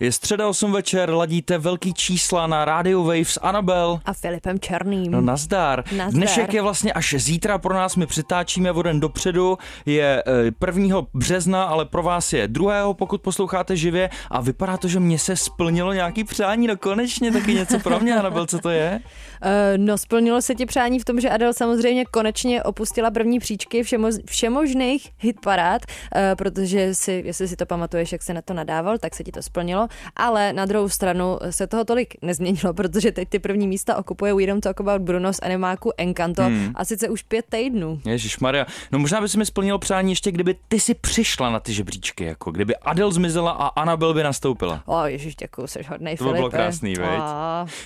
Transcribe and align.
Je 0.00 0.12
středa 0.12 0.48
8 0.48 0.72
večer, 0.72 1.10
ladíte 1.10 1.58
velký 1.58 1.94
čísla 1.94 2.46
na 2.46 2.64
Radio 2.64 3.02
Wave 3.04 3.24
s 3.24 3.40
Anabel. 3.42 4.00
A 4.04 4.12
Filipem 4.12 4.60
Černým. 4.60 5.12
No 5.12 5.20
nazdar. 5.20 5.84
Nazdar. 5.96 6.12
Dnešek 6.12 6.54
je 6.54 6.62
vlastně 6.62 6.92
až 6.92 7.14
zítra 7.18 7.58
pro 7.58 7.74
nás, 7.74 7.96
my 7.96 8.06
přitáčíme 8.06 8.72
o 8.72 8.82
den 8.82 9.00
dopředu, 9.00 9.58
je 9.86 10.22
eh, 10.26 10.66
1. 10.66 10.96
března, 11.14 11.64
ale 11.64 11.84
pro 11.84 12.02
vás 12.02 12.32
je 12.32 12.48
2. 12.48 12.94
pokud 12.94 13.22
posloucháte 13.22 13.76
živě 13.76 14.10
a 14.30 14.40
vypadá 14.40 14.76
to, 14.76 14.88
že 14.88 15.00
mě 15.00 15.18
se 15.18 15.36
splnilo 15.36 15.92
nějaký 15.92 16.24
přání, 16.24 16.66
no 16.66 16.76
konečně 16.76 17.32
taky 17.32 17.54
něco 17.54 17.78
pro 17.78 18.00
mě, 18.00 18.18
Anabel, 18.18 18.46
co 18.46 18.58
to 18.58 18.70
je? 18.70 19.00
Uh, 19.44 19.50
no, 19.76 19.98
splnilo 19.98 20.42
se 20.42 20.54
ti 20.54 20.66
přání 20.66 20.98
v 20.98 21.04
tom, 21.04 21.20
že 21.20 21.30
Adele 21.30 21.52
samozřejmě 21.52 22.04
konečně 22.04 22.62
opustila 22.62 23.10
první 23.10 23.38
příčky 23.38 23.82
všemo- 23.82 24.22
všemožných 24.26 25.10
hitparád, 25.18 25.82
uh, 25.86 26.20
protože 26.34 26.94
si, 26.94 27.22
jestli 27.26 27.48
si 27.48 27.56
to 27.56 27.66
pamatuješ, 27.66 28.12
jak 28.12 28.22
se 28.22 28.34
na 28.34 28.42
to 28.42 28.54
nadával, 28.54 28.98
tak 28.98 29.14
se 29.14 29.24
ti 29.24 29.32
to 29.32 29.42
splnilo, 29.42 29.88
ale 30.16 30.52
na 30.52 30.64
druhou 30.64 30.88
stranu 30.88 31.38
se 31.50 31.66
toho 31.66 31.84
tolik 31.84 32.14
nezměnilo, 32.22 32.74
protože 32.76 33.12
teď 33.12 33.28
ty 33.28 33.38
první 33.38 33.68
místa 33.68 33.96
okupuje 33.96 34.34
We 34.34 34.46
Don't 34.46 34.62
Talk 34.62 34.80
About 34.80 35.02
Bruno 35.02 35.32
z 35.32 35.40
animáku 35.42 35.92
Encanto 35.96 36.42
hmm. 36.42 36.72
a 36.74 36.84
sice 36.84 37.08
už 37.08 37.22
pět 37.22 37.44
týdnů. 37.48 38.00
Ježíš 38.06 38.38
Maria. 38.38 38.66
No 38.92 38.98
možná 38.98 39.20
by 39.20 39.28
si 39.28 39.38
mi 39.38 39.46
splnilo 39.46 39.78
přání 39.78 40.12
ještě, 40.12 40.32
kdyby 40.32 40.56
ty 40.68 40.80
si 40.80 40.94
přišla 40.94 41.50
na 41.50 41.60
ty 41.60 41.72
žebříčky, 41.72 42.24
jako 42.24 42.50
kdyby 42.50 42.76
Adel 42.76 43.12
zmizela 43.12 43.50
a 43.50 43.66
Anabel 43.66 44.14
by 44.14 44.22
nastoupila. 44.22 44.82
O, 44.86 45.04
ježiš, 45.04 45.36
děkuju, 45.36 45.66
jsi 45.66 45.82
hodnej, 45.88 46.16
To 46.16 46.24
by 46.24 46.32
bylo 46.32 46.50
krásný, 46.50 46.94
veď? 46.94 47.20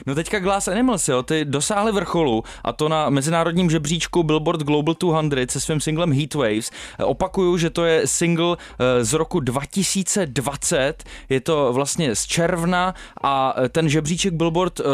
No 0.07 0.15
teďka 0.15 0.39
Glass 0.39 0.69
Animals, 0.69 1.09
jo, 1.09 1.23
ty 1.23 1.45
dosáhly 1.49 1.93
vrcholu 1.93 2.45
a 2.65 2.73
to 2.73 2.89
na 2.89 3.11
mezinárodním 3.11 3.71
žebříčku 3.71 4.23
Billboard 4.23 4.61
Global 4.61 4.95
200 5.23 5.53
se 5.53 5.61
svým 5.61 5.81
singlem 5.81 6.13
Heatwaves. 6.13 6.71
Opakuju, 7.05 7.57
že 7.59 7.71
to 7.71 7.85
je 7.85 8.07
single 8.07 8.57
eh, 8.57 9.05
z 9.05 9.13
roku 9.13 9.41
2020, 9.41 11.05
je 11.29 11.41
to 11.41 11.73
vlastně 11.73 12.15
z 12.15 12.27
června 12.27 12.95
a 13.23 13.55
eh, 13.57 13.69
ten 13.69 13.89
žebříček 13.89 14.35
Billboard 14.35 14.81
eh, 14.81 14.85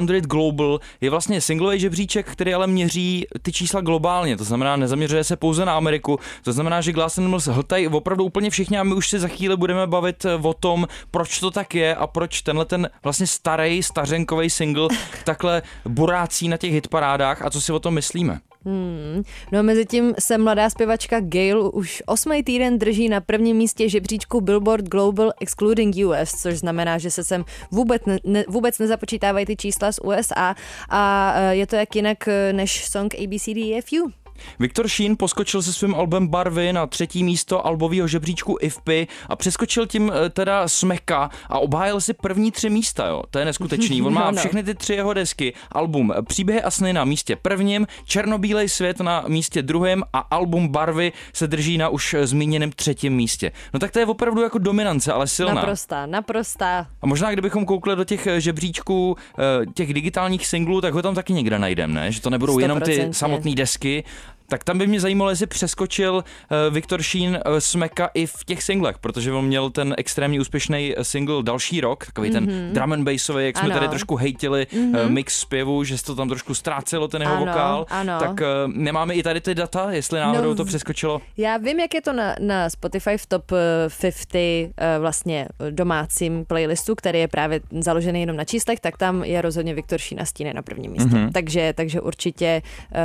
200 0.00 0.20
Global 0.20 0.80
je 1.00 1.10
vlastně 1.10 1.40
singlový 1.40 1.80
žebříček, 1.80 2.26
který 2.26 2.54
ale 2.54 2.66
měří 2.66 3.26
ty 3.42 3.52
čísla 3.52 3.80
globálně, 3.80 4.36
to 4.36 4.44
znamená 4.44 4.76
nezaměřuje 4.76 5.24
se 5.24 5.36
pouze 5.36 5.64
na 5.64 5.76
Ameriku, 5.76 6.18
to 6.42 6.52
znamená, 6.52 6.80
že 6.80 6.92
Glass 6.92 7.18
Animals 7.18 7.44
hltají 7.46 7.88
opravdu 7.88 8.24
úplně 8.24 8.50
všichni 8.50 8.78
a 8.78 8.82
my 8.82 8.94
už 8.94 9.08
se 9.08 9.18
za 9.18 9.28
chvíli 9.28 9.56
budeme 9.56 9.86
bavit 9.86 10.24
eh, 10.24 10.34
o 10.34 10.54
tom, 10.54 10.88
proč 11.10 11.40
to 11.40 11.50
tak 11.50 11.74
je 11.74 11.94
a 11.94 12.06
proč 12.06 12.42
tenhle 12.42 12.64
ten 12.64 12.90
vlastně 13.04 13.26
starý, 13.26 13.82
stařenkový 13.82 14.50
single 14.50 14.88
takhle 15.24 15.62
burácí 15.84 16.48
na 16.48 16.56
těch 16.56 16.72
hitparádách 16.72 17.42
a 17.42 17.50
co 17.50 17.60
si 17.60 17.72
o 17.72 17.78
tom 17.78 17.94
myslíme. 17.94 18.40
Hmm. 18.64 19.22
No 19.52 19.58
a 19.58 19.62
mezi 19.62 19.86
tím 19.86 20.14
se 20.18 20.38
mladá 20.38 20.70
zpěvačka 20.70 21.20
Gail 21.20 21.70
už 21.74 22.02
osmý 22.06 22.42
týden 22.42 22.78
drží 22.78 23.08
na 23.08 23.20
prvním 23.20 23.56
místě 23.56 23.88
žebříčku 23.88 24.40
Billboard 24.40 24.84
Global 24.84 25.32
Excluding 25.40 25.96
US, 25.96 26.42
což 26.42 26.58
znamená, 26.58 26.98
že 26.98 27.10
se 27.10 27.24
sem 27.24 27.44
vůbec, 27.70 28.02
ne, 28.06 28.18
ne, 28.24 28.44
vůbec 28.48 28.78
nezapočítávají 28.78 29.46
ty 29.46 29.56
čísla 29.56 29.92
z 29.92 29.98
USA 29.98 30.54
a 30.88 31.32
eh, 31.36 31.56
je 31.56 31.66
to 31.66 31.76
jak 31.76 31.96
jinak 31.96 32.28
eh, 32.28 32.52
než 32.52 32.86
song 32.86 33.14
ABCDEFU. 33.14 34.12
Viktor 34.58 34.88
Sheen 34.88 35.16
poskočil 35.16 35.62
se 35.62 35.72
svým 35.72 35.94
albem 35.94 36.28
Barvy 36.28 36.72
na 36.72 36.86
třetí 36.86 37.24
místo 37.24 37.66
albového 37.66 38.08
žebříčku 38.08 38.56
IFPy 38.60 39.06
a 39.28 39.36
přeskočil 39.36 39.86
tím 39.86 40.12
eh, 40.14 40.30
teda 40.30 40.68
Smeka 40.68 41.30
a 41.48 41.58
obhájil 41.58 42.00
si 42.00 42.14
první 42.14 42.50
tři 42.52 42.70
místa, 42.70 43.06
jo. 43.06 43.22
To 43.30 43.38
je 43.38 43.44
neskutečný. 43.44 44.02
On 44.02 44.12
má 44.14 44.20
No, 44.28 44.32
no. 44.32 44.38
všechny 44.38 44.62
ty 44.62 44.74
tři 44.74 44.94
jeho 44.94 45.14
desky. 45.14 45.54
Album 45.72 46.12
Příběhy 46.26 46.62
a 46.62 46.70
sny 46.70 46.92
na 46.92 47.04
místě 47.04 47.36
prvním, 47.36 47.86
Černobílej 48.04 48.68
svět 48.68 49.00
na 49.00 49.24
místě 49.28 49.62
druhém 49.62 50.02
a 50.12 50.18
album 50.18 50.68
Barvy 50.68 51.12
se 51.32 51.46
drží 51.46 51.78
na 51.78 51.88
už 51.88 52.16
zmíněném 52.22 52.72
třetím 52.72 53.12
místě. 53.16 53.52
No 53.74 53.80
tak 53.80 53.90
to 53.90 53.98
je 53.98 54.06
opravdu 54.06 54.42
jako 54.42 54.58
dominance, 54.58 55.12
ale 55.12 55.26
silná. 55.26 55.54
Naprostá, 55.54 56.06
naprostá. 56.06 56.86
A 57.02 57.06
možná, 57.06 57.32
kdybychom 57.32 57.64
koukli 57.66 57.96
do 57.96 58.04
těch 58.04 58.26
eh, 58.26 58.40
žebříčků 58.40 59.16
eh, 59.38 59.66
těch 59.74 59.94
digitálních 59.94 60.46
singlů, 60.46 60.80
tak 60.80 60.94
ho 60.94 61.02
tam 61.02 61.14
taky 61.14 61.32
někde 61.32 61.58
najdeme, 61.58 61.94
ne? 61.94 62.12
Že 62.12 62.20
to 62.20 62.30
nebudou 62.30 62.58
jenom 62.58 62.80
ty 62.80 63.08
samotné 63.12 63.54
desky. 63.54 64.04
Tak 64.50 64.64
tam 64.64 64.78
by 64.78 64.86
mě 64.86 65.00
zajímalo, 65.00 65.30
jestli 65.30 65.46
přeskočil 65.46 66.14
uh, 66.14 66.74
Viktor 66.74 67.02
Sheen 67.02 67.30
uh, 67.46 67.58
Smeka 67.58 68.10
i 68.14 68.26
v 68.26 68.44
těch 68.44 68.62
singlech, 68.62 68.98
protože 68.98 69.32
on 69.32 69.44
měl 69.44 69.70
ten 69.70 69.94
extrémně 69.98 70.40
úspěšný 70.40 70.94
eh, 70.96 71.04
single 71.04 71.42
další 71.42 71.80
rok, 71.80 72.06
takový 72.06 72.30
ten 72.30 72.72
drum 72.72 72.92
and 72.92 73.04
bassový, 73.04 73.44
jak 73.46 73.56
jsme 73.56 73.68
Mhm. 73.68 73.72
Ano. 73.72 73.80
tady 73.80 73.88
trošku 73.88 74.16
hejtili 74.16 74.66
mm-hmm. 74.72 75.04
uh, 75.04 75.10
mix 75.10 75.38
zpěvu, 75.40 75.84
že 75.84 75.98
se 75.98 76.04
to 76.04 76.14
tam 76.14 76.28
trošku 76.28 76.54
ztrácelo, 76.54 77.08
ten 77.08 77.22
jeho 77.22 77.34
Ano, 77.36 77.46
vokál. 77.46 77.86
ano. 77.90 78.18
Tak 78.20 78.30
uh, 78.40 78.72
nemáme 78.74 79.14
i 79.14 79.22
tady 79.22 79.40
ty 79.40 79.54
data, 79.54 79.90
jestli 79.92 80.20
náhodou 80.20 80.48
No, 80.48 80.54
to 80.54 80.64
přeskočilo. 80.64 81.20
Já 81.36 81.56
vím, 81.56 81.80
jak 81.80 81.94
je 81.94 82.02
to 82.02 82.12
na, 82.12 82.34
na 82.40 82.70
Spotify 82.70 83.18
v 83.18 83.26
top 83.26 83.52
eh, 83.52 83.88
50 84.00 84.34
eh, 84.34 84.70
vlastně 84.98 85.48
domácím 85.70 86.44
playlistu, 86.44 86.94
který 86.94 87.18
je 87.18 87.28
právě 87.28 87.60
založený 87.80 88.20
jenom 88.20 88.36
na 88.36 88.44
číslech, 88.44 88.80
tak 88.80 88.96
tam 88.96 89.24
je 89.24 89.42
rozhodně 89.42 89.74
Viktor 89.74 89.98
Šína 89.98 90.24
stíne 90.24 90.54
na 90.54 90.62
prvním 90.62 90.92
místě. 90.92 91.08
Mhm. 91.16 91.26
Mm-hmm. 91.26 91.32
Takže, 91.32 91.72
takže 91.76 92.00
určitě 92.00 92.62
uh, 92.90 92.98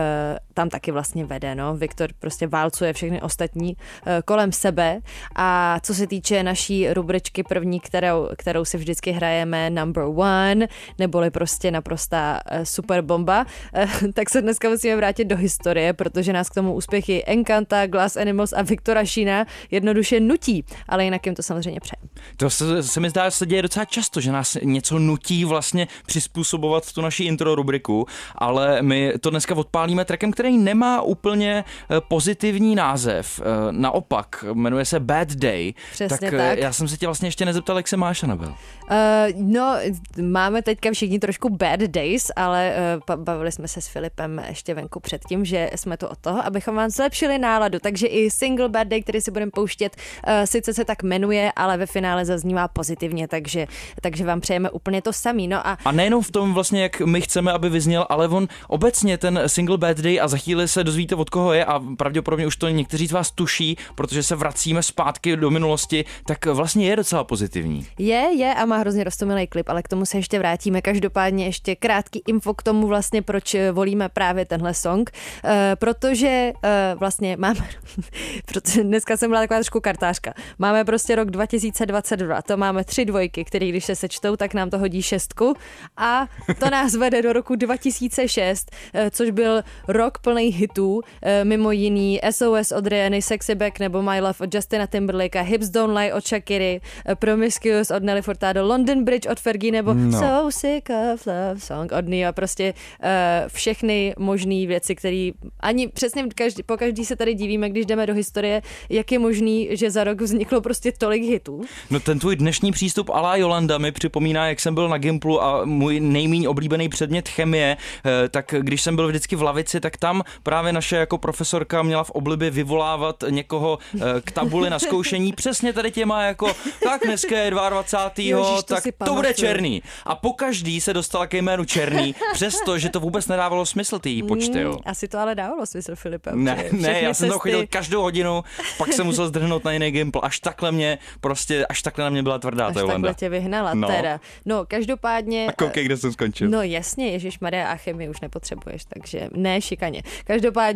tam 0.53 0.69
taky 0.69 0.91
vlastně 0.91 1.25
vede, 1.33 1.55
no. 1.55 1.75
Viktor 1.75 2.09
prostě 2.19 2.47
válcuje 2.47 2.93
všechny 2.93 3.21
ostatní 3.21 3.75
uh, 3.75 4.11
kolem 4.25 4.51
sebe 4.51 4.99
a 5.35 5.79
co 5.81 5.93
se 5.93 6.07
týče 6.07 6.43
naší 6.43 6.93
rubričky 6.93 7.43
první, 7.43 7.79
kterou, 7.79 8.29
kterou 8.37 8.65
si 8.65 8.77
vždycky 8.77 9.11
hrajeme 9.11 9.69
number 9.69 10.03
one, 10.03 10.67
neboli 10.99 11.31
prostě 11.31 11.71
naprostá 11.71 12.39
uh, 12.51 12.63
super 12.63 13.01
bomba, 13.01 13.45
uh, 13.45 14.11
tak 14.13 14.29
se 14.29 14.41
dneska 14.41 14.69
musíme 14.69 14.95
vrátit 14.95 15.25
do 15.25 15.37
historie, 15.37 15.93
protože 15.93 16.33
nás 16.33 16.49
k 16.49 16.53
tomu 16.53 16.73
úspěchy 16.73 17.23
Encanta, 17.27 17.87
Glass 17.87 18.17
Animals 18.17 18.53
a 18.53 18.61
Viktora 18.61 19.05
Šína 19.05 19.45
jednoduše 19.71 20.19
nutí, 20.19 20.65
ale 20.89 21.03
jinak 21.03 21.25
jim 21.25 21.35
to 21.35 21.43
samozřejmě 21.43 21.79
přejem. 21.79 22.09
To 22.37 22.49
se, 22.49 22.83
se 22.83 22.99
mi 22.99 23.09
zdá, 23.09 23.29
že 23.29 23.31
se 23.31 23.45
děje 23.45 23.61
docela 23.61 23.85
často, 23.85 24.21
že 24.21 24.31
nás 24.31 24.57
něco 24.63 24.99
nutí 24.99 25.45
vlastně 25.45 25.87
přizpůsobovat 26.05 26.93
tu 26.93 27.01
naši 27.01 27.23
intro 27.23 27.55
rubriku, 27.55 28.05
ale 28.35 28.81
my 28.81 29.13
to 29.19 29.29
dneska 29.29 29.55
odpálíme 29.55 30.05
trackem, 30.05 30.31
který 30.31 30.57
nemá 30.57 31.01
úplně 31.01 31.22
eh, 31.25 31.63
pozitivní 32.07 32.75
název. 32.75 33.41
Eh, 33.43 33.71
Naopak, 33.71 34.45
jmenuje 34.53 34.85
se 34.85 34.99
Bad 34.99 35.31
Day. 35.31 35.73
Přesně 35.91 36.27
eh, 36.27 36.37
tak. 36.37 36.59
já 36.59 36.73
jsem 36.73 36.87
se 36.87 36.97
tě 36.97 37.05
vlastně 37.05 37.27
ještě 37.27 37.45
nezeptal, 37.45 37.77
jak 37.77 37.87
se 37.87 37.97
máš, 37.97 38.23
Anabel. 38.23 38.55
Uh, 38.83 38.97
no, 39.35 39.75
máme 40.21 40.61
teďka 40.61 40.91
všichni 40.91 41.19
trošku 41.19 41.49
bad 41.49 41.79
days, 41.79 42.31
ale 42.35 42.73
uh, 43.09 43.15
bavili 43.15 43.51
jsme 43.51 43.67
se 43.67 43.81
s 43.81 43.87
Filipem 43.87 44.41
ještě 44.47 44.73
venku 44.73 44.99
předtím, 44.99 45.45
že 45.45 45.69
jsme 45.75 45.97
tu 45.97 46.07
od 46.07 46.17
toho, 46.17 46.45
abychom 46.45 46.75
vám 46.75 46.89
zlepšili 46.89 47.39
náladu. 47.39 47.79
Takže 47.79 48.07
i 48.07 48.31
single 48.31 48.69
bad 48.69 48.87
day, 48.87 49.01
který 49.01 49.21
si 49.21 49.31
budeme 49.31 49.51
pouštět, 49.51 49.95
uh, 50.27 50.33
sice 50.45 50.73
se 50.73 50.85
tak 50.85 51.03
jmenuje, 51.03 51.51
ale 51.55 51.77
ve 51.77 51.85
finále 51.85 52.25
zaznívá 52.25 52.67
pozitivně, 52.67 53.27
takže, 53.27 53.67
takže 54.01 54.25
vám 54.25 54.41
přejeme 54.41 54.69
úplně 54.69 55.01
to 55.01 55.13
samý. 55.13 55.47
No 55.47 55.67
a 55.67 55.77
A 55.85 55.91
nejenom 55.91 56.23
v 56.23 56.31
tom 56.31 56.53
vlastně, 56.53 56.83
jak 56.83 56.99
my 56.99 57.21
chceme, 57.21 57.51
aby 57.51 57.69
vyzněl, 57.69 58.05
ale 58.09 58.27
on 58.27 58.47
obecně 58.67 59.17
ten 59.17 59.39
single 59.47 59.77
Bad 59.77 59.97
Day 59.97 60.21
a 60.21 60.27
za 60.27 60.37
chvíli 60.37 60.67
se 60.67 60.83
dozvíte, 60.83 61.12
od 61.15 61.29
koho 61.29 61.53
je 61.53 61.65
a 61.65 61.81
pravděpodobně 61.97 62.47
už 62.47 62.55
to 62.55 62.69
někteří 62.69 63.07
z 63.07 63.11
vás 63.11 63.31
tuší, 63.31 63.77
protože 63.95 64.23
se 64.23 64.35
vracíme 64.35 64.83
zpátky 64.83 65.35
do 65.35 65.49
minulosti, 65.49 66.05
tak 66.25 66.45
vlastně 66.45 66.89
je 66.89 66.95
docela 66.95 67.23
pozitivní. 67.23 67.87
Je, 67.99 68.29
je 68.35 68.53
a 68.53 68.65
má 68.65 68.77
hrozně 68.77 69.03
roztomilý 69.03 69.47
klip, 69.47 69.69
ale 69.69 69.83
k 69.83 69.87
tomu 69.87 70.05
se 70.05 70.17
ještě 70.17 70.39
vrátíme. 70.39 70.81
Každopádně 70.81 71.45
ještě 71.45 71.75
krátký 71.75 72.21
info 72.27 72.53
k 72.53 72.63
tomu 72.63 72.87
vlastně, 72.87 73.21
proč 73.21 73.55
eh, 73.55 73.71
volíme 73.71 74.09
právě 74.09 74.45
tenhle 74.45 74.73
song, 74.73 75.11
uh, 75.43 75.49
protože 75.75 76.53
uh, 76.55 76.99
vlastně 76.99 77.37
máme, 77.37 77.69
protože 78.45 78.83
dneska 78.83 79.17
jsem 79.17 79.29
byla 79.29 79.41
taková 79.41 79.57
trošku 79.57 79.79
kartářka, 79.79 80.33
máme 80.59 80.85
prostě 80.85 81.15
rok 81.15 81.31
2022, 81.31 82.41
to 82.41 82.57
máme 82.57 82.83
tři 82.83 83.05
dvojky, 83.05 83.43
které 83.43 83.67
když 83.67 83.85
se 83.85 83.95
sečtou, 83.95 84.35
tak 84.35 84.53
nám 84.53 84.69
to 84.69 84.79
hodí 84.79 85.01
šestku 85.01 85.55
a 85.97 86.27
to 86.59 86.69
nás 86.69 86.95
vede 86.95 87.21
do 87.21 87.33
roku 87.33 87.55
2006, 87.55 88.71
eh, 88.93 89.11
což 89.11 89.29
byl 89.29 89.61
rok 89.87 90.17
plný 90.17 90.47
hitů 90.47 91.01
mimo 91.43 91.71
jiný 91.71 92.19
SOS 92.31 92.71
od 92.71 92.87
Rihanny, 92.87 93.21
Sexy 93.21 93.55
Back 93.55 93.79
nebo 93.79 94.01
My 94.01 94.21
Love 94.21 94.39
od 94.39 94.55
Justina 94.55 94.87
Timberlake, 94.87 95.41
Hips 95.41 95.69
Don't 95.69 95.97
Lie 95.97 96.13
od 96.13 96.27
Shakiry, 96.27 96.81
eh, 97.05 97.15
Promiscuous 97.15 97.91
od 97.91 98.03
Nelly 98.03 98.21
Furtado, 98.21 98.67
London 98.67 99.03
Bridge 99.03 99.27
od 99.31 99.39
Fergie 99.39 99.71
nebo 99.71 99.93
no. 99.93 100.19
So 100.19 100.51
Sick 100.51 100.89
of 101.13 101.25
Love 101.25 101.59
Song 101.59 101.91
od 101.91 102.07
Nia. 102.07 102.31
Prostě 102.31 102.73
uh, 102.73 103.09
všechny 103.47 104.13
možné 104.17 104.67
věci, 104.67 104.95
které 104.95 105.29
ani 105.59 105.87
přesně 105.87 106.23
každý, 106.35 106.63
po 106.63 106.77
každý 106.77 107.05
se 107.05 107.15
tady 107.15 107.33
divíme, 107.33 107.69
když 107.69 107.85
jdeme 107.85 108.05
do 108.05 108.13
historie, 108.13 108.61
jak 108.89 109.11
je 109.11 109.19
možný, 109.19 109.69
že 109.71 109.91
za 109.91 110.03
rok 110.03 110.21
vzniklo 110.21 110.61
prostě 110.61 110.91
tolik 110.91 111.23
hitů. 111.23 111.61
No 111.89 111.99
ten 111.99 112.19
tvůj 112.19 112.35
dnešní 112.35 112.71
přístup 112.71 113.09
Alá 113.09 113.35
Jolanda 113.35 113.77
mi 113.77 113.91
připomíná, 113.91 114.47
jak 114.47 114.59
jsem 114.59 114.75
byl 114.75 114.89
na 114.89 114.97
Gimplu 114.97 115.43
a 115.43 115.65
můj 115.65 115.99
nejméně 115.99 116.49
oblíbený 116.49 116.89
předmět 116.89 117.29
chemie, 117.29 117.77
eh, 118.05 118.29
tak 118.29 118.55
když 118.59 118.81
jsem 118.81 118.95
byl 118.95 119.07
vždycky 119.07 119.35
v 119.35 119.41
lavici, 119.41 119.79
tak 119.79 119.97
tam 119.97 120.23
právě 120.43 120.73
naše 120.73 120.92
jako 120.97 121.17
profesorka 121.17 121.83
měla 121.83 122.03
v 122.03 122.09
oblibě 122.09 122.49
vyvolávat 122.49 123.23
někoho 123.29 123.79
eh, 123.95 123.99
k 124.21 124.31
tabuli 124.31 124.69
na 124.69 124.79
zkoušení 124.79 125.33
přesně 125.33 125.73
tady 125.73 125.91
těma 125.91 126.23
jako, 126.23 126.55
tak 126.83 127.01
dneska 127.05 127.37
je 127.39 127.51
22. 127.51 128.39
Ježiš, 128.39 128.63
to 128.63 128.73
tak 128.73 128.83
to 129.05 129.13
bude 129.13 129.33
černý. 129.33 129.83
A 130.05 130.15
po 130.15 130.33
každý 130.33 130.81
se 130.81 130.93
dostala 130.93 131.27
ke 131.27 131.37
jménu 131.37 131.65
černý, 131.65 132.15
přesto, 132.33 132.77
že 132.77 132.89
to 132.89 132.99
vůbec 132.99 133.27
nedávalo 133.27 133.65
smysl 133.65 133.99
ty 133.99 134.23
počty. 134.23 134.59
Jo. 134.59 134.71
Mm, 134.71 134.77
asi 134.85 135.07
to 135.07 135.19
ale 135.19 135.35
dávalo 135.35 135.65
smysl, 135.65 135.95
Filipe. 135.95 136.31
Ne, 136.33 136.65
ne, 136.71 137.01
já 137.01 137.13
jsem 137.13 137.29
to 137.29 137.39
chodil 137.39 137.67
každou 137.69 138.01
hodinu, 138.01 138.43
pak 138.77 138.93
jsem 138.93 139.05
musel 139.05 139.27
zdrhnout 139.27 139.63
na 139.63 139.71
jiný 139.71 139.91
Gimpl, 139.91 140.19
až 140.23 140.39
takhle 140.39 140.71
mě 140.71 140.97
prostě, 141.21 141.65
až 141.65 141.81
takhle 141.81 142.03
na 142.03 142.09
mě 142.09 142.23
byla 142.23 142.39
tvrdá 142.39 142.67
až 142.67 142.73
ta 142.73 142.87
takhle 142.87 143.13
tě 143.13 143.29
vyhnala 143.29 143.73
no. 143.73 143.87
teda. 143.87 144.19
No, 144.45 144.65
každopádně... 144.65 145.47
A 145.47 145.51
koukej, 145.51 145.85
kde 145.85 145.97
jsem 145.97 146.13
skončil. 146.13 146.49
No 146.49 146.61
jasně, 146.61 147.11
Ježíš 147.11 147.39
Maria 147.39 147.67
a 147.67 147.75
chemii 147.75 148.09
už 148.09 148.21
nepotřebuješ, 148.21 148.85
takže 148.85 149.29
ne 149.35 149.61
šikaně. 149.61 150.03
Každopádně 150.23 150.72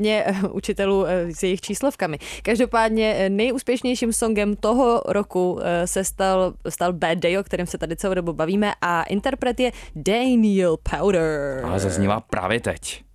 učitelů 0.52 1.06
eh, 1.06 1.34
s 1.34 1.44
jejich 1.44 1.62
číslovkami. 1.62 2.18
Každopádně 2.42 3.16
eh, 3.18 3.30
nejúspěšnějším 3.30 4.14
songem 4.14 4.56
toho 4.56 5.02
roku 5.06 5.60
eh, 5.62 5.88
se 5.88 6.04
stal, 6.04 6.54
stal 6.70 6.94
Bad 6.94 7.18
Day, 7.18 7.38
o 7.38 7.44
kterém 7.44 7.68
se 7.68 7.78
tady 7.78 7.96
celou 7.96 8.14
dobu 8.14 8.34
bavíme 8.34 8.74
a 8.82 9.04
interpret 9.04 9.60
je 9.60 9.72
Daniel 9.96 10.78
Powder. 10.78 11.66
A 11.66 11.80
zaznívá 11.80 12.20
právě 12.20 12.60
teď. 12.60 13.07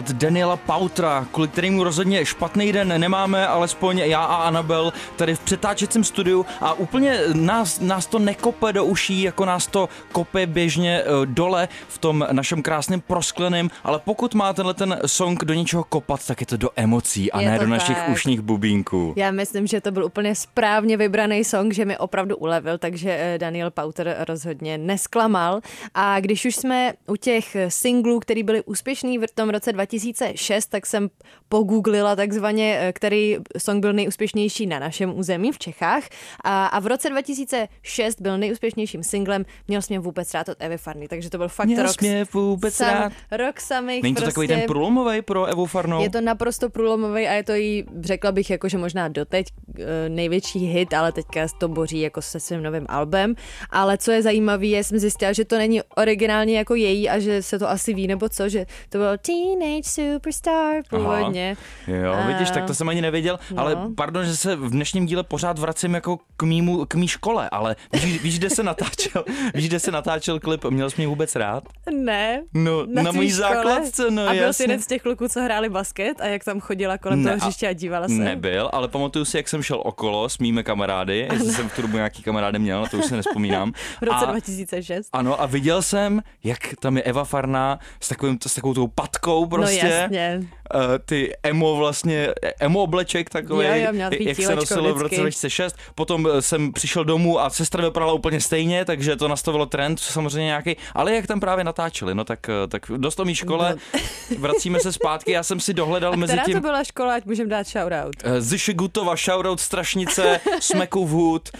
Od 0.00 0.10
Daniela 0.10 0.56
Pautra, 0.56 1.26
kvůli 1.32 1.48
kterému 1.48 1.84
rozhodně 1.84 2.26
špatný 2.26 2.72
den 2.72 3.00
nemáme, 3.00 3.46
alespoň 3.46 3.98
já 3.98 4.24
a 4.24 4.36
Anabel 4.36 4.92
tady 5.16 5.34
v 5.34 5.40
přetáčecím 5.40 6.04
studiu 6.04 6.46
a 6.60 6.72
úplně 6.72 7.20
nás, 7.34 7.80
nás 7.80 8.06
to 8.06 8.18
nekope 8.18 8.72
do 8.72 8.84
uší, 8.84 9.22
jako 9.22 9.44
nás 9.44 9.66
to 9.66 9.88
kope 10.12 10.46
běžně 10.46 11.02
uh, 11.02 11.26
dole 11.26 11.68
v 11.88 11.98
tom 11.98 12.26
našem 12.32 12.62
krásném 12.62 13.00
proskleném, 13.00 13.70
ale 13.84 14.00
pokud 14.04 14.34
má 14.34 14.52
tenhle 14.52 14.74
ten 14.74 14.98
song 15.06 15.44
do 15.44 15.54
něčeho 15.54 15.84
kopat, 15.84 16.26
tak 16.26 16.40
je 16.40 16.46
to 16.46 16.56
do 16.56 16.70
emocí 16.76 17.32
a 17.32 17.40
je 17.40 17.48
ne 17.48 17.54
do 17.54 17.60
tak. 17.60 17.68
našich 17.68 17.98
ušních 18.12 18.40
bubínků. 18.40 19.12
Já 19.16 19.30
myslím, 19.30 19.66
že 19.66 19.80
to 19.80 19.90
byl 19.90 20.04
úplně 20.04 20.34
správně 20.34 20.96
vybraný 20.96 21.44
song, 21.44 21.72
že 21.72 21.84
mi 21.84 21.98
opravdu 21.98 22.36
ulevil, 22.36 22.78
takže 22.78 23.16
eh, 23.20 23.38
Daniel 23.38 23.70
Pauter 23.70 24.16
rozhodně 24.28 24.78
nesklamal. 24.78 25.60
A 25.94 26.20
když 26.20 26.44
už 26.44 26.56
jsme 26.56 26.92
u 27.06 27.16
těch 27.16 27.56
singlů, 27.68 28.20
který 28.20 28.42
byly 28.42 28.62
úspěšný 28.62 29.18
v 29.18 29.34
tom 29.34 29.50
roce 29.50 29.72
2006, 29.90 30.66
tak 30.66 30.86
jsem 30.86 31.10
pogooglila 31.48 32.16
takzvaně, 32.16 32.78
eh, 32.80 32.92
který 32.92 33.36
song 33.58 33.80
byl 33.80 33.92
nejúspěšnější 33.92 34.66
na 34.66 34.78
našem 34.78 35.18
území 35.18 35.52
v 35.52 35.58
Čechách. 35.58 36.04
A, 36.44 36.66
a 36.66 36.80
v 36.80 36.86
roce 36.86 37.10
2006 37.10 38.20
byl 38.20 38.38
nejúspěšnějším 38.38 39.02
singlem 39.02 39.44
Měl 39.68 39.80
mě 39.88 39.98
vůbec 39.98 40.34
rád 40.34 40.48
od 40.48 40.56
Evy 40.60 40.78
Farny, 40.78 41.08
takže 41.08 41.30
to 41.30 41.38
byl 41.38 41.48
fakt 41.48 41.66
Měl 41.66 41.82
rok, 41.82 42.00
mě 42.00 42.26
vůbec 42.32 42.74
sam, 42.74 42.94
rád. 42.94 43.12
rok 43.30 43.60
samých 43.60 44.02
Není 44.02 44.14
to 44.14 44.20
prostě, 44.20 44.32
takový 44.32 44.48
ten 44.48 44.62
průlomový 44.66 45.22
pro 45.22 45.44
Evu 45.46 45.66
Farnou? 45.66 46.02
Je 46.02 46.10
to 46.10 46.20
naprosto 46.20 46.70
průlomový 46.70 47.26
a 47.26 47.32
je 47.32 47.44
to 47.44 47.52
jí, 47.52 47.84
řekla 48.00 48.32
bych, 48.32 48.50
jako, 48.50 48.68
že 48.68 48.78
možná 48.78 49.08
doteď 49.08 49.46
eh, 49.78 50.08
největší 50.08 50.58
hit, 50.58 50.94
ale 50.94 51.12
teďka 51.12 51.46
to 51.58 51.68
boří 51.68 52.00
jako 52.00 52.22
se 52.22 52.40
svým 52.40 52.62
novým 52.62 52.86
albem. 52.88 53.34
Ale 53.70 53.98
co 53.98 54.10
je 54.10 54.22
zajímavé, 54.22 54.66
je, 54.66 54.84
jsem 54.84 54.98
zjistila, 54.98 55.32
že 55.32 55.44
to 55.44 55.58
není 55.58 55.82
originálně 55.96 56.58
jako 56.58 56.74
její 56.74 57.08
a 57.08 57.18
že 57.18 57.42
se 57.42 57.58
to 57.58 57.70
asi 57.70 57.94
ví, 57.94 58.06
nebo 58.06 58.28
co, 58.28 58.48
že 58.48 58.66
to 58.88 58.98
byl 58.98 59.18
Teenage 59.18 59.79
Superstar 59.86 60.74
původně. 60.90 61.56
Aha. 61.88 61.98
Jo, 61.98 62.12
a... 62.12 62.26
vidíš, 62.26 62.50
tak 62.50 62.64
to 62.64 62.74
jsem 62.74 62.88
ani 62.88 63.00
nevěděl, 63.00 63.38
no. 63.50 63.62
ale 63.62 63.76
pardon, 63.96 64.24
že 64.24 64.36
se 64.36 64.56
v 64.56 64.70
dnešním 64.70 65.06
díle 65.06 65.22
pořád 65.22 65.58
vracím 65.58 65.94
jako 65.94 66.18
k, 66.36 66.42
mýmu, 66.42 66.86
k 66.86 66.94
mý 66.94 67.08
škole, 67.08 67.48
ale 67.50 67.76
víš, 67.92 68.22
víš, 68.22 68.38
kde 68.38 68.50
se 68.50 68.62
natáčel, 68.62 69.24
víš, 69.54 69.68
kde 69.68 69.80
se 69.80 69.90
natáčel 69.90 70.40
klip 70.40 70.64
Měl 70.70 70.90
jsi 70.90 70.96
mě 70.96 71.08
vůbec 71.08 71.36
rád? 71.36 71.64
Ne. 71.94 72.42
No, 72.54 72.86
na, 72.86 73.02
na 73.02 73.12
mojí 73.12 73.30
základce, 73.30 74.10
no 74.10 74.28
A 74.28 74.34
byl 74.34 74.52
jsi 74.52 74.62
jeden 74.62 74.80
z 74.80 74.86
těch 74.86 75.02
kluků, 75.02 75.28
co 75.28 75.40
hráli 75.40 75.68
basket 75.68 76.20
a 76.20 76.26
jak 76.26 76.44
tam 76.44 76.60
chodila 76.60 76.98
kolem 76.98 77.22
ne, 77.22 77.30
toho 77.30 77.46
hřiště 77.46 77.68
a 77.68 77.72
dívala 77.72 78.08
se? 78.08 78.14
Nebyl, 78.14 78.70
ale 78.72 78.88
pamatuju 78.88 79.24
si, 79.24 79.36
jak 79.36 79.48
jsem 79.48 79.62
šel 79.62 79.82
okolo 79.84 80.28
s 80.28 80.38
mými 80.38 80.64
kamarády, 80.64 81.28
jestli 81.32 81.52
jsem 81.52 81.68
v 81.68 81.76
tu 81.76 81.82
dobu 81.82 81.96
nějaký 81.96 82.22
kamarády 82.22 82.58
měl, 82.58 82.86
to 82.90 82.96
už 82.96 83.04
se 83.04 83.16
nespomínám. 83.16 83.72
v 84.00 84.02
roce 84.02 84.26
a, 84.26 84.30
2006. 84.30 85.08
Ano, 85.12 85.42
a 85.42 85.46
viděl 85.46 85.82
jsem, 85.82 86.22
jak 86.44 86.58
tam 86.80 86.96
je 86.96 87.02
Eva 87.02 87.24
Farná 87.24 87.78
s, 88.00 88.08
takovým, 88.08 88.38
s 88.46 88.54
takovou 88.54 88.74
tou 88.74 88.86
patkou 88.86 89.46
prostě. 89.60 89.84
No 89.88 89.90
jasně. 89.90 90.40
Uh, 90.74 90.80
ty 91.04 91.32
emo 91.42 91.76
vlastně, 91.76 92.28
emo 92.60 92.82
obleček 92.82 93.30
takový, 93.30 93.66
jo, 93.66 93.72
jo, 93.92 94.10
jak 94.20 94.36
se 94.36 94.56
nosilo 94.56 94.94
v 94.94 95.02
roce 95.02 95.16
2006. 95.20 95.76
Potom 95.94 96.28
eh, 96.32 96.42
jsem 96.42 96.72
přišel 96.72 97.04
domů 97.04 97.40
a 97.40 97.50
sestra 97.50 97.84
vypadala 97.84 98.12
úplně 98.12 98.40
stejně, 98.40 98.84
takže 98.84 99.16
to 99.16 99.28
nastavilo 99.28 99.66
trend, 99.66 100.00
samozřejmě 100.00 100.44
nějaký, 100.44 100.76
ale 100.94 101.14
jak 101.14 101.26
tam 101.26 101.40
právě 101.40 101.64
natáčeli, 101.64 102.14
no 102.14 102.24
tak, 102.24 102.48
eh, 102.48 102.66
tak 102.68 102.86
dost 102.96 103.20
mý 103.24 103.34
škole, 103.34 103.76
no. 103.94 104.00
vracíme 104.38 104.80
se 104.80 104.92
zpátky, 104.92 105.32
já 105.32 105.42
jsem 105.42 105.60
si 105.60 105.74
dohledal 105.74 106.12
a 106.12 106.16
mezi 106.16 106.38
tím. 106.44 106.54
to 106.54 106.60
byla 106.60 106.84
škola, 106.84 107.14
ať 107.14 107.24
můžeme 107.24 107.50
dát 107.50 107.66
shoutout? 107.66 108.16
Zišigutova, 108.38 109.16
shoutout 109.16 109.60
Strašnice, 109.60 110.40
Smekův 110.60 111.10
hud. 111.10 111.50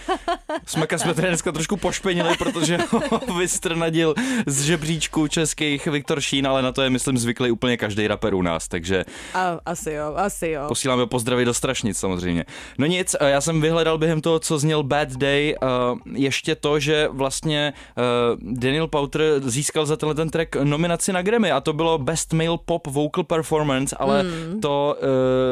Smeka 0.66 0.98
jsme 0.98 1.14
tady 1.14 1.28
dneska 1.28 1.52
trošku 1.52 1.76
pošpenili, 1.76 2.36
protože 2.36 2.78
ho 2.90 3.34
vystrnadil 3.38 4.14
z 4.46 4.62
žebříčku 4.62 5.28
českých 5.28 5.86
Viktor 5.86 6.20
Šín, 6.20 6.46
ale 6.46 6.62
na 6.62 6.72
to 6.72 6.82
je, 6.82 6.90
myslím, 6.90 7.18
zvyklý 7.18 7.50
úplně 7.50 7.76
každý 7.76 8.06
rapper 8.06 8.34
u 8.34 8.42
nás, 8.42 8.68
takže... 8.68 8.99
A, 9.34 9.58
asi 9.66 9.92
jo, 9.92 10.14
asi 10.16 10.48
jo. 10.48 10.64
Posíláme 10.68 11.06
pozdravy 11.06 11.44
do 11.44 11.54
Strašnic 11.54 11.98
samozřejmě. 11.98 12.44
No 12.78 12.86
nic, 12.86 13.16
eh, 13.20 13.30
já 13.30 13.40
jsem 13.40 13.60
vyhledal 13.60 13.98
během 13.98 14.20
toho, 14.20 14.38
co 14.38 14.58
zněl 14.58 14.82
Bad 14.82 15.08
Day, 15.08 15.54
uh, 15.62 15.98
ještě 16.14 16.54
to, 16.54 16.80
že 16.80 17.08
vlastně 17.12 17.72
uh, 17.96 18.54
Daniel 18.58 18.88
Powter 18.88 19.22
získal 19.40 19.86
za 19.86 19.96
tenhle 19.96 20.14
ten 20.14 20.30
track 20.30 20.56
nominaci 20.56 21.12
na 21.12 21.22
Grammy 21.22 21.52
a 21.52 21.60
to 21.60 21.72
bylo 21.72 21.98
Best 21.98 22.32
Male 22.32 22.58
Pop 22.64 22.86
Vocal 22.86 23.24
Performance, 23.24 23.96
ale 23.98 24.22
hmm. 24.22 24.60
to 24.60 24.96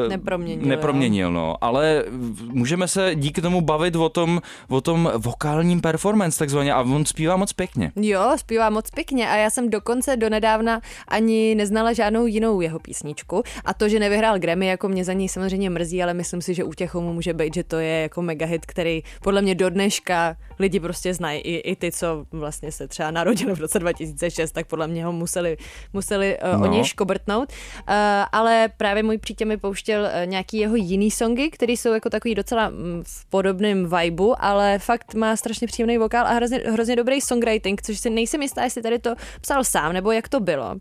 uh, 0.03 0.09
neproměnil, 0.09 0.67
neproměnil 0.67 1.31
no. 1.31 1.55
Ale 1.61 2.03
můžeme 2.51 2.87
se 2.87 3.11
díky 3.15 3.41
tomu 3.41 3.61
bavit 3.61 3.95
o 3.95 4.09
tom, 4.09 4.41
o 4.69 4.81
tom 4.81 5.11
vokálním 5.17 5.81
performance 5.81 6.39
takzvaně 6.39 6.73
a 6.73 6.81
on 6.81 7.05
zpívá 7.05 7.35
moc 7.35 7.53
pěkně. 7.53 7.91
Jo, 7.95 8.31
zpívá 8.35 8.69
moc 8.69 8.89
pěkně 8.89 9.29
a 9.29 9.35
já 9.35 9.49
jsem 9.49 9.69
dokonce 9.69 10.17
donedávna 10.17 10.81
ani 11.07 11.55
neznala 11.55 11.93
žádnou 11.93 12.25
jinou 12.25 12.61
jeho 12.61 12.79
písničku 12.79 13.38
a 13.65 13.73
to, 13.73 13.89
že 13.89 13.99
nevyhrál 13.99 14.39
Grammy, 14.39 14.67
jako 14.67 14.87
mě 14.87 15.05
za 15.05 15.13
něj 15.13 15.29
samozřejmě 15.29 15.69
mrzí, 15.69 16.03
ale 16.03 16.13
myslím 16.13 16.41
si, 16.41 16.53
že 16.53 16.63
u 16.63 16.73
těch 16.73 16.95
může 16.95 17.33
být, 17.33 17.53
že 17.53 17.63
to 17.63 17.79
je 17.79 18.01
jako 18.01 18.21
mega 18.21 18.45
hit, 18.45 18.65
který 18.65 19.03
podle 19.21 19.41
mě 19.41 19.55
do 19.55 19.69
dneška 19.69 20.35
lidi 20.59 20.79
prostě 20.79 21.13
znají. 21.13 21.39
I, 21.41 21.55
i 21.55 21.75
ty, 21.75 21.91
co 21.91 22.25
vlastně 22.31 22.71
se 22.71 22.87
třeba 22.87 23.11
narodili 23.11 23.53
v 23.55 23.59
roce 23.59 23.79
2006, 23.79 24.51
tak 24.51 24.67
podle 24.67 24.87
mě 24.87 25.05
ho 25.05 25.11
museli, 25.11 25.57
museli 25.93 26.37
uh, 26.53 26.61
no. 26.61 26.67
o 26.67 26.71
něj 26.71 26.83
škobrtnout. 26.83 27.49
Uh, 27.49 27.95
ale 28.31 28.69
právě 28.77 29.03
můj 29.03 29.17
přítel 29.17 29.47
mi 29.47 29.57
pouštěl 29.57 30.01
uh, 30.01 30.09
nějaký 30.25 30.57
jeho 30.57 30.75
jiný 30.75 31.11
songy, 31.11 31.49
které 31.49 31.73
jsou 31.73 31.93
jako 31.93 32.09
takový 32.09 32.35
docela 32.35 32.69
mm, 32.69 33.03
v 33.07 33.25
podobném 33.25 33.89
vibu, 33.89 34.43
ale 34.43 34.79
fakt 34.79 35.13
má 35.13 35.35
strašně 35.35 35.67
příjemný 35.67 35.97
vokál 35.97 36.27
a 36.27 36.31
hrozně, 36.31 36.57
hrozně 36.57 36.95
dobrý 36.95 37.21
songwriting, 37.21 37.81
což 37.81 37.99
si 37.99 38.09
nejsem 38.09 38.41
jistá, 38.41 38.63
jestli 38.63 38.81
tady 38.81 38.99
to 38.99 39.15
psal 39.41 39.63
sám, 39.63 39.93
nebo 39.93 40.11
jak 40.11 40.29
to 40.29 40.39
bylo. 40.39 40.71
Uh, 40.71 40.79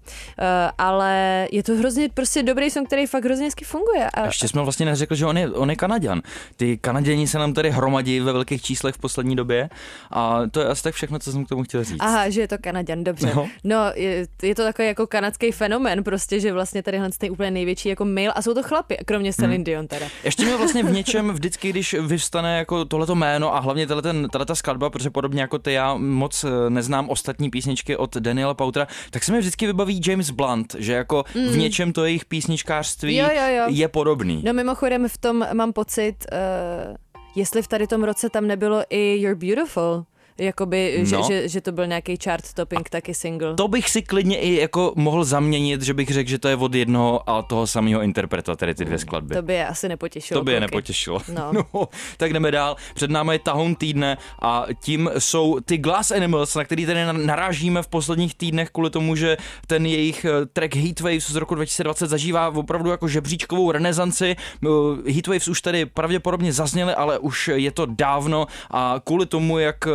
ale 0.79 1.47
je 1.53 1.63
to 1.63 1.75
hrozně 1.75 2.09
prostě 2.15 2.43
dobrý 2.43 2.71
song, 2.71 2.87
který 2.87 3.07
fakt 3.07 3.25
hrozně 3.25 3.45
hezky 3.45 3.65
funguje. 3.65 4.11
A... 4.11 4.27
Ještě 4.27 4.49
jsme 4.49 4.63
vlastně 4.63 4.87
neřekli, 4.87 5.17
že 5.17 5.27
on 5.27 5.39
je, 5.39 5.51
on 5.51 5.71
je 5.71 5.77
Kanaděn. 5.77 6.23
Ty 6.57 6.77
Kanaděni 6.77 7.27
se 7.27 7.39
nám 7.39 7.53
tady 7.53 7.71
hromadí 7.71 8.21
ve 8.21 8.33
velkých 8.33 8.63
číslech 8.63 8.95
v 8.95 8.99
poslední 8.99 9.37
době 9.37 9.68
a 10.11 10.41
to 10.51 10.61
je 10.61 10.67
asi 10.67 10.83
tak 10.83 10.95
všechno, 10.95 11.19
co 11.19 11.33
jsem 11.33 11.45
k 11.45 11.49
tomu 11.49 11.63
chtěl 11.63 11.85
říct. 11.85 12.01
Aha, 12.01 12.31
že 12.31 12.41
je 12.41 12.49
to 12.49 12.57
Kanaděn, 12.61 13.05
dobře. 13.05 13.33
No, 13.35 13.49
no 13.65 13.77
je, 13.95 14.27
je, 14.43 14.55
to 14.55 14.63
takový 14.63 14.89
jako 14.89 15.07
kanadský 15.07 15.53
fenomén, 15.53 16.05
prostě, 16.05 16.41
že 16.41 16.53
vlastně 16.53 16.83
tady 16.83 17.01
je 17.23 17.31
úplně 17.31 17.51
největší 17.51 17.89
jako 17.89 18.05
mail 18.05 18.33
a 18.35 18.43
jsou 18.43 18.55
to 18.55 18.63
chlapy, 18.63 18.97
kromě 19.05 19.33
Celine 19.33 19.55
hmm. 19.55 19.65
Dion 19.65 19.87
teda. 19.87 20.07
Ještě 20.25 20.45
mě 20.45 20.57
vlastně 20.57 20.83
v 20.83 20.93
něčem 20.99 21.31
vždycky, 21.31 21.71
když 21.71 21.95
vyvstane 21.95 22.59
jako 22.59 22.85
tohleto 22.85 23.15
jméno 23.15 23.55
a 23.55 23.59
hlavně 23.59 23.87
tato 24.33 24.57
skladba, 24.57 24.91
protože 24.91 25.11
podobně 25.11 25.41
jako 25.41 25.59
ty 25.59 25.73
já 25.73 25.95
moc 25.95 26.45
eh, 26.45 26.71
neznám 26.71 27.09
ostatní 27.09 27.51
písničky 27.51 27.97
od 27.97 28.17
Daniela 28.17 28.55
Pautra, 28.55 28.87
tak 29.11 29.25
se 29.25 29.33
mi 29.33 29.39
vždycky 29.39 29.67
vybaví 29.67 30.01
James 30.07 30.31
Blunt, 30.31 30.77
že 30.79 30.93
jako 30.93 31.25
mm. 31.35 31.49
v 31.49 31.57
něčem 31.57 31.93
to 31.93 32.05
jejich 32.05 32.25
písničkářství 32.25 33.17
jo, 33.17 33.29
jo, 33.35 33.57
jo. 33.57 33.65
je 33.69 33.89
podobný. 33.89 34.43
No 34.45 34.53
mimochodem 34.53 35.09
v 35.09 35.19
tom 35.19 35.47
mám 35.53 35.73
pocit, 35.73 36.15
uh, 36.33 36.97
jestli 37.39 37.63
v 37.63 37.69
tady 37.69 37.87
tom 37.87 38.05
roce 38.05 38.31
tam 38.31 38.47
nebylo 38.47 38.83
i 38.91 39.17
You're 39.21 39.35
Beautiful, 39.35 40.05
Jakoby, 40.41 40.99
no. 40.99 41.05
že, 41.05 41.17
že, 41.35 41.49
že 41.49 41.61
to 41.61 41.73
byl 41.73 41.87
nějaký 41.87 42.17
chart 42.25 42.53
topping, 42.55 42.89
taky 42.89 43.15
single. 43.15 43.55
To 43.55 43.69
bych 43.69 43.91
si 43.91 44.03
klidně 44.03 44.39
i 44.39 44.55
jako 44.61 44.93
mohl 44.97 45.25
zaměnit, 45.25 45.83
že 45.83 45.95
bych 45.95 46.09
řekl, 46.09 46.31
že 46.31 46.39
to 46.39 46.49
je 46.49 46.57
od 46.57 46.75
jednoho 46.75 47.31
a 47.31 47.43
toho 47.43 47.67
samého 47.67 48.03
interpreta, 48.03 48.57
tedy 48.57 48.75
ty 48.75 48.85
dvě 48.85 48.99
skladby. 48.99 49.35
To 49.35 49.43
by 49.43 49.55
je 49.55 49.67
asi 49.67 49.89
nepotěšilo. 49.89 50.41
To 50.41 50.45
by 50.45 50.53
je 50.53 50.61
nepotěšilo. 50.61 51.21
No. 51.35 51.53
no. 51.75 51.89
tak 52.17 52.33
jdeme 52.33 52.51
dál. 52.51 52.77
Před 52.95 53.11
námi 53.11 53.35
je 53.35 53.39
tahoun 53.39 53.75
týdne 53.75 54.17
a 54.43 54.67
tím 54.83 55.11
jsou 55.19 55.61
ty 55.61 55.79
Glass 55.79 56.11
Animals, 56.11 56.55
na 56.55 56.65
který 56.65 56.87
tady 56.87 57.01
narážíme 57.13 57.83
v 57.83 57.89
posledních 57.89 58.35
týdnech 58.35 58.71
kvůli 58.71 58.91
tomu, 58.91 59.17
že 59.17 59.37
ten 59.67 59.87
jejich 59.87 60.25
eh, 60.25 60.47
track 60.47 60.77
Heatwaves 60.77 61.31
z 61.31 61.37
roku 61.37 61.55
2020 61.55 62.07
zažívá 62.07 62.49
opravdu 62.49 62.91
jako 62.91 63.09
žebříčkovou 63.09 63.73
renesanci. 63.73 64.37
Eh, 64.65 65.13
Heatwaves 65.13 65.49
už 65.49 65.61
tady 65.61 65.87
pravděpodobně 65.87 66.53
zazněly, 66.53 66.95
ale 66.95 67.19
už 67.19 67.51
je 67.55 67.71
to 67.71 67.87
dávno 67.87 68.47
a 68.71 69.01
kvůli 69.05 69.27
tomu, 69.27 69.59
jak 69.59 69.87
eh, 69.87 69.91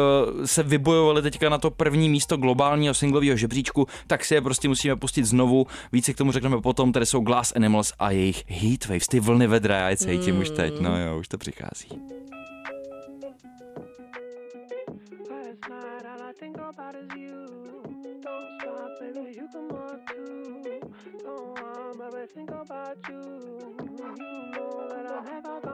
se 0.46 0.64
vybojovali 0.64 1.22
teďka 1.22 1.50
na 1.50 1.58
to 1.58 1.72
první 1.72 2.10
místo 2.10 2.38
globálního 2.38 2.94
singlového 2.94 3.38
žebříčku, 3.38 3.88
tak 4.08 4.26
si 4.26 4.34
je 4.34 4.42
prostě 4.42 4.68
musíme 4.68 4.96
pustit 4.96 5.26
znovu. 5.26 5.68
Více 5.92 6.14
k 6.14 6.18
tomu 6.18 6.32
řekneme 6.32 6.62
potom, 6.62 6.92
tady 6.92 7.06
jsou 7.06 7.20
Glass 7.20 7.54
Animals 7.56 7.94
a 8.00 8.12
jejich 8.12 8.44
Heatwaves, 8.48 9.08
ty 9.08 9.20
vlny 9.20 9.48
vedra, 9.48 9.78
já 9.78 9.90
je 9.90 9.98
cítím 9.98 10.36
mm. 10.36 10.42
už 10.42 10.50
teď, 10.50 10.80
no 10.80 11.00
jo, 11.00 11.20
už 11.20 11.28
to 11.28 11.38
přichází. 11.38 11.90
think 22.34 22.50
about 22.50 22.98
you. 23.10 23.16
You 23.16 24.16
know 24.52 24.88
that 24.90 25.06
I 25.06 25.24
never 25.26 25.60
gonna 25.62 25.73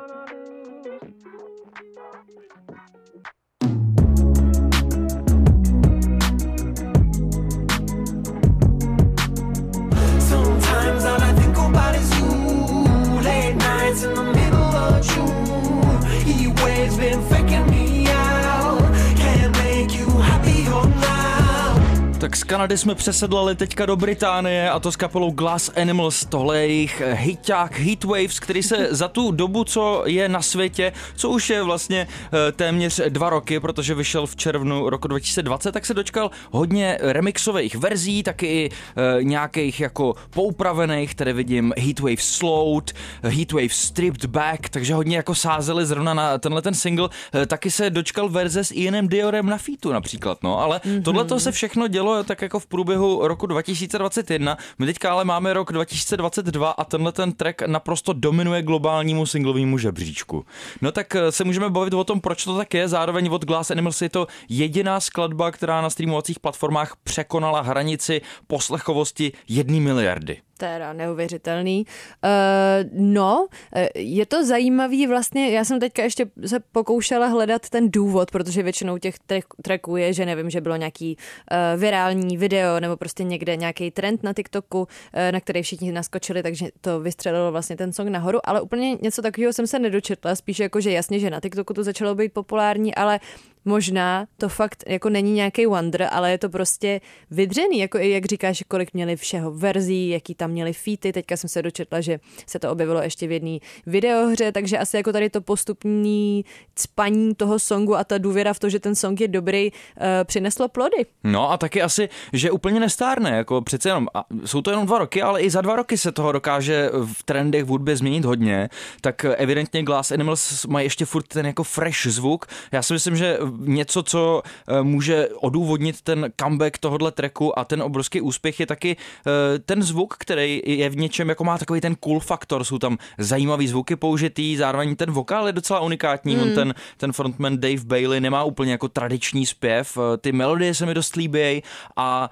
Kanady 22.50 22.78
jsme 22.78 22.96
přesedlali 22.96 23.56
teďka 23.56 23.86
do 23.86 23.96
Británie 23.96 24.70
a 24.70 24.80
to 24.80 24.92
s 24.92 24.96
kapelou 24.96 25.32
Glass 25.32 25.72
Animals. 25.82 26.26
Tohle 26.26 26.58
je 26.58 26.68
jejich 26.68 27.02
hiták 27.14 27.80
Heatwaves, 27.80 28.40
který 28.40 28.64
se 28.64 28.88
za 28.92 29.08
tu 29.08 29.32
dobu, 29.32 29.64
co 29.64 30.04
je 30.06 30.30
na 30.30 30.42
světě, 30.42 30.94
co 31.16 31.30
už 31.30 31.50
je 31.50 31.64
vlastně 31.64 32.08
eh, 32.08 32.52
téměř 32.52 33.02
dva 33.10 33.30
roky, 33.30 33.60
protože 33.60 33.96
vyšel 33.96 34.26
v 34.28 34.36
červnu 34.36 34.90
roku 34.90 35.08
2020, 35.08 35.72
tak 35.72 35.86
se 35.86 35.94
dočkal 35.94 36.32
hodně 36.52 36.98
remixových 37.02 37.76
verzí, 37.76 38.24
taky 38.24 38.48
i 38.48 38.70
e, 38.70 39.24
nějakých 39.24 39.80
jako 39.80 40.16
poupravených, 40.30 41.16
které 41.16 41.34
vidím 41.34 41.74
Heatwave 41.78 42.22
Slowed, 42.22 42.94
Heatwave 43.24 43.74
Stripped 43.74 44.26
Back, 44.26 44.70
takže 44.70 44.94
hodně 44.94 45.18
jako 45.18 45.36
sázeli 45.36 45.86
zrovna 45.86 46.14
na 46.14 46.38
tenhle 46.38 46.62
ten 46.62 46.74
single. 46.74 47.10
Taky 47.48 47.72
se 47.72 47.90
dočkal 47.90 48.30
verze 48.30 48.64
s 48.64 48.72
Ianem 48.72 49.08
Diorem 49.08 49.46
na 49.46 49.58
featu 49.58 49.92
například, 49.92 50.44
no, 50.44 50.60
ale 50.60 50.78
mm-hmm. 50.78 51.04
tohle 51.04 51.26
to 51.26 51.40
se 51.40 51.52
všechno 51.52 51.88
dělo 51.88 52.24
tak 52.24 52.39
jako 52.42 52.60
v 52.60 52.68
průběhu 52.68 53.28
roku 53.28 53.46
2021. 53.46 54.58
My 54.80 54.86
teďka 54.86 55.12
ale 55.12 55.26
máme 55.26 55.54
rok 55.54 55.72
2022 55.72 56.70
a 56.70 56.86
tenhle 56.86 57.12
ten 57.12 57.32
track 57.32 57.62
naprosto 57.68 58.14
dominuje 58.14 58.62
globálnímu 58.62 59.26
singlovému 59.26 59.78
žebříčku. 59.78 60.46
No 60.82 60.92
tak 60.92 61.16
eh, 61.16 61.32
se 61.32 61.44
můžeme 61.44 61.70
bavit 61.70 61.94
o 61.94 62.04
tom, 62.04 62.22
proč 62.22 62.44
to 62.44 62.58
tak 62.58 62.74
je. 62.74 62.88
Zároveň 62.88 63.30
od 63.32 63.46
Glass 63.46 63.72
Animals 63.72 64.02
je 64.02 64.10
to 64.10 64.28
jediná 64.50 65.00
skladba, 65.00 65.52
která 65.52 65.82
na 65.82 65.90
streamovacích 65.90 66.40
platformách 66.40 66.96
překonala 67.04 67.62
hranici 67.62 68.22
poslechovosti 68.48 69.32
jedné 69.48 69.80
miliardy 69.80 70.42
teda 70.60 70.94
neuvěřitelný. 70.94 71.86
Uh, 71.86 72.90
no, 72.94 73.48
eh, 73.76 73.90
je 73.96 74.26
to 74.26 74.46
zajímavý 74.46 75.08
vlastně, 75.08 75.52
já 75.52 75.64
jsem 75.64 75.80
teďka 75.80 76.04
ještě 76.04 76.26
se 76.46 76.60
pokoušela 76.60 77.28
hledat 77.28 77.70
ten 77.70 77.92
důvod, 77.92 78.32
protože 78.32 78.64
většinou 78.64 78.98
těch 78.98 79.16
tracků 79.62 79.98
je, 79.98 80.14
že 80.14 80.26
nevím, 80.26 80.50
že 80.50 80.62
bylo 80.62 80.76
nějaký 80.76 81.18
uh, 81.18 81.80
virální 81.80 82.38
video 82.38 82.80
nebo 82.80 82.98
prostě 82.98 83.24
někde 83.24 83.56
nějaký 83.56 83.92
trend 83.92 84.24
na 84.24 84.34
TikToku, 84.34 84.80
uh, 84.80 84.88
na 85.32 85.40
který 85.40 85.62
všichni 85.62 85.92
naskočili, 85.92 86.44
takže 86.44 86.68
to 86.82 87.00
vystřelilo 87.00 87.52
vlastně 87.52 87.78
ten 87.78 87.94
song 87.94 88.10
nahoru, 88.10 88.40
ale 88.44 88.62
úplně 88.62 88.98
něco 89.02 89.22
takového 89.22 89.54
jsem 89.54 89.68
se 89.68 89.80
nedočetla, 89.80 90.36
spíše 90.36 90.64
jako, 90.64 90.82
že 90.82 90.92
jasně, 90.92 91.20
že 91.20 91.30
na 91.30 91.40
TikToku 91.40 91.74
to 91.74 91.84
začalo 91.84 92.16
být 92.16 92.34
populární, 92.34 92.96
ale 92.96 93.20
možná 93.66 94.26
to 94.38 94.50
fakt 94.50 94.84
jako 94.88 95.10
není 95.10 95.34
nějaký 95.34 95.66
wonder, 95.66 96.08
ale 96.12 96.32
je 96.32 96.38
to 96.38 96.50
prostě 96.50 97.02
vydřený, 97.32 97.80
jako 97.80 97.98
jak 97.98 98.26
říkáš, 98.26 98.64
kolik 98.68 98.94
měli 98.94 99.16
všeho 99.16 99.52
verzí, 99.52 100.10
jaký 100.10 100.36
tam 100.36 100.52
měli 100.52 100.74
feety, 100.74 101.14
teďka 101.14 101.38
jsem 101.38 101.50
se 101.50 101.62
dočetla, 101.62 102.02
že 102.02 102.20
se 102.48 102.60
to 102.60 102.72
objevilo 102.72 103.02
ještě 103.02 103.28
v 103.28 103.32
jedné 103.32 103.58
videohře, 103.86 104.52
takže 104.52 104.78
asi 104.78 104.98
jako 104.98 105.12
tady 105.12 105.30
to 105.30 105.42
postupní 105.42 106.46
spaní 106.76 107.36
toho 107.36 107.60
songu 107.60 107.96
a 107.96 108.04
ta 108.04 108.18
důvěra 108.18 108.54
v 108.54 108.60
to, 108.60 108.70
že 108.70 108.80
ten 108.80 108.96
song 108.96 109.22
je 109.22 109.28
dobrý, 109.28 109.72
uh, 109.72 110.06
přineslo 110.24 110.68
plody. 110.68 111.06
No 111.24 111.52
a 111.52 111.58
taky 111.58 111.82
asi, 111.82 112.10
že 112.34 112.52
úplně 112.52 112.80
nestárne, 112.80 113.30
jako 113.30 113.62
přece 113.62 113.90
jenom, 113.90 114.08
a 114.14 114.26
jsou 114.46 114.62
to 114.62 114.72
jenom 114.72 114.86
dva 114.86 114.98
roky, 114.98 115.22
ale 115.22 115.42
i 115.42 115.50
za 115.50 115.62
dva 115.62 115.76
roky 115.76 115.98
se 115.98 116.12
toho 116.12 116.32
dokáže 116.32 116.90
v 117.14 117.24
trendech 117.24 117.64
v 117.64 117.68
hudbě 117.68 117.96
změnit 117.98 118.26
hodně, 118.26 118.70
tak 119.02 119.26
evidentně 119.26 119.84
Glass 119.84 120.12
Animals 120.12 120.66
mají 120.66 120.86
ještě 120.86 121.06
furt 121.06 121.28
ten 121.28 121.46
jako 121.46 121.64
fresh 121.64 122.08
zvuk. 122.08 122.46
Já 122.72 122.82
si 122.82 122.94
myslím, 122.94 123.16
že 123.16 123.38
něco, 123.58 124.04
co 124.04 124.42
eh, 124.68 124.84
může 124.84 125.30
odůvodnit 125.42 126.02
ten 126.02 126.32
comeback 126.42 126.78
tohohle 126.78 127.12
tracku 127.12 127.60
a 127.60 127.66
ten 127.66 127.82
obrovský 127.82 128.22
úspěch 128.22 128.60
je 128.60 128.66
taky 128.66 128.96
eh, 128.96 129.60
ten 129.60 129.84
zvuk, 129.84 130.16
který 130.20 130.62
je 130.66 130.90
v 130.90 130.98
něčem, 130.98 131.30
jako 131.30 131.44
má 131.44 131.58
takový 131.58 131.82
ten 131.82 131.96
cool 131.96 132.20
faktor, 132.20 132.64
jsou 132.64 132.80
tam 132.80 132.98
zajímavý 133.18 133.68
zvuky 133.68 133.96
použitý, 133.96 134.58
zároveň 134.58 134.96
ten 134.96 135.12
vokál 135.12 135.48
je 135.48 135.54
docela 135.54 135.80
unikátní, 135.80 136.36
mm. 136.36 136.42
on 136.42 136.52
ten, 136.52 136.74
ten 136.98 137.14
frontman 137.14 137.58
Dave 137.58 137.86
Bailey 137.86 138.20
nemá 138.20 138.44
úplně 138.44 138.72
jako 138.72 138.88
tradiční 138.88 139.46
zpěv, 139.46 139.98
eh, 139.98 140.18
ty 140.18 140.32
melodie 140.32 140.74
se 140.74 140.86
mi 140.86 140.94
dost 140.94 141.16
líbí 141.16 141.64
a 141.96 142.30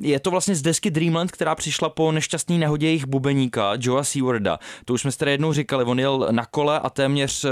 je 0.00 0.20
to 0.20 0.30
vlastně 0.30 0.54
z 0.54 0.62
desky 0.62 0.90
Dreamland, 0.90 1.30
která 1.30 1.54
přišla 1.54 1.88
po 1.88 2.12
nešťastný 2.12 2.58
nehodě 2.58 2.86
jejich 2.86 3.06
bubeníka 3.06 3.72
Joa 3.78 4.04
Sewarda. 4.04 4.58
To 4.84 4.92
už 4.92 5.00
jsme 5.00 5.12
si 5.12 5.18
tady 5.18 5.30
jednou 5.30 5.52
říkali, 5.52 5.84
on 5.84 5.98
jel 5.98 6.28
na 6.30 6.46
kole 6.46 6.80
a 6.80 6.90
téměř 6.90 7.46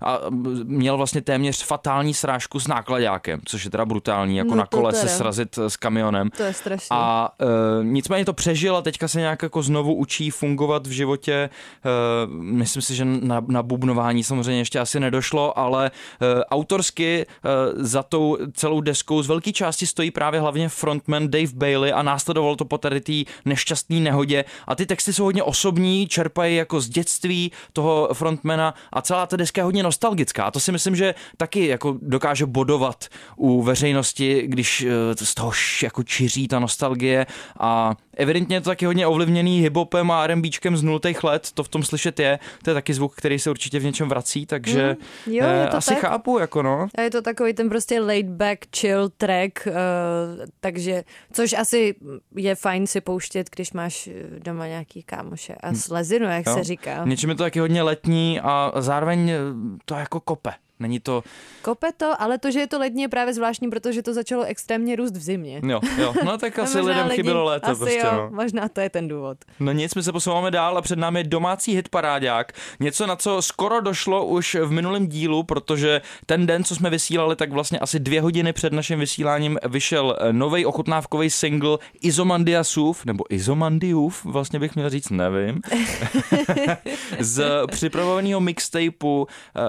a 0.00 0.20
měl 0.64 0.96
vlastně 0.96 1.20
téměř 1.20 1.62
fatální 1.64 2.14
srážku 2.22 2.60
s 2.60 2.66
nákladákem, 2.68 3.40
což 3.44 3.64
je 3.64 3.70
teda 3.70 3.84
brutální, 3.84 4.36
jako 4.36 4.50
no 4.50 4.56
na 4.56 4.66
kole 4.66 4.92
se 4.92 5.08
srazit 5.08 5.58
s 5.58 5.76
kamionem. 5.76 6.30
To 6.30 6.42
je 6.42 6.54
strašné. 6.54 6.86
A 6.90 7.28
e, 7.40 7.84
nicméně 7.84 8.24
to 8.24 8.32
přežil 8.32 8.76
a 8.76 8.82
teďka 8.82 9.08
se 9.08 9.18
nějak 9.18 9.42
jako 9.42 9.62
znovu 9.62 9.94
učí 9.94 10.30
fungovat 10.30 10.86
v 10.86 10.90
životě. 10.90 11.32
E, 11.34 11.50
myslím 12.30 12.82
si, 12.82 12.94
že 12.94 13.04
na, 13.04 13.42
na 13.48 13.62
bubnování 13.62 14.24
samozřejmě 14.24 14.60
ještě 14.60 14.78
asi 14.78 15.00
nedošlo, 15.00 15.58
ale 15.58 15.90
e, 15.90 16.44
autorsky 16.44 17.26
e, 17.26 17.26
za 17.74 18.02
tou 18.02 18.38
celou 18.52 18.80
deskou 18.80 19.22
z 19.22 19.28
velké 19.28 19.52
části 19.52 19.86
stojí 19.86 20.10
právě 20.10 20.40
hlavně 20.40 20.68
frontman 20.68 21.30
Dave 21.30 21.52
Bailey 21.54 21.92
a 21.92 22.02
následovalo 22.02 22.56
to 22.56 22.64
po 22.64 22.78
tady 22.78 23.00
té 23.00 23.12
nešťastné 23.44 24.00
nehodě. 24.00 24.44
A 24.66 24.74
ty 24.74 24.86
texty 24.86 25.12
jsou 25.12 25.24
hodně 25.24 25.42
osobní, 25.42 26.06
čerpají 26.08 26.56
jako 26.56 26.80
z 26.80 26.88
dětství 26.88 27.52
toho 27.72 28.08
frontmana 28.12 28.74
a 28.92 29.02
celá 29.02 29.26
ta 29.26 29.36
deska 29.36 29.60
je 29.60 29.64
hodně 29.64 29.82
nostalgická. 29.82 30.44
A 30.44 30.50
to 30.50 30.60
si 30.60 30.72
myslím, 30.72 30.96
že 30.96 31.14
taky 31.36 31.66
jako 31.66 31.98
dokáže 32.12 32.46
bodovat 32.46 33.04
u 33.36 33.62
veřejnosti, 33.62 34.42
když 34.46 34.82
eh, 34.82 35.24
z 35.24 35.34
toho 35.34 35.52
jako 35.82 36.02
čiří 36.02 36.48
ta 36.48 36.58
nostalgie 36.58 37.26
a 37.58 37.94
evidentně 38.16 38.56
je 38.56 38.60
to 38.60 38.70
taky 38.70 38.86
hodně 38.86 39.06
ovlivněný 39.06 39.60
hiphopem 39.60 40.10
a 40.10 40.24
R&Bčkem 40.24 40.76
z 40.76 40.82
nultých 40.82 41.24
let, 41.24 41.48
to 41.54 41.64
v 41.64 41.68
tom 41.68 41.82
slyšet 41.82 42.20
je, 42.20 42.38
to 42.64 42.70
je 42.70 42.74
taky 42.74 42.94
zvuk, 42.94 43.14
který 43.14 43.38
se 43.38 43.50
určitě 43.50 43.78
v 43.78 43.84
něčem 43.84 44.08
vrací, 44.08 44.46
takže 44.46 44.96
mm, 45.26 45.32
jo, 45.34 45.46
je 45.46 45.66
to 45.66 45.76
asi 45.76 45.90
tak. 45.90 45.98
chápu, 45.98 46.38
jako 46.38 46.62
no. 46.62 46.88
A 46.98 47.00
je 47.00 47.10
to 47.10 47.22
takový 47.22 47.54
ten 47.54 47.68
prostě 47.68 48.00
laid 48.00 48.26
back, 48.26 48.58
chill 48.76 49.08
track, 49.08 49.66
uh, 49.66 49.72
takže, 50.60 51.04
což 51.32 51.52
asi 51.52 51.94
je 52.36 52.54
fajn 52.54 52.86
si 52.86 53.00
pouštět, 53.00 53.50
když 53.56 53.72
máš 53.72 54.08
doma 54.38 54.66
nějaký 54.66 55.02
kámoše 55.02 55.54
a 55.54 55.74
slezinu, 55.74 56.26
jak 56.26 56.46
jo. 56.46 56.54
se 56.54 56.64
říká. 56.64 57.04
Něčím 57.04 57.30
je 57.30 57.34
to 57.36 57.42
taky 57.42 57.60
hodně 57.60 57.82
letní 57.82 58.40
a 58.40 58.72
zároveň 58.78 59.32
to 59.84 59.94
jako 59.94 60.20
kope. 60.20 60.52
Není 60.82 61.00
to... 61.00 61.22
Kope 61.62 61.92
to, 61.96 62.22
ale 62.22 62.38
to, 62.38 62.50
že 62.50 62.60
je 62.60 62.66
to 62.66 62.78
lední, 62.78 63.02
je 63.02 63.08
právě 63.08 63.34
zvláštní, 63.34 63.70
protože 63.70 64.02
to 64.02 64.14
začalo 64.14 64.44
extrémně 64.44 64.96
růst 64.96 65.16
v 65.16 65.20
zimě. 65.20 65.60
Jo, 65.64 65.80
jo. 65.98 66.14
No 66.24 66.38
tak 66.38 66.58
asi 66.58 66.78
no, 66.78 66.84
lidem 66.84 67.08
chybělo 67.08 67.44
léto. 67.44 67.66
Asi 67.66 67.78
prostě, 67.78 67.98
jo, 67.98 68.12
no. 68.12 68.30
možná 68.30 68.68
to 68.68 68.80
je 68.80 68.90
ten 68.90 69.08
důvod. 69.08 69.38
No 69.60 69.72
nic, 69.72 69.94
my 69.94 70.02
se 70.02 70.12
posouváme 70.12 70.50
dál 70.50 70.78
a 70.78 70.82
před 70.82 70.98
námi 70.98 71.20
je 71.20 71.24
domácí 71.24 71.74
hit 71.74 71.88
parádák. 71.88 72.52
Něco, 72.80 73.06
na 73.06 73.16
co 73.16 73.42
skoro 73.42 73.80
došlo 73.80 74.26
už 74.26 74.54
v 74.54 74.70
minulém 74.70 75.06
dílu, 75.06 75.42
protože 75.42 76.00
ten 76.26 76.46
den, 76.46 76.64
co 76.64 76.74
jsme 76.76 76.90
vysílali, 76.90 77.36
tak 77.36 77.52
vlastně 77.52 77.78
asi 77.78 78.00
dvě 78.00 78.20
hodiny 78.20 78.52
před 78.52 78.72
naším 78.72 78.98
vysíláním 78.98 79.58
vyšel 79.68 80.16
nový 80.32 80.66
ochutnávkový 80.66 81.30
single 81.30 81.78
Izomandiasův, 82.00 83.04
nebo 83.04 83.24
Izomandiův, 83.34 84.24
vlastně 84.24 84.58
bych 84.58 84.74
měl 84.74 84.90
říct, 84.90 85.10
nevím, 85.10 85.60
z 87.18 87.44
připravovaného 87.70 88.40
mixtapeu, 88.40 89.26
eh, 89.56 89.60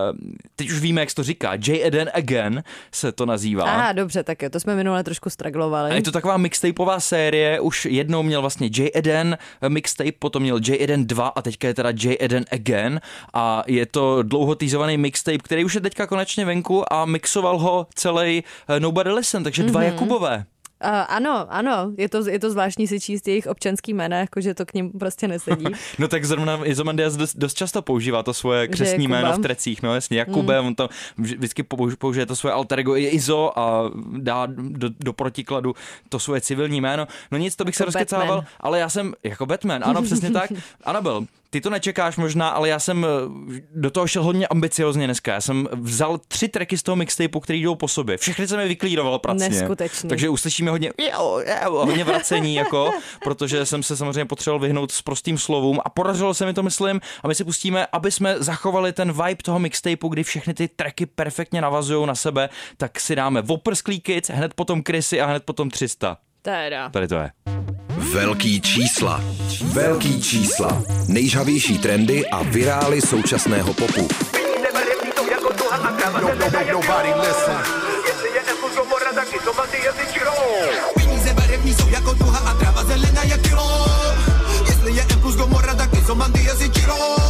teď 0.56 0.72
už 0.72 0.80
víme, 0.80 1.03
jak 1.04 1.10
se 1.10 1.16
to 1.16 1.24
říká, 1.24 1.54
J. 1.54 1.86
Eden 1.86 2.12
Again 2.14 2.64
se 2.92 3.12
to 3.12 3.26
nazývá. 3.26 3.64
Aha, 3.64 3.92
dobře, 3.92 4.24
tak 4.24 4.42
jo, 4.42 4.50
to 4.50 4.60
jsme 4.60 4.76
minule 4.76 5.04
trošku 5.04 5.30
straglovali. 5.30 5.92
A 5.92 5.94
je 5.94 6.02
to 6.02 6.12
taková 6.12 6.38
mixtapeová 6.38 7.00
série, 7.00 7.60
už 7.60 7.86
jednou 7.86 8.24
měl 8.24 8.42
vlastně 8.42 8.68
J. 8.68 8.92
Eden 8.96 9.38
mixtape, 9.68 10.12
potom 10.20 10.44
měl 10.44 10.58
J. 10.58 10.84
Eden 10.84 11.08
2 11.08 11.28
a 11.28 11.42
teďka 11.42 11.68
je 11.68 11.74
teda 11.74 11.90
J. 11.90 12.18
Eden 12.20 12.46
Again 12.52 13.02
a 13.34 13.64
je 13.68 13.86
to 13.86 14.24
dlouho 14.24 14.56
týzovaný 14.56 14.98
mixtape, 14.98 15.38
který 15.38 15.66
už 15.66 15.76
je 15.76 15.82
teďka 15.82 16.08
konečně 16.08 16.46
venku 16.46 16.94
a 16.94 17.06
mixoval 17.06 17.58
ho 17.58 17.88
celý 17.96 18.44
Nobody 18.80 19.12
Listen, 19.12 19.44
takže 19.44 19.64
dva 19.64 19.82
mm-hmm. 19.82 19.86
Jakubové. 19.86 20.46
Uh, 20.84 20.90
ano, 21.08 21.46
ano, 21.50 21.92
je 21.98 22.10
to, 22.10 22.30
je 22.30 22.40
to 22.40 22.52
zvláštní 22.52 22.88
si 22.88 23.00
číst 23.00 23.28
jejich 23.28 23.48
občanský 23.48 23.94
jména, 23.94 24.18
jakože 24.18 24.54
to 24.54 24.66
k 24.66 24.74
ním 24.74 24.92
prostě 24.92 25.28
nesedí. 25.28 25.66
no 26.00 26.08
tak 26.08 26.26
zrovna 26.26 26.66
Izomandias 26.66 27.16
dost, 27.16 27.36
dost 27.38 27.54
často 27.54 27.82
používá 27.82 28.24
to 28.24 28.34
svoje 28.34 28.68
křesní 28.68 29.08
jméno 29.08 29.34
v 29.34 29.40
trecích, 29.40 29.84
no 29.84 29.96
jasně, 29.96 30.20
Jakube, 30.20 30.62
mm. 30.62 30.68
on 30.68 30.76
tam 30.76 30.90
vždycky 31.18 31.64
použije 31.98 32.26
to 32.26 32.36
svoje 32.36 32.54
alter 32.54 32.80
ego 32.80 32.98
Izo 32.98 33.60
a 33.60 33.92
dá 34.18 34.46
do, 34.56 34.90
do 35.00 35.14
protikladu 35.14 35.76
to 36.10 36.20
svoje 36.20 36.42
civilní 36.42 36.82
jméno. 36.82 37.08
No 37.32 37.38
nic, 37.38 37.56
to 37.56 37.66
bych 37.66 37.74
jako 37.74 37.78
se 37.78 37.86
rozkecával, 37.86 38.44
ale 38.60 38.80
já 38.80 38.90
jsem, 38.90 39.14
jako 39.24 39.46
Batman, 39.46 39.84
ano, 39.86 40.02
přesně 40.02 40.32
tak. 40.32 40.52
Anabel, 40.84 41.26
ty 41.54 41.62
to 41.62 41.70
nečekáš 41.70 42.18
možná, 42.18 42.50
ale 42.50 42.70
já 42.70 42.80
jsem 42.80 43.06
eh, 43.06 43.62
do 43.76 43.92
toho 43.92 44.08
šel 44.08 44.24
hodně 44.24 44.48
ambiciozně 44.48 45.08
dneska. 45.08 45.34
Já 45.34 45.42
jsem 45.42 45.68
vzal 45.72 46.18
tři 46.28 46.48
tracky 46.48 46.78
z 46.78 46.84
toho 46.84 46.96
mixtapeu, 46.96 47.40
který 47.40 47.62
jdou 47.62 47.76
po 47.76 47.88
sobě. 47.88 48.18
Všechny 48.18 48.48
jsem 48.48 48.60
je 48.60 48.68
vyklíroval 48.68 49.20
pracně. 49.20 49.50
Neskutečný. 49.50 50.10
Takže 50.10 50.30
uslyšíme 50.30 50.72
hodně, 50.72 50.92
hodně 51.68 52.04
vracení, 52.04 52.56
jako, 52.56 52.92
protože 53.24 53.66
jsem 53.66 53.84
se 53.84 53.98
samozřejmě 53.98 54.26
potřeboval 54.26 54.60
vyhnout 54.60 54.92
s 54.92 55.02
prostým 55.02 55.38
slovům 55.38 55.80
a 55.86 55.90
podařilo 55.90 56.34
se 56.34 56.46
mi 56.46 56.54
to, 56.54 56.64
myslím, 56.64 57.02
a 57.24 57.28
my 57.28 57.36
si 57.36 57.44
pustíme, 57.44 57.88
aby 57.92 58.12
jsme 58.12 58.36
zachovali 58.40 58.94
ten 58.94 59.12
vibe 59.12 59.44
toho 59.44 59.60
mixtapeu, 59.60 60.08
kdy 60.10 60.24
všechny 60.24 60.54
ty 60.54 60.68
tracky 60.68 61.06
perfektně 61.06 61.62
navazují 61.62 62.08
na 62.08 62.16
sebe, 62.16 62.50
tak 62.78 63.00
si 63.00 63.16
dáme 63.16 63.42
Woprsklý 63.42 64.02
Kids, 64.02 64.30
hned 64.30 64.54
potom 64.54 64.84
Chrissy 64.84 65.22
a 65.22 65.26
hned 65.26 65.44
potom 65.44 65.70
300. 65.70 66.18
Teda. 66.42 66.90
Tady 66.90 67.08
to 67.08 67.16
je. 67.16 67.32
Velký 68.14 68.62
čísla. 68.62 69.22
Velký 69.64 70.22
čísla. 70.22 70.84
Nejžavější 71.08 71.78
trendy 71.78 72.28
a 72.28 72.44
virály 72.44 73.02
současného 73.02 73.74
popu. 73.74 74.08
Peníze 80.96 81.34
barevní 81.34 81.74
jsou 81.74 81.90
jako 81.90 82.14
duha 82.14 82.40
a 82.40 82.54
tráva 82.54 82.84
zelená 82.84 83.24
jak 83.24 83.42
kilo. 83.42 83.86
Jestli 84.68 84.96
je 84.96 85.06
M 85.10 85.20
plus 85.22 85.36
Gomorra, 85.36 85.76
tak 85.76 85.94
Izomandia 85.94 86.56
si 86.56 86.70
čiro. 86.70 87.23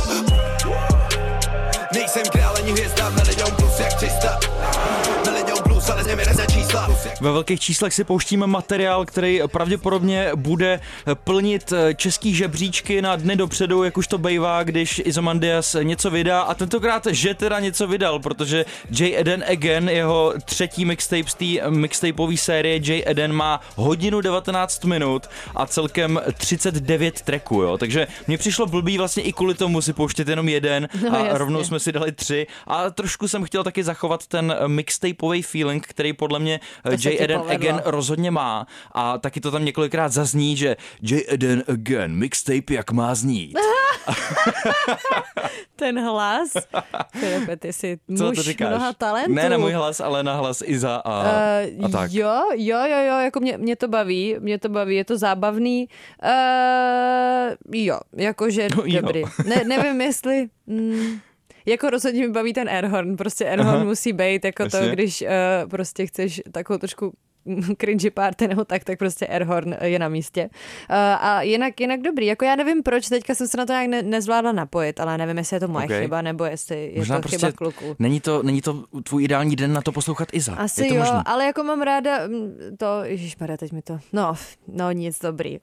Ve 7.24 7.32
velkých 7.32 7.60
číslech 7.60 7.94
si 7.94 8.04
pouštíme 8.04 8.48
materiál, 8.48 9.06
který 9.06 9.42
pravděpodobně 9.48 10.32
bude 10.36 10.80
plnit 11.14 11.74
český 11.96 12.36
žebříčky 12.36 13.02
na 13.02 13.16
dny 13.16 13.36
dopředu, 13.36 13.84
jak 13.84 13.98
už 13.98 14.08
to 14.08 14.18
bývá, 14.18 14.64
když 14.64 15.02
Izomandias 15.06 15.76
něco 15.84 16.12
vydá 16.12 16.42
a 16.42 16.54
tentokrát, 16.54 17.08
že 17.12 17.34
teda 17.34 17.60
něco 17.60 17.88
vydal, 17.88 18.20
protože 18.20 18.66
J. 19.00 19.20
Eden 19.20 19.44
Again, 19.52 19.90
jeho 19.90 20.34
třetí 20.46 20.86
mixtape 20.86 21.24
z 21.28 21.34
té 21.34 21.70
mixtapeové 21.70 22.38
série 22.38 22.76
J. 22.76 23.04
Eden 23.06 23.34
má 23.34 23.62
hodinu 23.76 24.22
19 24.22 24.86
minut 24.86 25.24
a 25.56 25.66
celkem 25.66 26.22
39 26.38 27.22
tracků, 27.22 27.62
jo. 27.62 27.78
Takže 27.78 28.08
mně 28.28 28.38
přišlo 28.38 28.66
blbý 28.66 28.98
vlastně 28.98 29.24
i 29.24 29.34
kvůli 29.34 29.54
tomu 29.54 29.82
si 29.82 29.94
pouštět 29.94 30.28
jenom 30.28 30.50
jeden 30.50 30.90
no, 31.04 31.16
a 31.16 31.18
jasně. 31.18 31.38
rovnou 31.38 31.64
jsme 31.64 31.80
si 31.80 31.92
dali 31.92 32.12
tři 32.12 32.48
a 32.68 32.90
trošku 32.90 33.28
jsem 33.28 33.44
chtěl 33.44 33.64
taky 33.64 33.84
zachovat 33.84 34.28
ten 34.28 34.56
mixtapeový 34.68 35.42
feeling, 35.42 35.88
který 35.88 36.14
podle 36.14 36.40
mě 36.40 36.60
to 36.84 37.10
J. 37.10 37.13
Eden 37.22 37.40
povedlo. 37.40 37.56
Again 37.56 37.82
rozhodně 37.86 38.32
má 38.32 38.68
a 38.92 39.18
taky 39.18 39.40
to 39.42 39.52
tam 39.52 39.66
několikrát 39.66 40.12
zazní, 40.12 40.58
že 40.58 40.76
J. 41.02 41.26
Eden 41.28 41.64
Again, 41.68 42.16
mixtape 42.16 42.74
jak 42.74 42.92
má 42.92 43.16
znít. 43.16 43.58
Ten 45.76 46.00
hlas, 46.00 46.50
Filipe, 47.20 47.58
ty 47.58 47.74
jsi 47.74 48.00
Co 48.18 48.26
muž 48.26 48.36
to 48.36 48.44
říkáš? 48.44 48.70
mnoha 48.70 48.94
talentů. 48.94 49.34
Ne 49.34 49.50
na 49.50 49.58
můj 49.58 49.72
hlas, 49.72 50.00
ale 50.00 50.24
na 50.24 50.36
hlas 50.36 50.64
Iza 50.66 50.96
a, 50.96 51.22
uh, 51.80 51.86
a 51.86 51.90
tak. 51.90 52.12
Jo, 52.12 52.42
jo, 52.56 52.78
jo, 52.78 52.98
jo, 53.08 53.20
jako 53.20 53.40
mě, 53.40 53.58
mě 53.58 53.76
to 53.76 53.88
baví, 53.88 54.36
mě 54.40 54.60
to 54.60 54.70
baví, 54.70 54.96
je 54.96 55.06
to 55.06 55.18
zábavný. 55.18 55.88
Uh, 56.24 57.76
jo, 57.76 58.00
jakože 58.16 58.68
no, 58.78 58.84
dobrý. 59.02 59.20
Jo. 59.20 59.28
Ne, 59.46 59.64
nevím, 59.68 60.02
jestli... 60.02 60.50
Mm, 60.68 61.20
jako 61.66 61.90
rozhodně 61.90 62.28
mi 62.28 62.34
baví 62.34 62.54
ten 62.54 62.70
airhorn, 62.70 63.16
prostě 63.16 63.46
airhorn 63.46 63.76
Aha. 63.76 63.84
musí 63.84 64.14
být 64.14 64.46
jako 64.46 64.64
Jasně. 64.64 64.80
to, 64.80 64.88
když 64.88 65.22
uh, 65.22 65.70
prostě 65.70 66.06
chceš 66.08 66.42
takovou 66.52 66.78
trošku 66.78 67.14
cringy 67.78 68.10
party 68.10 68.48
nebo 68.48 68.66
tak, 68.66 68.84
tak 68.84 69.00
prostě 69.00 69.28
Airhorn 69.28 69.76
je 69.82 70.00
na 70.00 70.10
místě. 70.10 70.50
Uh, 70.90 70.96
a 70.98 71.42
jinak, 71.42 71.80
jinak 71.80 72.02
dobrý, 72.02 72.26
jako 72.26 72.46
já 72.46 72.56
nevím 72.56 72.84
proč, 72.84 73.08
teďka 73.10 73.36
jsem 73.36 73.48
se 73.48 73.58
na 73.58 73.66
to 73.66 73.74
nějak 73.74 73.88
ne, 73.88 74.02
nezvládla 74.02 74.52
napojit, 74.52 75.00
ale 75.00 75.18
nevím, 75.18 75.38
jestli 75.38 75.56
je 75.56 75.60
to 75.60 75.68
moje 75.68 75.86
okay. 75.86 76.02
chyba, 76.02 76.22
nebo 76.22 76.46
jestli 76.46 76.92
je 76.94 77.00
Možná 77.00 77.16
to 77.16 77.22
prostě 77.22 77.38
chyba 77.38 77.52
kluku. 77.52 77.96
Není 78.00 78.20
to, 78.20 78.44
není 78.44 78.62
to 78.62 78.84
tvůj 79.04 79.24
ideální 79.24 79.56
den 79.56 79.74
na 79.74 79.82
to 79.82 79.92
poslouchat 79.92 80.28
Iza. 80.32 80.56
Asi 80.56 80.84
je 80.84 80.88
to 80.88 80.96
jo, 80.96 81.00
možný? 81.00 81.20
ale 81.26 81.46
jako 81.46 81.64
mám 81.64 81.82
ráda 81.82 82.28
mm, 82.28 82.58
to, 82.78 83.04
ježišmarja, 83.04 83.58
teď 83.58 83.72
mi 83.72 83.82
to, 83.82 84.00
no, 84.14 84.34
no 84.68 84.92
nic, 84.92 85.20
dobrý. 85.20 85.52
Uh, 85.52 85.58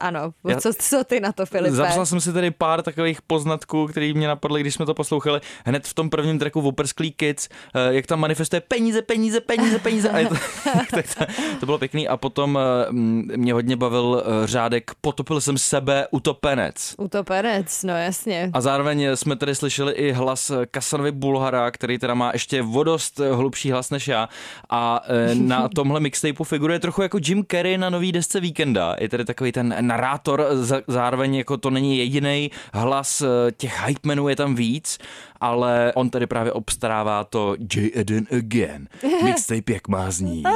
ano, 0.00 0.32
já, 0.48 0.60
co, 0.60 0.72
co 0.78 1.04
ty 1.04 1.20
na 1.20 1.32
to, 1.32 1.46
Filipe? 1.46 1.76
Zapsal 1.76 2.06
jsem 2.06 2.20
si 2.20 2.32
tady 2.32 2.50
pár 2.50 2.82
takových 2.82 3.22
poznatků, 3.22 3.86
které 3.86 4.12
mě 4.14 4.28
napadly, 4.28 4.60
když 4.60 4.74
jsme 4.74 4.86
to 4.86 4.94
poslouchali 4.94 5.40
hned 5.64 5.86
v 5.86 5.94
tom 5.94 6.10
prvním 6.10 6.38
tracku 6.38 6.60
Woppersklý 6.60 7.12
Kids, 7.12 7.48
jak 7.90 8.06
tam 8.06 8.20
manifestuje 8.20 8.60
peníze, 8.60 9.02
peníze, 9.02 9.40
peníze, 9.40 9.78
peníze 9.78 10.10
a 10.10 10.18
je 10.18 10.28
to, 10.28 10.34
tak 10.90 11.07
to, 11.14 11.24
to 11.60 11.66
bylo 11.66 11.78
pěkný 11.78 12.08
a 12.08 12.16
potom 12.16 12.58
eh, 12.58 12.92
mě 13.36 13.52
hodně 13.52 13.76
bavil 13.76 14.22
eh, 14.24 14.46
řádek 14.46 14.90
Potopil 15.00 15.40
jsem 15.40 15.58
sebe 15.58 16.06
utopenec. 16.10 16.94
Utopenec, 16.98 17.82
no 17.82 17.96
jasně. 17.96 18.50
A 18.52 18.60
zároveň 18.60 19.08
jsme 19.14 19.36
tady 19.36 19.54
slyšeli 19.54 19.92
i 19.92 20.12
hlas 20.12 20.52
Kasanovy 20.70 21.12
Bulhara, 21.12 21.70
který 21.70 21.98
teda 21.98 22.14
má 22.14 22.30
ještě 22.32 22.62
vodost 22.62 23.18
hlubší 23.18 23.70
hlas 23.70 23.90
než 23.90 24.08
já 24.08 24.28
a 24.70 25.00
eh, 25.08 25.34
na 25.34 25.68
tomhle 25.74 26.00
mixtapeu 26.00 26.44
figuruje 26.44 26.78
trochu 26.78 27.02
jako 27.02 27.18
Jim 27.24 27.44
Carrey 27.50 27.78
na 27.78 27.90
nový 27.90 28.12
desce 28.12 28.40
Víkenda. 28.40 28.96
Je 29.00 29.08
tady 29.08 29.24
takový 29.24 29.52
ten 29.52 29.74
narátor, 29.80 30.46
zároveň 30.86 31.34
jako 31.34 31.56
to 31.56 31.70
není 31.70 31.98
jediný 31.98 32.50
hlas 32.74 33.22
těch 33.56 33.86
hypemenů 33.86 34.28
je 34.28 34.36
tam 34.36 34.54
víc, 34.54 34.98
ale 35.40 35.92
on 35.94 36.10
tady 36.10 36.26
právě 36.26 36.52
obstarává 36.52 37.24
to 37.24 37.56
J. 37.74 37.90
Eden 37.94 38.26
Again. 38.38 38.88
Mixtape 39.24 39.72
jak 39.72 39.88
má 39.88 40.10
znít. 40.10 40.46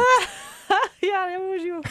Já 1.13 1.27
nemůžu. 1.27 1.81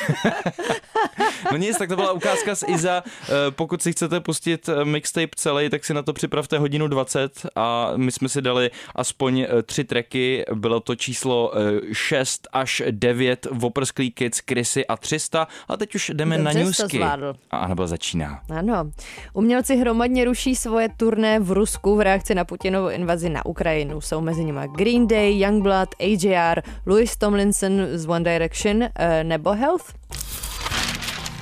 No 1.52 1.58
nic, 1.58 1.78
tak 1.78 1.90
to 1.90 1.96
byla 1.96 2.12
ukázka 2.12 2.56
z 2.56 2.64
Iza. 2.68 3.04
Eh, 3.24 3.32
pokud 3.52 3.82
si 3.82 3.92
chcete 3.92 4.20
pustit 4.20 4.70
eh, 4.70 4.86
mixtape 4.86 5.28
celý, 5.36 5.70
tak 5.70 5.86
si 5.86 5.94
na 5.94 6.02
to 6.02 6.14
připravte 6.14 6.58
hodinu 6.58 6.88
20 6.88 7.46
a 7.56 7.92
my 7.96 8.12
jsme 8.12 8.30
si 8.30 8.42
dali 8.42 8.72
aspoň 8.96 9.40
eh, 9.40 9.64
tři 9.64 9.84
tracky. 9.84 10.46
Bylo 10.54 10.80
to 10.80 10.96
číslo 10.96 11.54
6 11.94 12.48
až 12.54 12.82
9 12.92 13.48
Voprsklý 13.52 14.12
Kids, 14.12 14.40
Chrisy 14.50 14.88
a 14.88 14.98
300 14.98 15.48
a 15.68 15.78
teď 15.78 15.96
už 15.96 16.12
jdeme 16.14 16.38
Dobře 16.38 16.54
na 16.54 16.64
newsky. 16.66 16.98
zvládl. 16.98 17.36
A 17.52 17.58
Anabel 17.58 17.88
začíná. 17.88 18.42
Ano. 18.50 18.92
Umělci 19.34 19.76
hromadně 19.76 20.26
ruší 20.26 20.56
svoje 20.56 20.90
turné 20.98 21.40
v 21.40 21.52
Rusku 21.52 21.96
v 21.96 22.02
reakci 22.02 22.36
na 22.36 22.46
Putinovu 22.46 22.90
invazi 22.90 23.30
na 23.30 23.46
Ukrajinu. 23.46 24.02
Jsou 24.02 24.22
mezi 24.22 24.44
nimi 24.44 24.62
Green 24.76 25.08
Day, 25.08 25.40
Youngblood, 25.40 25.90
AJR, 26.00 26.62
Louis 26.86 27.18
Tomlinson 27.18 27.88
z 27.94 28.06
One 28.08 28.24
Direction 28.34 28.84
nebo 29.24 29.52
Health. 29.52 29.94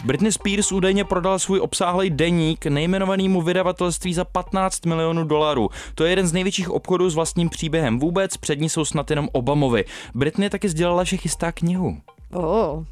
Britney 0.03 0.31
Spears 0.31 0.71
údajně 0.71 1.05
prodala 1.05 1.39
svůj 1.39 1.59
obsáhlý 1.59 2.09
deník 2.09 2.65
nejmenovanému 2.65 3.41
vydavatelství 3.41 4.13
za 4.13 4.25
15 4.25 4.85
milionů 4.85 5.23
dolarů. 5.23 5.69
To 5.95 6.03
je 6.03 6.09
jeden 6.09 6.27
z 6.27 6.33
největších 6.33 6.69
obchodů 6.69 7.09
s 7.09 7.15
vlastním 7.15 7.49
příběhem 7.49 7.99
vůbec, 7.99 8.37
před 8.37 8.59
ní 8.59 8.69
jsou 8.69 8.85
snad 8.85 9.09
jenom 9.09 9.29
Obamovi. 9.31 9.85
Britney 10.15 10.49
taky 10.49 10.69
sdělala, 10.69 11.03
že 11.03 11.17
chystá 11.17 11.51
knihu. 11.51 11.97
Oh. 12.33 12.83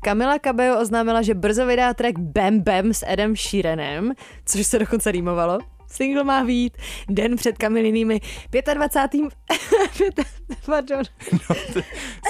Kamila 0.00 0.38
Cabello 0.38 0.80
oznámila, 0.80 1.22
že 1.22 1.34
brzo 1.34 1.66
vydá 1.66 1.94
track 1.94 2.18
Bam 2.18 2.60
Bam 2.60 2.92
s 2.92 3.04
Edem 3.08 3.36
Sheeranem, 3.36 4.12
což 4.44 4.66
se 4.66 4.78
dokonce 4.78 5.12
rýmovalo. 5.12 5.58
Single 5.88 6.24
má 6.24 6.44
být 6.44 6.76
den 7.08 7.36
před 7.36 7.58
Kamilinými 7.58 8.20
25. 8.74 9.22
Pardon, 10.66 11.02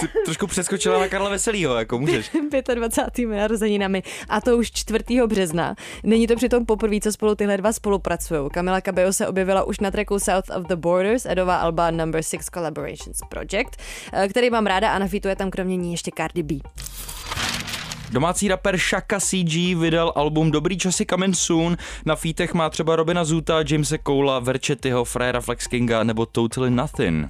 Jsi 0.00 0.08
trošku 0.24 0.46
přeskočila 0.46 1.00
na 1.00 1.08
Karla 1.08 1.30
Veselýho, 1.30 1.74
jako 1.74 1.98
můžeš. 1.98 2.30
25. 2.74 3.28
narozeninami 3.28 4.02
a 4.28 4.40
to 4.40 4.56
už 4.56 4.70
4. 4.72 5.04
března. 5.26 5.74
Není 6.02 6.26
to 6.26 6.36
přitom 6.36 6.66
poprvé, 6.66 7.00
co 7.00 7.12
spolu 7.12 7.34
tyhle 7.34 7.56
dva 7.56 7.72
spolupracují. 7.72 8.50
Kamila 8.50 8.80
Cabello 8.80 9.12
se 9.12 9.28
objevila 9.28 9.64
už 9.64 9.80
na 9.80 9.90
tracku 9.90 10.18
South 10.18 10.50
of 10.56 10.66
the 10.66 10.76
Borders, 10.76 11.26
Edova 11.26 11.56
Alba 11.56 11.90
Number 11.90 12.22
6 12.22 12.50
Collaborations 12.54 13.20
Project, 13.28 13.76
eh, 14.12 14.28
který 14.28 14.50
mám 14.50 14.66
ráda 14.66 14.92
a 14.92 14.98
nafituje 14.98 15.36
tam 15.36 15.50
kromě 15.50 15.76
ní 15.76 15.92
ještě 15.92 16.10
Cardi 16.16 16.42
B. 16.42 16.54
Domácí 18.12 18.48
rapper 18.48 18.78
Shaka 18.78 19.20
CG 19.20 19.74
vydal 19.74 20.12
album 20.14 20.50
Dobrý 20.50 20.78
časy 20.78 21.06
coming 21.06 21.36
soon. 21.36 21.76
Na 22.04 22.16
fítech 22.16 22.54
má 22.54 22.70
třeba 22.70 22.96
Robina 22.96 23.24
Zuta, 23.24 23.64
Jamese 23.70 23.98
Cola, 24.06 24.38
Verchettyho, 24.38 25.04
Fryera 25.04 25.40
Flex 25.40 25.66
Kinga 25.66 26.02
nebo 26.02 26.26
Totally 26.26 26.70
Nothing. 26.70 27.26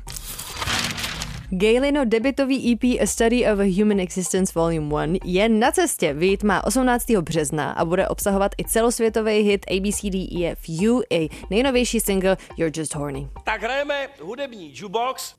Gailino 1.51 2.05
debitový 2.05 2.73
EP 2.73 3.01
A 3.03 3.07
Study 3.07 3.47
of 3.53 3.59
a 3.59 3.81
Human 3.81 4.01
Existence 4.01 4.53
Volume 4.55 5.03
1 5.03 5.19
je 5.25 5.49
na 5.49 5.73
cestě. 5.73 6.12
Vyjít 6.12 6.43
má 6.43 6.65
18. 6.65 7.11
března 7.11 7.73
a 7.73 7.85
bude 7.85 8.09
obsahovat 8.09 8.53
i 8.59 8.65
celosvětový 8.65 9.33
hit 9.33 9.67
ABCDEFU, 9.71 11.03
a 11.12 11.31
nejnovější 11.51 12.01
single 12.01 12.37
You're 12.57 12.81
Just 12.81 12.95
Horny. 12.95 13.29
Tak 13.45 13.62
hrajeme 13.62 14.09
hudební 14.21 14.73
jukebox. 14.75 15.35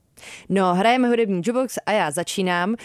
No, 0.49 0.75
hrajeme 0.75 1.07
hudební 1.07 1.37
jukebox 1.37 1.77
a 1.85 1.91
já 1.91 2.11
začínám. 2.11 2.69
Uh, 2.69 2.75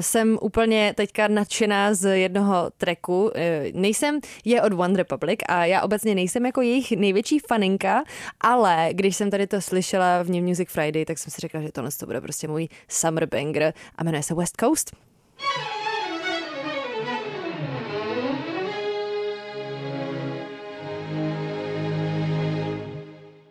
jsem 0.00 0.38
úplně 0.40 0.94
teďka 0.96 1.28
nadšená 1.28 1.94
z 1.94 2.18
jednoho 2.18 2.70
tracku. 2.76 3.24
Uh, 3.24 3.30
nejsem, 3.72 4.20
je 4.44 4.62
od 4.62 4.72
One 4.72 4.96
Republic 4.96 5.40
a 5.48 5.64
já 5.64 5.82
obecně 5.82 6.14
nejsem 6.14 6.46
jako 6.46 6.60
jejich 6.62 6.92
největší 6.92 7.38
faninka, 7.38 8.04
ale 8.40 8.88
když 8.92 9.16
jsem 9.16 9.30
tady 9.30 9.46
to 9.46 9.60
slyšela 9.60 10.22
v 10.22 10.30
New 10.30 10.42
Music 10.42 10.68
Friday, 10.70 11.04
tak 11.04 11.18
jsem 11.18 11.30
si 11.30 11.40
řekla, 11.40 11.60
že 11.60 11.72
tohle 11.72 11.90
to 12.00 12.06
bude 12.06 12.20
prostě 12.20 12.48
můj 12.48 12.68
summer 12.88 13.26
banger 13.26 13.72
a 13.96 14.04
jmenuje 14.04 14.22
se 14.22 14.34
West 14.34 14.54
Coast. 14.60 14.96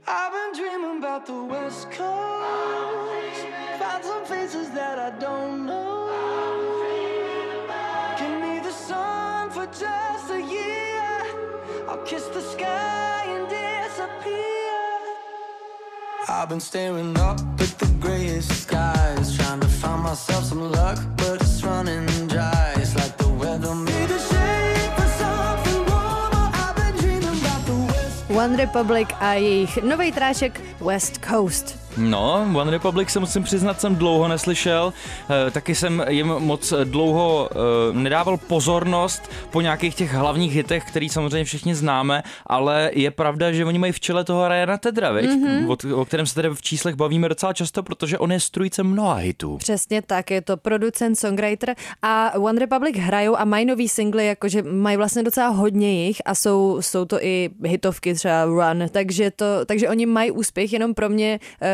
I've 0.07 0.31
been 0.31 0.53
dreaming 0.53 1.03
about 1.03 1.25
the 1.25 1.53
West 1.53 1.91
Coast. 1.97 2.34
Faces 4.45 4.69
that 4.77 4.99
I 4.99 5.09
don't 5.19 5.65
know. 5.65 6.05
Give 8.19 8.35
me 8.45 8.59
the 8.59 8.69
sun 8.69 9.49
for 9.49 9.65
just 9.65 10.29
a 10.29 10.39
year. 10.39 11.01
I'll 11.89 12.03
kiss 12.05 12.25
the 12.27 12.41
sky 12.41 13.23
and 13.25 13.49
disappear. 13.49 14.77
I've 16.29 16.49
been 16.49 16.59
staring 16.59 17.17
up 17.17 17.39
at 17.59 17.73
the 17.79 17.89
grayest 17.99 18.51
skies, 18.61 19.35
trying 19.35 19.61
to 19.61 19.67
find 19.67 20.03
myself 20.03 20.43
some 20.43 20.71
luck, 20.71 20.99
but 21.17 21.41
it's 21.41 21.63
running 21.63 22.05
dry. 22.27 22.73
It's 22.75 22.93
like 22.95 23.17
the 23.17 23.29
weather 23.29 23.73
made 23.73 24.11
a 24.11 24.19
shape. 24.19 24.99
I've. 24.99 25.15
One 28.29 28.55
Republic 28.57 29.07
a 29.21 29.39
jejich 29.39 29.81
nový 29.81 30.11
tráček 30.11 30.61
West 30.79 31.25
Coast. 31.25 31.84
No, 31.97 32.47
One 32.55 32.71
Republic 32.71 33.09
se 33.09 33.19
musím 33.19 33.43
přiznat, 33.43 33.81
jsem 33.81 33.95
dlouho 33.95 34.27
neslyšel, 34.27 34.93
e, 35.47 35.51
taky 35.51 35.75
jsem 35.75 36.05
jim 36.09 36.27
moc 36.27 36.73
dlouho 36.83 37.49
e, 37.51 37.93
nedával 37.93 38.37
pozornost 38.37 39.31
po 39.51 39.61
nějakých 39.61 39.95
těch 39.95 40.13
hlavních 40.13 40.53
hitech, 40.53 40.83
který 40.85 41.09
samozřejmě 41.09 41.45
všichni 41.45 41.75
známe, 41.75 42.23
ale 42.47 42.91
je 42.93 43.11
pravda, 43.11 43.51
že 43.51 43.65
oni 43.65 43.79
mají 43.79 43.91
v 43.91 43.99
čele 43.99 44.23
toho 44.23 44.47
Ryana 44.47 44.77
Tedra, 44.77 45.13
mm-hmm. 45.13 45.93
o, 45.93 46.01
o 46.01 46.05
kterém 46.05 46.25
se 46.25 46.35
tady 46.35 46.49
v 46.49 46.61
číslech 46.61 46.95
bavíme 46.95 47.29
docela 47.29 47.53
často, 47.53 47.83
protože 47.83 48.17
on 48.17 48.31
je 48.31 48.39
strujce 48.39 48.83
mnoha 48.83 49.15
hitů. 49.15 49.57
Přesně 49.57 50.01
tak, 50.01 50.31
je 50.31 50.41
to 50.41 50.57
producent, 50.57 51.19
songwriter 51.19 51.75
a 52.01 52.33
One 52.39 52.59
Republic 52.59 52.97
hrajou 52.97 53.35
a 53.35 53.45
mají 53.45 53.65
nový 53.65 53.89
singly, 53.89 54.27
jakože 54.27 54.63
mají 54.63 54.97
vlastně 54.97 55.23
docela 55.23 55.47
hodně 55.47 56.05
jich 56.05 56.21
a 56.25 56.35
jsou, 56.35 56.77
jsou 56.81 57.05
to 57.05 57.23
i 57.23 57.49
hitovky 57.63 58.13
třeba 58.13 58.45
Run, 58.45 58.89
takže, 58.91 59.31
to, 59.31 59.45
takže 59.65 59.89
oni 59.89 60.05
mají 60.05 60.31
úspěch, 60.31 60.73
jenom 60.73 60.93
pro 60.93 61.09
mě 61.09 61.39
uh, 61.61 61.67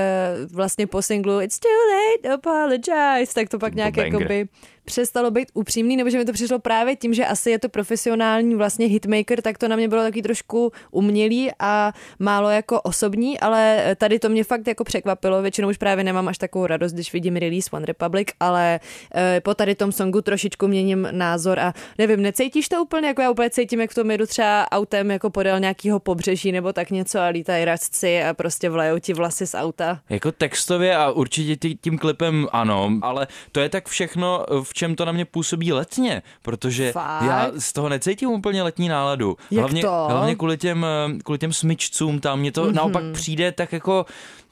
vlastně 0.54 0.88
po 0.88 1.02
singlu 1.02 1.39
It's 1.39 1.60
too 1.60 1.69
late, 1.91 2.34
apologize, 2.34 3.34
tak 3.34 3.50
to 3.50 3.60
pak 3.60 3.76
nějak 3.76 3.97
jakoby 3.97 4.47
přestalo 4.91 5.32
být 5.32 5.47
upřímný, 5.54 5.97
nebo 5.97 6.10
že 6.10 6.17
mi 6.17 6.25
to 6.25 6.34
přišlo 6.34 6.60
právě 6.60 6.95
tím, 6.95 7.13
že 7.13 7.25
asi 7.25 7.49
je 7.51 7.60
to 7.60 7.69
profesionální 7.69 8.56
vlastně 8.56 8.86
hitmaker, 8.88 9.41
tak 9.41 9.58
to 9.58 9.67
na 9.67 9.75
mě 9.75 9.88
bylo 9.88 10.01
taky 10.01 10.21
trošku 10.21 10.71
umělý 10.91 11.49
a 11.60 11.93
málo 12.19 12.49
jako 12.49 12.82
osobní, 12.82 13.39
ale 13.39 13.95
tady 13.95 14.19
to 14.19 14.30
mě 14.30 14.43
fakt 14.43 14.67
jako 14.67 14.84
překvapilo. 14.84 15.41
Většinou 15.41 15.69
už 15.69 15.77
právě 15.77 16.04
nemám 16.04 16.27
až 16.27 16.38
takovou 16.38 16.65
radost, 16.65 16.91
když 16.93 17.13
vidím 17.13 17.36
release 17.36 17.69
One 17.71 17.86
Republic, 17.86 18.27
ale 18.39 18.80
eh, 19.15 19.41
po 19.43 19.54
tady 19.54 19.75
tom 19.75 19.91
songu 19.91 20.21
trošičku 20.21 20.67
měním 20.67 21.08
názor 21.12 21.60
a 21.60 21.73
nevím, 21.97 22.21
necítíš 22.21 22.69
to 22.69 22.84
úplně, 22.84 23.08
jako 23.08 23.21
já 23.21 23.32
úplně 23.32 23.49
cítím, 23.49 23.82
jak 23.82 23.91
v 23.91 23.95
tom 23.95 24.12
jedu 24.12 24.25
třeba 24.25 24.71
autem 24.71 25.12
jako 25.12 25.30
podél 25.30 25.60
nějakého 25.60 25.99
pobřeží 25.99 26.51
nebo 26.51 26.73
tak 26.73 26.91
něco 26.91 27.19
a 27.19 27.27
lítají 27.27 27.65
razci 27.65 28.23
a 28.23 28.34
prostě 28.34 28.69
vlajou 28.69 28.99
ti 28.99 29.13
vlasy 29.13 29.47
z 29.47 29.56
auta. 29.56 29.99
Jako 30.10 30.32
textově 30.32 30.95
a 30.95 31.12
určitě 31.12 31.56
tí- 31.58 31.75
tím 31.82 31.97
klipem 31.97 32.47
ano, 32.51 32.91
ale 33.01 33.27
to 33.51 33.60
je 33.60 33.69
tak 33.69 33.88
všechno, 33.88 34.45
v 34.63 34.73
čem 34.82 34.96
to 34.96 35.06
na 35.06 35.12
mě 35.12 35.26
působí 35.26 35.74
letně, 35.74 36.22
protože 36.41 36.91
Fakt? 36.91 37.22
já 37.22 37.52
z 37.60 37.74
toho 37.74 37.89
necítím 37.89 38.30
úplně 38.30 38.63
letní 38.63 38.89
náladu. 38.89 39.38
Jak 39.52 39.60
hlavně, 39.60 39.82
to? 39.82 40.06
hlavně 40.10 40.36
kvůli 40.36 40.58
těm, 40.58 40.86
kvůli 41.24 41.39
těm 41.39 41.54
smyčcům 41.54 42.20
tam, 42.20 42.39
mně 42.39 42.52
to 42.52 42.65
mm-hmm. 42.65 42.74
naopak 42.74 43.04
přijde 43.13 43.52
tak 43.52 43.74
jako, 43.74 44.06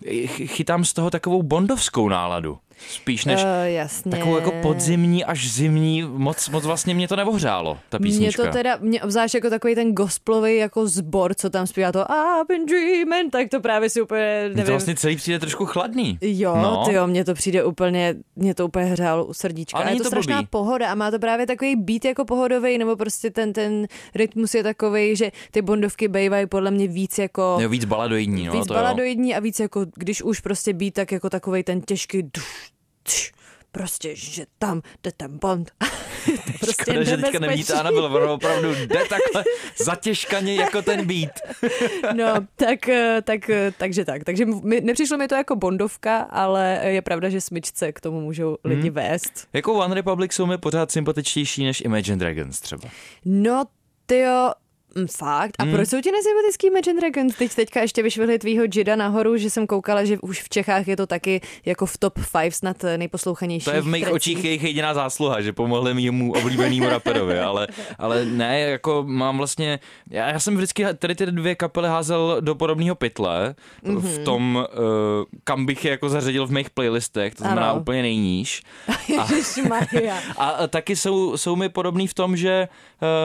ch- 0.06 0.48
chytám 0.48 0.86
z 0.86 0.94
toho 0.94 1.10
takovou 1.10 1.44
bondovskou 1.44 2.10
náladu. 2.10 2.58
Spíš 2.88 3.26
než 3.26 3.39
Uh, 3.44 3.46
jasně. 3.65 4.12
takovou 4.12 4.36
jako 4.36 4.52
podzimní 4.62 5.26
až 5.26 5.52
zimní, 5.52 6.04
moc, 6.04 6.50
moc 6.50 6.65
vlastně 6.65 6.94
mě 6.96 7.08
to 7.08 7.15
nevohřálo, 7.15 7.78
ta 7.89 7.98
Mně 7.98 8.04
písnička. 8.10 8.46
to 8.46 8.52
teda, 8.52 8.78
mě 8.82 9.04
obzvlášť 9.04 9.36
jako 9.36 9.50
takový 9.50 9.76
ten 9.76 9.94
gospelový 9.94 10.58
jako 10.58 10.88
zbor, 10.88 11.34
co 11.36 11.50
tam 11.50 11.68
zpívá 11.68 11.92
to 11.92 12.00
I've 12.12 12.46
been 12.48 12.65
dreaming, 12.65 13.32
tak 13.32 13.50
to 13.50 13.60
právě 13.60 13.89
si 13.89 14.02
úplně, 14.02 14.42
nevím. 14.50 14.65
to 14.65 14.72
vlastně 14.72 14.96
celý 14.96 15.15
přijde 15.15 15.39
trošku 15.39 15.65
chladný. 15.65 16.18
Jo, 16.22 16.56
no. 16.56 16.62
no. 16.88 16.94
jo, 16.94 17.08
mně 17.08 17.26
to 17.26 17.34
přijde 17.34 17.63
úplně, 17.63 18.15
mě 18.36 18.54
to 18.56 18.65
úplně 18.65 18.86
hřálo 18.86 19.26
u 19.26 19.34
srdíčka. 19.34 19.78
Ale 19.78 19.88
A 19.88 19.89
je 19.89 19.98
to, 19.98 20.04
to 20.04 20.10
strašná 20.10 20.36
blbý. 20.36 20.48
pohoda 20.50 20.92
a 20.92 20.96
má 20.96 21.12
to 21.12 21.20
právě 21.20 21.48
takový 21.48 21.76
beat 21.76 22.06
jako 22.06 22.26
pohodový, 22.26 22.78
nebo 22.78 22.96
prostě 22.96 23.30
ten, 23.32 23.54
ten 23.54 23.88
rytmus 24.15 24.54
je 24.54 24.63
takový, 24.63 25.15
že 25.15 25.32
ty 25.52 25.62
bondovky 25.62 26.08
bývají 26.08 26.48
podle 26.48 26.72
mě 26.72 26.88
víc 26.88 27.18
jako 27.18 27.58
Jo, 27.62 27.70
víc 27.70 27.86
baladoidní, 27.86 28.46
no, 28.46 28.54
víc 28.54 28.68
to 28.68 28.74
jo. 28.74 28.80
baladoidní 28.80 29.36
a 29.36 29.39
víc 29.39 29.60
jako, 29.60 29.86
když 29.96 30.22
už 30.22 30.39
prostě 30.39 30.74
beat, 30.74 30.94
tak 30.94 31.12
jako 31.12 31.30
takový 31.30 31.63
ten 31.63 31.82
těžký 31.82 32.22
duš, 32.24 32.68
tš, 33.10 33.32
prostě, 33.72 34.15
že 34.15 34.45
tam 34.60 34.82
jde 35.04 35.12
ten 35.17 35.38
bond. 35.38 35.72
To 36.26 36.52
prostě 36.60 36.84
Škoda, 36.84 37.04
že 37.04 37.17
teďka 37.17 37.39
nevidíte 37.39 37.74
nebezpečný. 37.74 37.80
Anabel, 37.80 38.32
opravdu 38.32 38.74
jde 38.76 39.00
takhle 39.10 39.43
zatěžkaně 39.78 40.56
jako 40.56 40.82
ten 40.82 41.08
beat. 41.08 41.32
No, 42.15 42.34
tak, 42.56 42.89
eh, 42.89 43.22
tak, 43.22 43.50
eh, 43.50 43.74
takže 43.78 44.06
tak. 44.06 44.24
Takže 44.24 44.45
mi, 44.45 44.82
nepřišlo 44.82 45.17
mi 45.17 45.28
to 45.28 45.36
jako 45.36 45.56
bondovka, 45.56 46.17
ale 46.19 46.80
je 46.84 47.02
pravda, 47.02 47.30
že 47.30 47.41
smyčce 47.41 47.91
k 47.91 48.02
tomu 48.02 48.22
můžou 48.22 48.58
lidi 48.63 48.82
Hmm. 48.88 48.95
vést. 48.95 49.48
Jako 49.54 49.74
One 49.74 49.95
Republic 49.95 50.34
jsou 50.34 50.45
mi 50.45 50.58
pořád 50.58 50.91
sympatičtější 50.91 51.63
než 51.63 51.82
Imagine 51.82 52.17
Dragons 52.17 52.60
třeba. 52.60 52.89
No, 53.26 53.63
tyjo, 54.06 54.52
Mm, 54.52 54.68
fakt? 55.17 55.52
A 55.60 55.63
hmm. 55.63 55.73
proč 55.73 55.89
jsou 55.89 56.02
ti 56.02 56.12
nesympatický 56.12 56.67
Imagine 56.67 56.99
Dragons? 57.02 57.36
Teď 57.36 57.56
teďka 57.56 57.82
ještě 57.82 58.04
vyšvihli 58.04 58.39
tvýho 58.39 58.63
Jida 58.73 58.95
nahoru, 58.95 59.38
že 59.38 59.49
jsem 59.49 59.67
koukala, 59.67 60.04
že 60.04 60.17
už 60.17 60.41
v 60.41 60.49
Čechách 60.49 60.88
je 60.88 60.97
to 60.97 61.08
taky 61.08 61.41
jako 61.65 61.86
v 61.86 61.97
top 61.97 62.19
5 62.32 62.52
snad 62.52 62.78
nejposlouchanější. 62.97 63.65
To 63.65 63.71
je 63.71 63.82
v 63.82 63.88
mých 63.88 64.04
trecích. 64.04 64.15
očích 64.15 64.43
jejich 64.43 64.63
jediná 64.63 64.93
zásluha, 64.93 65.41
že 65.41 65.54
pomohli 65.54 65.93
mému 65.93 66.34
oblíbenému 66.34 66.89
raperovi, 66.89 67.39
ale, 67.39 67.67
ale 67.97 68.25
ne, 68.25 68.60
jako 68.60 69.04
mám 69.08 69.38
vlastně, 69.38 69.80
já, 70.10 70.30
já 70.30 70.39
jsem 70.39 70.56
vždycky 70.56 70.86
tady 70.99 71.15
ty 71.15 71.25
dvě 71.25 71.56
kapely 71.56 71.88
házel 71.88 72.38
do 72.39 72.56
podobného 72.56 72.95
pytle, 72.95 73.56
mm-hmm. 73.84 73.99
v 73.99 74.15
mhm. 74.15 74.23
tom, 74.23 74.56
uh, 74.56 75.23
kam 75.43 75.65
bych 75.65 75.86
je 75.86 75.91
jako 75.91 76.10
zařadil 76.10 76.47
v 76.47 76.52
mých 76.52 76.69
playlistech, 76.69 77.36
to 77.36 77.43
znamená 77.43 77.71
ano. 77.71 77.80
úplně 77.80 78.02
nejníž. 78.02 78.62
A, 80.38 80.49
a 80.49 80.67
taky 80.67 80.95
jsou, 80.95 81.38
jsou 81.38 81.56
mi 81.56 81.69
podobný 81.69 82.08
v 82.08 82.13
tom, 82.13 82.38
že, 82.38 82.67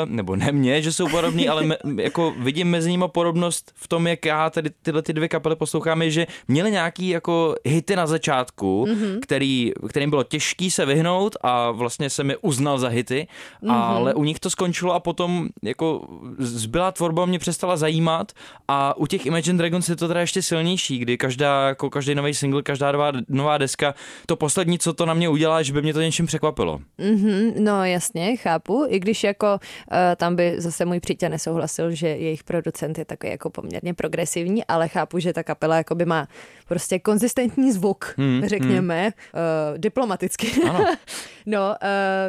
nebo 0.05 0.37
ne 0.37 0.53
mě, 0.53 0.83
že 0.83 0.93
jsou 0.93 1.09
podobný, 1.09 1.49
ale 1.49 1.63
me, 1.63 1.77
jako 2.03 2.35
vidím 2.39 2.71
mezi 2.71 2.91
nimi 2.91 3.05
podobnost 3.07 3.73
v 3.75 3.89
tom, 3.89 4.07
jak 4.07 4.25
já 4.25 4.51
tady 4.51 4.71
tyhle 4.83 5.03
ty 5.03 5.13
dvě 5.13 5.29
kapely 5.29 5.57
poslouchám, 5.57 6.03
je, 6.03 6.11
že 6.11 6.27
měli 6.49 6.71
nějaký 6.71 7.09
jako 7.09 7.55
hity 7.65 7.97
na 7.97 8.07
začátku, 8.07 8.87
mm-hmm. 8.89 9.19
který, 9.21 9.73
kterým 9.89 10.11
bylo 10.11 10.23
těžký 10.23 10.71
se 10.71 10.87
vyhnout 10.87 11.37
a 11.41 11.71
vlastně 11.71 12.11
se 12.11 12.25
mi 12.25 12.37
uznal 12.37 12.79
za 12.79 12.89
hity, 12.89 13.27
mm-hmm. 13.63 13.73
ale 13.73 14.15
u 14.15 14.25
nich 14.25 14.41
to 14.41 14.51
skončilo 14.51 14.95
a 14.95 15.01
potom 15.01 15.49
jako 15.63 16.07
zbylá 16.39 16.93
tvorba 16.93 17.27
mě 17.27 17.39
přestala 17.39 17.77
zajímat 17.77 18.33
a 18.69 18.97
u 18.97 19.07
těch 19.07 19.27
Imagine 19.27 19.59
Dragons 19.59 19.89
je 19.89 19.97
to 19.97 20.09
teda 20.09 20.21
ještě 20.21 20.43
silnější, 20.43 20.99
kdy 20.99 21.19
každá, 21.19 21.69
jako 21.69 21.91
každý 21.91 22.15
nový 22.15 22.35
single, 22.35 22.63
každá 22.63 22.93
nová, 22.93 23.13
nová 23.29 23.59
deska, 23.59 23.95
to 24.27 24.37
poslední, 24.37 24.79
co 24.79 24.93
to 24.93 25.07
na 25.07 25.15
mě 25.15 25.29
udělá, 25.29 25.63
že 25.63 25.73
by 25.73 25.83
mě 25.83 25.93
to 25.93 26.01
něčím 26.01 26.27
překvapilo. 26.27 26.81
Mm-hmm, 26.99 27.53
no 27.59 27.85
jasně, 27.85 28.37
chápu, 28.37 28.85
i 28.89 28.99
když 28.99 29.25
jako 29.25 29.59
tam 30.17 30.37
by 30.37 30.55
zase 30.59 30.85
můj 30.85 31.01
přítel 31.01 31.31
nesouhlasil, 31.31 31.91
že 31.91 32.09
jejich 32.09 32.45
producent 32.45 32.99
je 32.99 33.05
takový 33.05 33.31
jako 33.31 33.51
poměrně 33.51 33.95
progresivní, 33.95 34.65
ale 34.65 34.89
chápu, 34.89 35.19
že 35.19 35.33
ta 35.33 35.43
kapela 35.43 35.77
jakoby 35.77 36.05
má 36.05 36.29
prostě 36.69 36.99
konzistentní 36.99 37.73
zvuk, 37.73 38.15
hmm, 38.17 38.43
řekněme, 38.47 39.03
hmm. 39.03 39.13
Uh, 39.73 39.79
diplomaticky. 39.79 40.53
Ano. 40.69 40.85
no, 41.47 41.61
uh, 41.61 41.77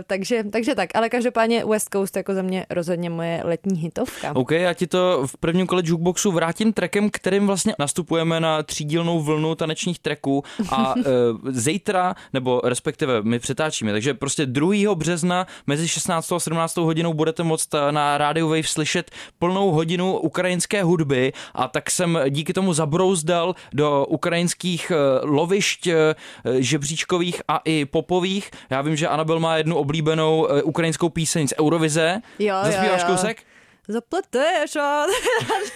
takže, 0.08 0.44
takže 0.44 0.76
tak, 0.76 0.90
ale 0.94 1.10
každopádně 1.10 1.66
West 1.66 1.90
Coast 1.94 2.18
jako 2.18 2.34
za 2.34 2.42
mě 2.42 2.66
rozhodně 2.70 3.10
moje 3.10 3.42
letní 3.44 3.80
hitovka. 3.80 4.36
OK, 4.36 4.52
já 4.52 4.74
ti 4.74 4.88
to 4.88 5.24
v 5.26 5.38
prvním 5.38 5.68
kole 5.68 5.82
jukeboxu 5.86 6.32
vrátím 6.32 6.74
trekem, 6.74 7.10
kterým 7.10 7.48
vlastně 7.48 7.76
nastupujeme 7.80 8.40
na 8.40 8.64
třídílnou 8.64 9.22
vlnu 9.22 9.56
tanečních 9.56 10.00
treků 10.00 10.44
a 10.70 10.96
uh, 10.96 11.04
zítra, 11.50 12.16
nebo 12.34 12.62
respektive 12.64 13.22
my 13.22 13.40
přetáčíme, 13.40 13.92
takže 13.92 14.14
prostě 14.14 14.46
2. 14.46 14.96
března 14.96 15.48
mezi 15.68 15.88
16. 15.88 16.32
a 16.32 16.40
17. 16.40 16.78
hodinou 16.78 17.14
budete 17.26 17.44
moct 17.44 17.74
na 17.92 18.18
Radio 18.18 18.48
Wave 18.48 18.70
slyšet 18.70 19.12
plnou 19.40 19.72
hodinu 19.72 20.18
ukrajinské 20.18 20.84
hudby 20.84 21.34
a 21.54 21.68
tak 21.68 21.92
jsem 21.92 22.20
díky 22.30 22.54
tomu 22.54 22.74
zabrouzdal 22.74 23.56
do 23.74 24.06
ukrajinských 24.06 24.92
eh, 24.92 24.96
lovišť 25.26 25.88
eh, 25.88 26.16
žebříčkových 26.60 27.42
a 27.48 27.62
i 27.66 27.86
popových. 27.86 28.52
Já 28.70 28.82
vím, 28.82 28.96
že 28.96 29.08
Anabel 29.08 29.40
má 29.40 29.58
jednu 29.58 29.76
oblíbenou 29.76 30.48
eh, 30.50 30.64
ukrajinskou 30.64 31.10
píseň 31.10 31.48
z 31.48 31.54
Eurovize. 31.60 32.22
Jo, 32.40 32.56
Zaspíváš 32.64 33.02
jo, 33.02 33.08
jo. 33.08 33.16
kousek? 33.16 33.38
Zapleteš 33.88 34.76
a... 34.76 35.06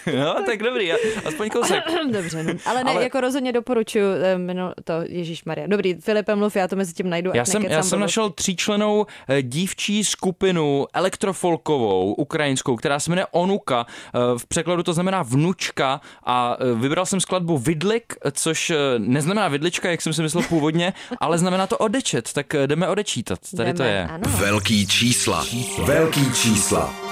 no, 0.19 0.43
tak 0.45 0.63
dobrý, 0.63 0.91
aspoň 1.25 1.49
kousek. 1.49 1.83
Dobře, 2.11 2.43
no. 2.43 2.53
ale 2.65 2.83
ne, 2.83 2.91
ale... 2.91 3.03
jako 3.03 3.21
rozhodně 3.21 3.51
doporučuji 3.51 4.03
jméno 4.37 4.73
to 4.83 4.93
Ježíš 5.07 5.43
Maria. 5.43 5.67
Dobrý, 5.67 5.93
Filipe, 5.93 6.35
mluv, 6.35 6.55
já 6.55 6.67
to 6.67 6.75
mezi 6.75 6.93
tím 6.93 7.09
najdu. 7.09 7.31
Já 7.33 7.45
jsem, 7.45 7.63
já 7.63 7.83
jsem 7.83 7.99
našel 7.99 8.29
tříčlenou 8.29 9.05
eh, 9.27 9.41
dívčí 9.41 10.03
skupinu 10.03 10.85
elektrofolkovou, 10.93 12.13
ukrajinskou, 12.13 12.75
která 12.75 12.99
se 12.99 13.11
jmenuje 13.11 13.25
Onuka. 13.31 13.85
Eh, 13.87 14.19
v 14.37 14.45
překladu 14.45 14.83
to 14.83 14.93
znamená 14.93 15.23
vnučka 15.23 16.01
a 16.23 16.57
eh, 16.59 16.73
vybral 16.73 17.05
jsem 17.05 17.19
skladbu 17.19 17.57
Vidlik, 17.57 18.13
což 18.31 18.71
neznamená 18.97 19.47
vidlička, 19.47 19.91
jak 19.91 20.01
jsem 20.01 20.13
si 20.13 20.21
myslel 20.21 20.43
původně, 20.43 20.93
ale 21.19 21.37
znamená 21.37 21.67
to 21.67 21.77
odečet, 21.77 22.33
tak 22.33 22.53
jdeme 22.65 22.87
odečítat. 22.87 23.39
Tady 23.57 23.69
jdeme, 23.69 23.77
to 23.77 23.83
je. 23.83 24.07
Ano. 24.07 24.23
Velký 24.27 24.87
čísla. 24.87 25.45
Velký 25.85 26.33
čísla. 26.33 27.08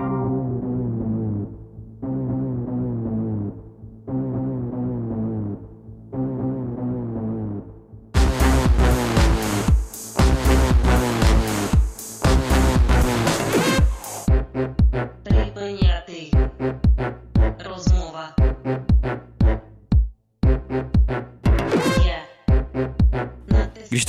Thank 0.00 0.54
you. 0.54 0.59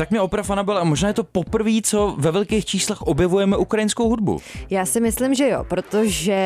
Tak 0.02 0.12
mě 0.12 0.22
oprav 0.22 0.50
a 0.50 0.84
možná 0.84 1.08
je 1.08 1.14
to 1.14 1.24
poprvé, 1.24 1.72
co 1.84 2.16
ve 2.18 2.32
velkých 2.32 2.66
číslech 2.66 3.02
objevujeme 3.02 3.58
ukrajinskou 3.58 4.10
hudbu. 4.10 4.40
Já 4.70 4.86
si 4.86 5.00
myslím, 5.00 5.34
že 5.34 5.50
jo, 5.50 5.64
protože 5.64 6.40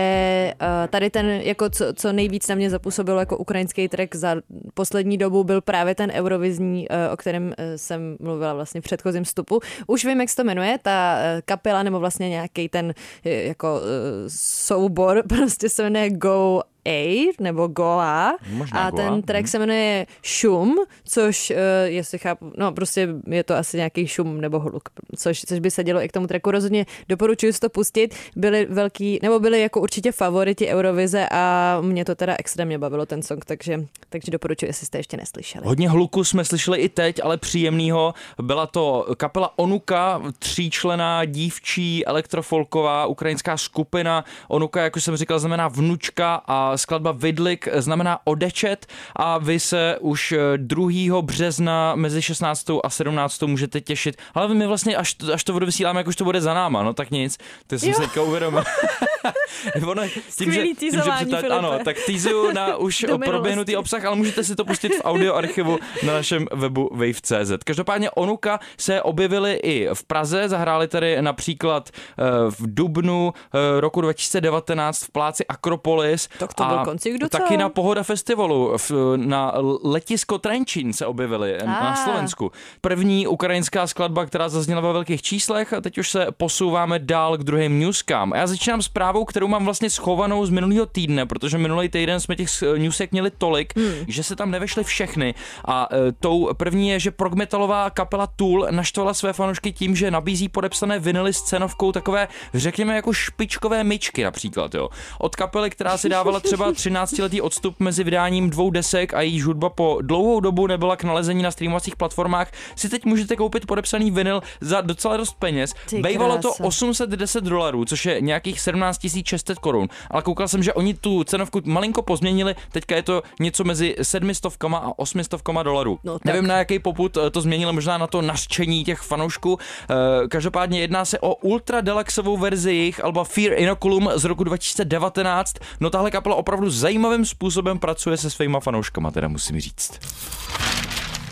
uh, 0.62 0.68
tady 0.90 1.10
ten, 1.10 1.26
jako 1.26 1.70
co, 1.70 1.86
co 1.94 2.14
nejvíc 2.14 2.48
na 2.48 2.56
mě 2.56 2.70
zapůsobilo 2.70 3.20
jako 3.20 3.38
ukrajinský 3.38 3.88
track 3.88 4.16
za 4.16 4.36
poslední 4.74 5.18
dobu 5.18 5.44
byl 5.44 5.62
právě 5.62 5.96
ten 5.96 6.12
eurovizní, 6.12 6.88
uh, 6.90 7.14
o 7.14 7.18
kterém 7.18 7.44
uh, 7.44 7.52
jsem 7.76 8.18
mluvila 8.20 8.54
vlastně 8.54 8.82
v 8.82 8.84
předchozím 8.84 9.24
vstupu. 9.24 9.60
Už 9.88 10.06
vím, 10.06 10.22
jak 10.22 10.30
se 10.30 10.36
to 10.36 10.44
jmenuje, 10.44 10.80
ta 10.82 11.18
uh, 11.18 11.42
kapela 11.46 11.84
nebo 11.84 12.00
vlastně 12.00 12.30
nějaký 12.30 12.70
ten 12.70 12.86
uh, 12.86 13.32
jako 13.32 13.74
uh, 13.74 13.82
soubor 14.28 15.24
prostě 15.28 15.70
se 15.70 15.84
jmenuje 15.84 16.10
Go 16.10 16.62
a 16.86 17.32
nebo 17.40 17.68
Goa 17.68 18.38
Možná 18.50 18.80
a 18.80 18.90
Goa. 18.90 19.02
ten 19.02 19.22
track 19.22 19.40
hmm. 19.40 19.48
se 19.48 19.60
jmenuje 19.60 20.06
Šum, 20.22 20.76
což, 21.06 21.50
uh, 21.50 21.58
jestli 21.86 22.18
chápu, 22.20 22.52
no 22.58 22.72
prostě 22.72 23.10
je 23.28 23.44
to 23.44 23.56
asi 23.56 23.78
nějaký 23.78 24.08
šum 24.08 24.42
nebo 24.42 24.60
hluk, 24.60 24.90
což, 25.16 25.42
což 25.48 25.60
by 25.60 25.72
se 25.72 25.84
dělo 25.84 26.04
i 26.04 26.08
k 26.08 26.12
tomu 26.12 26.28
tracku. 26.28 26.52
Rozhodně 26.52 26.86
doporučuji 27.10 27.54
si 27.54 27.60
to 27.60 27.70
pustit. 27.70 28.16
Byli 28.36 28.66
velký, 28.70 29.20
nebo 29.22 29.40
byli 29.40 29.62
jako 29.62 29.82
určitě 29.82 30.12
favoriti 30.12 30.68
Eurovize 30.68 31.28
a 31.32 31.78
mě 31.82 32.06
to 32.06 32.16
teda 32.16 32.36
extrémně 32.40 32.80
bavilo 32.80 33.06
ten 33.06 33.22
song, 33.22 33.46
takže, 33.46 33.86
takže 34.10 34.32
doporučuji, 34.32 34.66
jestli 34.66 34.86
jste 34.86 34.98
ještě 34.98 35.18
neslyšeli. 35.18 35.68
Hodně 35.68 35.90
hluku 35.90 36.24
jsme 36.24 36.46
slyšeli 36.46 36.80
i 36.80 36.90
teď, 36.90 37.20
ale 37.24 37.38
příjemného. 37.38 38.14
Byla 38.42 38.68
to 38.68 39.08
kapela 39.18 39.60
Onuka, 39.60 40.22
tříčlená 40.40 41.26
dívčí 41.26 42.06
elektrofolková 42.06 43.06
ukrajinská 43.06 43.58
skupina. 43.58 44.26
Onuka, 44.48 44.82
jak 44.82 44.96
už 44.96 45.04
jsem 45.04 45.18
říkal, 45.18 45.40
znamená 45.40 45.68
vnučka 45.68 46.42
a 46.46 46.75
skladba 46.78 47.12
Vidlik 47.12 47.68
znamená 47.74 48.20
odečet 48.24 48.86
a 49.16 49.38
vy 49.38 49.60
se 49.60 49.98
už 50.02 50.34
2. 50.58 51.20
Eh, 51.20 51.22
března 51.22 51.96
mezi 51.96 52.22
16. 52.22 52.66
a 52.84 52.90
17. 52.90 53.48
můžete 53.48 53.82
těšit. 53.82 54.18
Ale 54.34 54.54
my 54.54 54.68
vlastně, 54.68 54.96
až, 54.96 55.16
až 55.34 55.44
to 55.44 55.56
odvysíláme, 55.56 56.00
jak 56.00 56.08
už 56.08 56.16
to 56.16 56.24
bude 56.24 56.42
za 56.42 56.54
náma, 56.54 56.84
no 56.84 56.94
tak 56.94 57.12
nic. 57.12 57.38
To 57.68 57.80
jsem 57.80 57.90
jo. 57.90 57.96
se 57.96 58.02
teďka 58.02 58.22
uvědomil. 58.22 58.64
ono, 59.88 60.04
tím, 60.38 60.52
že, 60.52 60.68
tím, 60.68 60.92
že 60.92 61.02
přetát, 61.02 61.52
ano, 61.52 61.80
tak 61.86 61.98
týzuju 62.06 62.52
na 62.52 62.76
už 62.76 63.06
proběhnutý 63.26 63.78
obsah, 63.78 64.06
ale 64.06 64.16
můžete 64.16 64.44
si 64.44 64.56
to 64.56 64.66
pustit 64.66 64.90
v 64.90 65.02
audio 65.04 65.36
archivu 65.36 65.80
na 66.04 66.14
našem 66.14 66.48
webu 66.54 66.90
wave.cz. 66.92 67.64
Každopádně 67.64 68.12
Onuka 68.12 68.60
se 68.78 69.02
objevili 69.02 69.54
i 69.54 69.88
v 69.94 70.04
Praze, 70.04 70.50
zahráli 70.50 70.88
tady 70.88 71.22
například 71.22 71.90
eh, 71.90 72.24
v 72.50 72.76
Dubnu 72.76 73.34
eh, 73.36 73.82
roku 73.82 74.02
2019 74.02 75.04
v 75.04 75.12
pláci 75.12 75.46
Akropolis. 75.46 76.30
Tak 76.40 76.54
to 76.54 76.64
byl 76.68 76.86
koncik 76.86 77.18
docela. 77.18 77.44
Taky 77.44 77.58
na 77.58 77.70
Pohoda 77.70 78.04
festivalu 78.04 78.78
v, 78.78 78.92
na 79.16 79.54
letisko 79.84 80.38
Trenčín 80.38 80.94
se 80.94 81.06
objevili 81.06 81.62
a. 81.62 81.66
na 81.66 81.96
Slovensku. 81.96 82.52
První 82.82 83.28
ukrajinská 83.28 83.88
skladba, 83.88 84.26
která 84.26 84.50
zazněla 84.50 84.82
ve 84.82 84.94
velkých 84.94 85.22
číslech 85.22 85.74
a 85.74 85.82
teď 85.82 85.98
už 85.98 86.10
se 86.10 86.28
posouváme 86.38 87.00
dál 87.00 87.38
k 87.38 87.44
druhým 87.44 87.80
newskám. 87.80 88.34
A 88.34 88.38
já 88.38 88.48
začínám 88.48 88.82
s 88.82 88.96
zprávou, 88.96 89.26
kterou 89.26 89.48
mám 89.48 89.66
vlastně 89.66 89.90
schovanou 89.90 90.46
z 90.46 90.50
minulého 90.50 90.86
týdne, 90.86 91.26
protože 91.26 91.58
minulý 91.58 91.90
týden 91.90 92.20
jsme 92.20 92.36
těch 92.36 92.50
newsek 92.78 93.12
měli 93.12 93.32
tolik, 93.32 93.76
hmm. 93.76 94.08
že 94.08 94.24
se 94.24 94.36
tam 94.36 94.52
nevešly 94.52 94.84
všechny. 94.84 95.36
A 95.68 95.88
e, 95.92 96.12
tou 96.12 96.50
první 96.54 96.90
je, 96.90 97.00
že 97.00 97.12
progmetalová 97.12 97.90
kapela 97.90 98.28
Tool 98.28 98.68
naštvala 98.72 99.14
své 99.14 99.34
fanoušky 99.34 99.72
tím, 99.72 99.96
že 99.96 100.12
nabízí 100.12 100.50
podepsané 100.50 101.00
vinily 101.00 101.34
s 101.34 101.42
cenovkou 101.42 101.92
takové, 101.92 102.28
řekněme, 102.54 102.96
jako 102.96 103.14
špičkové 103.14 103.84
myčky 103.84 104.24
například. 104.24 104.76
Jo. 104.76 104.90
Od 105.20 105.36
kapely, 105.36 105.70
která 105.70 105.98
si 105.98 106.10
dávala 106.10 106.40
třeba 106.40 106.55
třeba 106.56 106.72
13-letý 106.72 107.42
odstup 107.42 107.76
mezi 107.80 108.04
vydáním 108.04 108.50
dvou 108.50 108.70
desek 108.70 109.14
a 109.14 109.22
její 109.22 109.42
hudba 109.42 109.70
po 109.70 109.98
dlouhou 110.02 110.40
dobu 110.40 110.68
nebyla 110.68 110.96
k 110.96 111.04
nalezení 111.04 111.44
na 111.44 111.52
streamovacích 111.52 111.96
platformách, 111.96 112.52
si 112.76 112.90
teď 112.90 113.06
můžete 113.06 113.36
koupit 113.36 113.66
podepsaný 113.66 114.12
vinyl 114.12 114.42
za 114.62 114.82
docela 114.82 115.18
dost 115.18 115.36
peněz. 115.40 115.74
Ty 115.90 116.02
Bejvalo 116.02 116.38
to 116.38 116.42
krása. 116.42 116.64
810 116.64 117.44
dolarů, 117.44 117.86
což 117.86 118.06
je 118.06 118.22
nějakých 118.22 118.60
17 118.60 119.08
600 119.26 119.60
korun. 119.60 119.88
Ale 120.12 120.22
koukal 120.22 120.48
jsem, 120.48 120.64
že 120.64 120.74
oni 120.74 120.94
tu 120.94 121.24
cenovku 121.24 121.62
malinko 121.66 122.02
pozměnili, 122.02 122.56
teďka 122.72 122.96
je 122.96 123.04
to 123.04 123.24
něco 123.40 123.64
mezi 123.64 123.96
700 124.02 124.46
a 124.74 125.00
800 125.00 125.42
dolarů. 125.64 126.00
No 126.04 126.20
tak. 126.20 126.26
Nevím, 126.26 126.48
na 126.48 126.58
jaký 126.58 126.80
poput 126.80 127.18
eh, 127.18 127.30
to 127.30 127.42
změnili, 127.42 127.74
možná 127.74 127.98
na 127.98 128.08
to 128.08 128.22
naštění 128.22 128.84
těch 128.84 129.00
fanoušků. 129.00 129.60
Eh, 129.90 130.28
Každopádně 130.28 130.80
jedná 130.82 131.06
se 131.06 131.20
o 131.20 131.36
ultra 131.36 131.82
deluxovou 131.82 132.38
verzi 132.38 132.74
jejich 132.74 133.04
alba 133.04 133.24
Fear 133.24 133.54
Inoculum 133.54 134.10
z 134.16 134.24
roku 134.24 134.44
2019. 134.44 135.56
No 135.80 135.90
tahle 135.90 136.12
kapela 136.12 136.36
opravdu 136.46 136.70
zajímavým 136.70 137.26
způsobem 137.26 137.80
pracuje 137.80 138.18
se 138.18 138.30
svýma 138.30 138.60
fanouškama, 138.60 139.12
teda 139.12 139.28
musím 139.28 139.60
říct. 139.60 140.00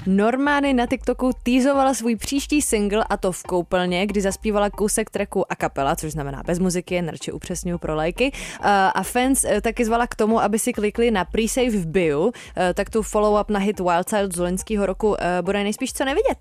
Normány 0.06 0.74
na 0.74 0.86
TikToku 0.86 1.32
týzovala 1.44 1.94
svůj 1.94 2.16
příští 2.16 2.62
single 2.62 3.06
a 3.10 3.18
to 3.18 3.32
v 3.32 3.44
koupelně, 3.44 4.08
kdy 4.08 4.22
zaspívala 4.22 4.70
kousek 4.70 5.10
tracku 5.10 5.52
a 5.52 5.56
kapela, 5.56 5.96
což 5.96 6.12
znamená 6.12 6.44
bez 6.46 6.60
muziky, 6.60 6.96
jen 6.96 7.08
radši 7.08 7.32
upřesňuju 7.32 7.78
pro 7.78 7.96
lajky. 7.96 8.32
Uh, 8.34 8.66
A 8.70 9.04
fans 9.04 9.46
eh, 9.46 9.62
taky 9.62 9.86
zvala 9.86 10.08
k 10.08 10.16
tomu, 10.16 10.42
aby 10.42 10.60
si 10.60 10.74
klikli 10.74 11.12
na 11.12 11.26
pre-save 11.26 11.70
v 11.70 11.86
bio, 11.86 12.32
eh, 12.58 12.74
tak 12.74 12.90
tu 12.90 13.02
follow-up 13.02 13.50
na 13.50 13.60
hit 13.60 13.80
Wild 13.80 14.10
Child 14.10 14.36
z 14.36 14.40
loňského 14.40 14.86
roku 14.86 15.16
eh, 15.16 15.42
bude 15.42 15.64
nejspíš 15.64 15.94
co 15.94 16.06
nevidět. 16.06 16.38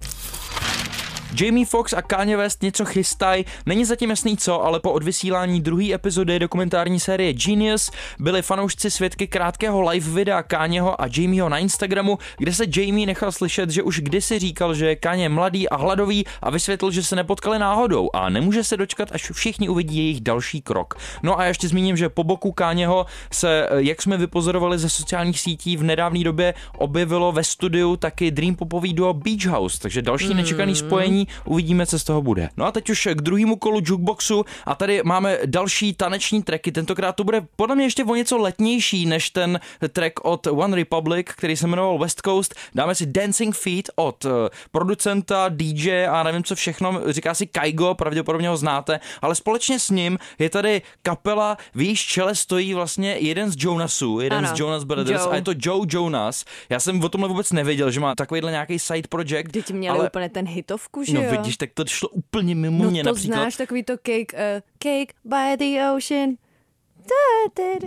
Jamie 1.35 1.67
Foxx 1.67 1.93
a 1.93 2.03
Kanye 2.03 2.37
West 2.37 2.63
něco 2.63 2.85
chystají, 2.85 3.45
není 3.67 3.85
zatím 3.85 4.11
jasný 4.11 4.37
co, 4.37 4.65
ale 4.65 4.81
po 4.81 4.93
odvysílání 4.93 5.61
druhé 5.61 5.95
epizody 5.95 6.39
dokumentární 6.39 7.01
série 7.01 7.33
Genius 7.33 7.91
byli 8.19 8.43
fanoušci 8.43 8.91
svědky 8.91 9.27
krátkého 9.27 9.81
live 9.81 10.11
videa 10.11 10.43
Kanyeho 10.43 11.03
a 11.03 11.07
Jamieho 11.17 11.49
na 11.49 11.59
Instagramu, 11.59 12.19
kde 12.39 12.53
se 12.53 12.65
Jamie 12.77 13.07
nechal 13.07 13.33
slyšet, 13.33 13.71
že 13.71 13.83
už 13.83 14.01
kdysi 14.01 14.39
říkal, 14.39 14.75
že 14.75 14.87
je 14.87 14.97
Kanye 14.97 15.29
mladý 15.29 15.69
a 15.69 15.77
hladový 15.77 16.25
a 16.43 16.51
vysvětlil, 16.51 16.91
že 16.91 17.03
se 17.03 17.17
nepotkali 17.17 17.59
náhodou 17.59 18.11
a 18.13 18.29
nemůže 18.29 18.65
se 18.65 18.77
dočkat, 18.77 19.09
až 19.13 19.31
všichni 19.31 19.69
uvidí 19.69 19.97
jejich 19.97 20.21
další 20.21 20.61
krok. 20.61 20.95
No 21.23 21.39
a 21.41 21.45
ještě 21.45 21.69
zmíním, 21.69 21.97
že 21.97 22.09
po 22.09 22.25
boku 22.25 22.53
Kanyeho 22.53 23.07
se, 23.33 23.69
jak 23.77 24.03
jsme 24.03 24.17
vypozorovali 24.17 24.79
ze 24.79 24.91
sociálních 24.91 25.41
sítí 25.41 25.77
v 25.77 25.83
nedávné 25.83 26.25
době, 26.25 26.55
objevilo 26.79 27.33
ve 27.33 27.45
studiu 27.45 27.97
taky 27.97 28.31
Dream 28.31 28.55
Popový 28.55 28.93
duo 28.93 29.15
Beach 29.15 29.47
House, 29.47 29.79
takže 29.81 30.03
další 30.03 30.35
nečekaný 30.35 30.75
spojení, 30.75 31.22
uvidíme, 31.45 31.87
co 31.87 31.99
z 31.99 32.05
toho 32.05 32.23
bude. 32.23 32.49
No 32.57 32.65
a 32.65 32.73
teď 32.73 32.91
už 32.91 33.09
k 33.15 33.23
druhému 33.23 33.57
kolu 33.57 33.81
jukeboxu 33.85 34.45
a 34.67 34.75
tady 34.75 35.01
máme 35.05 35.39
další 35.47 35.95
taneční 35.95 36.43
tracky, 36.43 36.73
tentokrát 36.73 37.17
to 37.17 37.25
bude 37.25 37.47
podle 37.57 37.77
mě 37.77 37.85
ještě 37.85 38.05
o 38.05 38.15
něco 38.15 38.39
letnější 38.39 39.07
než 39.07 39.31
ten 39.31 39.61
track 39.93 40.25
od 40.25 40.47
One 40.47 40.77
Republic, 40.77 41.27
který 41.31 41.57
se 41.57 41.67
jmenoval 41.67 41.99
West 41.99 42.21
Coast. 42.25 42.55
Dáme 42.75 42.95
si 42.95 43.07
Dancing 43.07 43.57
Feet 43.57 43.91
od 43.97 44.25
eh, 44.25 44.29
producenta, 44.71 45.49
DJ 45.49 46.07
a 46.07 46.23
nevím 46.23 46.45
co 46.45 46.55
všechno, 46.55 47.01
říká 47.07 47.35
si 47.35 47.47
Kaigo, 47.47 47.95
pravděpodobně 47.95 48.49
ho 48.49 48.57
znáte, 48.57 49.01
ale 49.23 49.35
společně 49.35 49.79
s 49.79 49.91
ním 49.91 50.19
je 50.39 50.51
tady 50.51 50.83
kapela, 51.03 51.57
v 51.75 51.81
jejíž 51.81 52.07
čele 52.07 52.35
stojí 52.35 52.75
vlastně 52.75 53.17
jeden 53.19 53.51
z 53.51 53.55
Jonasů, 53.59 54.21
jeden 54.21 54.39
Ano, 54.47 54.57
z 54.57 54.61
Jonas 54.61 54.85
Brothers 54.85 55.23
Joe. 55.23 55.33
a 55.33 55.37
je 55.37 55.43
to 55.43 55.53
Joe 55.57 55.87
Jonas. 55.91 56.45
Já 56.69 56.81
jsem 56.81 57.05
o 57.05 57.09
tomhle 57.09 57.29
vůbec 57.29 57.53
nevěděl, 57.53 57.91
že 57.91 58.01
má 58.01 58.15
takovýhle 58.15 58.51
nějaký 58.51 58.79
side 58.79 59.09
project. 59.09 59.53
Teď 59.53 59.71
měli 59.71 59.99
ale... 59.99 60.09
úplně 60.09 60.29
ten 60.29 60.47
hitovku, 60.47 61.05
že 61.05 61.12
No 61.15 61.23
jo? 61.23 61.31
vidíš, 61.31 61.57
tak 61.57 61.71
to 61.75 61.85
šlo 61.87 62.09
úplně 62.09 62.55
mimo 62.55 62.85
no 62.85 62.91
mě 62.91 63.03
to 63.05 63.09
například. 63.11 63.37
znáš, 63.37 63.57
takový 63.57 63.83
to 63.83 63.97
cake, 63.97 64.33
uh, 64.33 64.61
cake 64.79 65.15
by 65.25 65.57
the 65.59 65.81
ocean. 65.97 66.31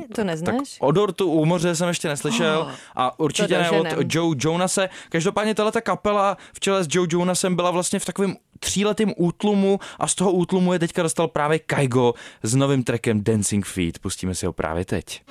To 0.08 0.16
Tak 0.16 0.26
neznáš? 0.26 0.78
o 0.80 0.92
Dortu 0.92 1.32
u 1.32 1.46
moře 1.46 1.76
jsem 1.76 1.88
ještě 1.88 2.08
neslyšel 2.08 2.72
a 2.96 3.20
určitě 3.20 3.58
ne 3.58 3.72
od. 3.72 3.88
Joe 4.14 4.36
Jonase. 4.40 4.90
Každopádně 5.10 5.56
tato 5.56 5.82
kapela 5.82 6.38
v 6.54 6.60
čele 6.60 6.84
s 6.84 6.88
Joe 6.92 7.08
Jonasem 7.12 7.56
byla 7.56 7.72
vlastně 7.72 8.00
v 8.00 8.06
takovém 8.06 8.36
tříletým 8.60 9.14
útlumu 9.18 9.80
a 10.00 10.08
z 10.08 10.16
toho 10.16 10.32
útlumu 10.32 10.74
je 10.74 10.80
teďka 10.80 11.04
dostal 11.04 11.28
právě 11.28 11.60
Kaigo 11.60 12.14
s 12.44 12.56
novým 12.56 12.84
trackem 12.84 13.24
Dancing 13.24 13.66
Feet. 13.66 14.00
Pustíme 14.00 14.36
si 14.36 14.46
ho 14.46 14.54
právě 14.54 14.86
teď. 14.86 15.22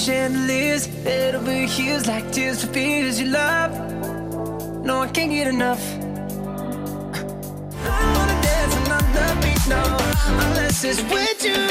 Chandeliers, 0.00 0.86
head 1.04 1.34
over 1.34 1.52
heels 1.52 2.06
like 2.06 2.32
tears 2.32 2.64
for 2.64 2.72
fears 2.72 3.20
you 3.20 3.26
love. 3.26 3.70
No, 4.82 5.02
I 5.02 5.08
can't 5.08 5.30
get 5.30 5.46
enough. 5.46 5.82
I 5.92 7.18
don't 8.00 8.14
wanna 8.16 8.36
dance 8.42 8.74
another 8.86 9.28
beat, 9.42 9.64
no, 9.68 9.82
unless 10.46 10.84
it's 10.84 11.02
with 11.02 11.44
you. 11.44 11.68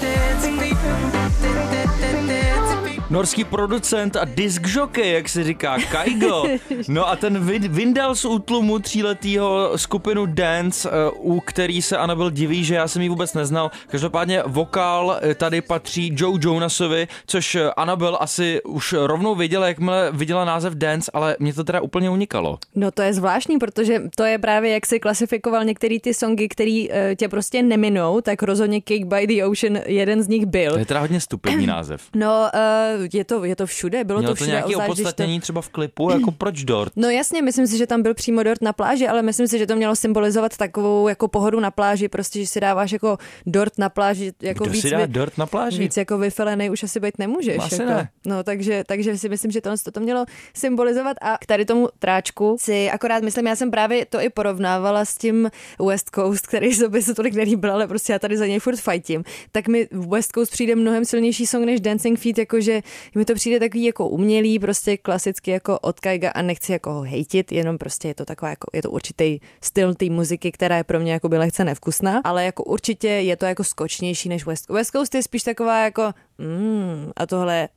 Dancing 0.00 0.58
feet, 0.60 0.76
dancing 0.76 2.28
feet. 2.28 2.71
Norský 3.12 3.44
producent 3.44 4.16
a 4.16 4.24
disc 4.24 4.60
jockey, 4.66 5.12
jak 5.12 5.28
se 5.28 5.44
říká, 5.44 5.76
Kaigo. 5.90 6.44
No 6.88 7.08
a 7.08 7.16
ten 7.16 7.44
vy- 7.46 7.68
vyndal 7.68 8.14
z 8.14 8.24
útlumu 8.24 8.78
tříletýho 8.78 9.78
skupinu 9.78 10.26
Dance, 10.26 10.90
eh, 10.90 11.10
u 11.18 11.40
který 11.40 11.82
se 11.82 11.96
Anabel 11.96 12.30
diví, 12.30 12.64
že 12.64 12.74
já 12.74 12.88
jsem 12.88 13.02
ji 13.02 13.08
vůbec 13.08 13.34
neznal. 13.34 13.70
Každopádně 13.86 14.42
vokál 14.46 15.18
eh, 15.22 15.34
tady 15.34 15.60
patří 15.60 16.14
Joe 16.16 16.38
Jonasovi, 16.42 17.08
což 17.26 17.54
eh, 17.54 17.70
Anabel 17.70 18.16
asi 18.20 18.62
už 18.62 18.92
rovnou 18.92 19.34
věděla, 19.34 19.68
jakmile 19.68 20.10
viděla 20.12 20.44
název 20.44 20.74
Dance, 20.74 21.10
ale 21.14 21.36
mě 21.38 21.54
to 21.54 21.64
teda 21.64 21.80
úplně 21.80 22.10
unikalo. 22.10 22.58
No 22.74 22.90
to 22.90 23.02
je 23.02 23.12
zvláštní, 23.12 23.58
protože 23.58 24.02
to 24.16 24.24
je 24.24 24.38
právě, 24.38 24.72
jak 24.72 24.86
si 24.86 25.00
klasifikoval 25.00 25.64
některé 25.64 26.00
ty 26.00 26.14
songy, 26.14 26.48
které 26.48 26.84
tě 27.16 27.28
prostě 27.28 27.62
neminou, 27.62 28.20
tak 28.20 28.42
rozhodně 28.42 28.80
Cake 28.80 29.04
by 29.04 29.26
the 29.26 29.44
Ocean 29.44 29.78
jeden 29.86 30.22
z 30.22 30.28
nich 30.28 30.46
byl. 30.46 30.72
To 30.72 30.78
je 30.78 30.86
teda 30.86 31.00
hodně 31.00 31.20
stupidní 31.20 31.66
název. 31.66 32.02
No, 32.16 32.50
uh, 32.54 33.01
je, 33.12 33.24
to, 33.24 33.44
je 33.44 33.56
to 33.56 33.66
všude, 33.66 34.04
bylo 34.04 34.18
Mělo 34.18 34.30
to 34.30 34.32
to 34.32 34.36
všude. 34.36 34.50
nějaké 34.50 34.66
obzvlášť, 34.66 34.92
když 34.92 35.00
opodstatnění 35.00 35.40
třeba 35.40 35.60
v 35.62 35.68
klipu, 35.68 36.10
jako 36.10 36.30
proč 36.32 36.64
Dort? 36.64 36.92
No 36.96 37.10
jasně, 37.10 37.42
myslím 37.42 37.66
si, 37.66 37.78
že 37.78 37.86
tam 37.86 38.02
byl 38.02 38.14
přímo 38.14 38.42
dort 38.42 38.62
na 38.62 38.72
pláži, 38.72 39.08
ale 39.08 39.22
myslím 39.22 39.48
si, 39.48 39.58
že 39.58 39.66
to 39.66 39.76
mělo 39.76 39.96
symbolizovat 39.96 40.56
takovou 40.56 41.08
jako 41.08 41.28
pohodu 41.28 41.60
na 41.60 41.70
pláži, 41.70 42.08
prostě, 42.08 42.40
že 42.40 42.46
si 42.46 42.60
dáváš 42.60 42.92
jako 42.92 43.18
dort 43.46 43.78
na 43.78 43.88
pláži, 43.88 44.32
jako 44.42 44.64
Kdo 44.64 44.72
víc, 44.72 44.82
si 44.82 44.90
dá 44.90 45.06
Dort 45.06 45.38
na 45.38 45.46
pláži? 45.46 45.78
víc 45.78 45.96
jako 45.96 46.18
vyfelenej 46.18 46.70
už 46.70 46.82
asi 46.82 47.00
být 47.00 47.18
nemůžeš. 47.18 47.58
Asi 47.58 47.74
jako. 47.74 47.84
ne. 47.86 48.08
No 48.26 48.42
takže, 48.42 48.84
takže 48.86 49.18
si 49.18 49.28
myslím, 49.28 49.50
že 49.50 49.60
tohle 49.60 49.76
to 49.92 50.00
mělo 50.00 50.24
symbolizovat 50.54 51.16
a 51.20 51.38
k 51.40 51.46
tady 51.46 51.64
tomu 51.64 51.88
tráčku 51.98 52.56
si 52.60 52.90
akorát 52.90 53.22
myslím, 53.22 53.46
já 53.46 53.56
jsem 53.56 53.70
právě 53.70 54.06
to 54.06 54.20
i 54.20 54.28
porovnávala 54.28 55.04
s 55.04 55.16
tím 55.16 55.50
West 55.86 56.10
Coast, 56.14 56.46
který 56.46 56.74
sobě 56.74 57.02
se 57.02 57.14
tolik 57.14 57.34
nelíbil, 57.34 57.72
ale 57.72 57.86
prostě 57.86 58.12
já 58.12 58.18
tady 58.18 58.36
za 58.36 58.46
něj 58.46 58.58
furt 58.58 58.76
fajtím, 58.76 59.24
tak 59.52 59.68
mi 59.68 59.88
West 59.92 60.32
Coast 60.32 60.52
přijde 60.52 60.74
mnohem 60.76 61.04
silnější 61.04 61.46
song 61.46 61.64
než 61.66 61.80
Dancing 61.80 62.18
Feet, 62.18 62.38
jakože 62.38 62.81
mi 63.14 63.24
to 63.24 63.34
přijde 63.34 63.60
takový 63.60 63.84
jako 63.84 64.08
umělý, 64.08 64.58
prostě 64.58 64.96
klasicky 64.96 65.50
jako 65.50 65.78
od 65.78 66.00
Kaiga 66.00 66.30
a 66.30 66.42
nechci 66.42 66.72
jako 66.72 66.92
ho 66.92 67.02
hejtit, 67.02 67.52
jenom 67.52 67.78
prostě 67.78 68.08
je 68.08 68.14
to 68.14 68.24
taková 68.24 68.50
jako, 68.50 68.70
je 68.72 68.82
to 68.82 68.90
určitý 68.90 69.38
styl 69.60 69.94
té 69.94 70.10
muziky, 70.10 70.52
která 70.52 70.76
je 70.76 70.84
pro 70.84 71.00
mě 71.00 71.12
jako 71.12 71.28
by 71.28 71.38
lehce 71.38 71.64
nevkusná, 71.64 72.20
ale 72.24 72.44
jako 72.44 72.64
určitě 72.64 73.08
je 73.08 73.36
to 73.36 73.44
jako 73.46 73.64
skočnější 73.64 74.28
než 74.28 74.46
West 74.46 74.66
Coast. 74.66 74.78
West 74.78 74.90
Coast 74.90 75.14
je 75.14 75.22
spíš 75.22 75.42
taková 75.42 75.84
jako 75.84 76.12
mm, 76.38 77.10
a 77.16 77.26
tohle 77.26 77.56
je 77.56 77.68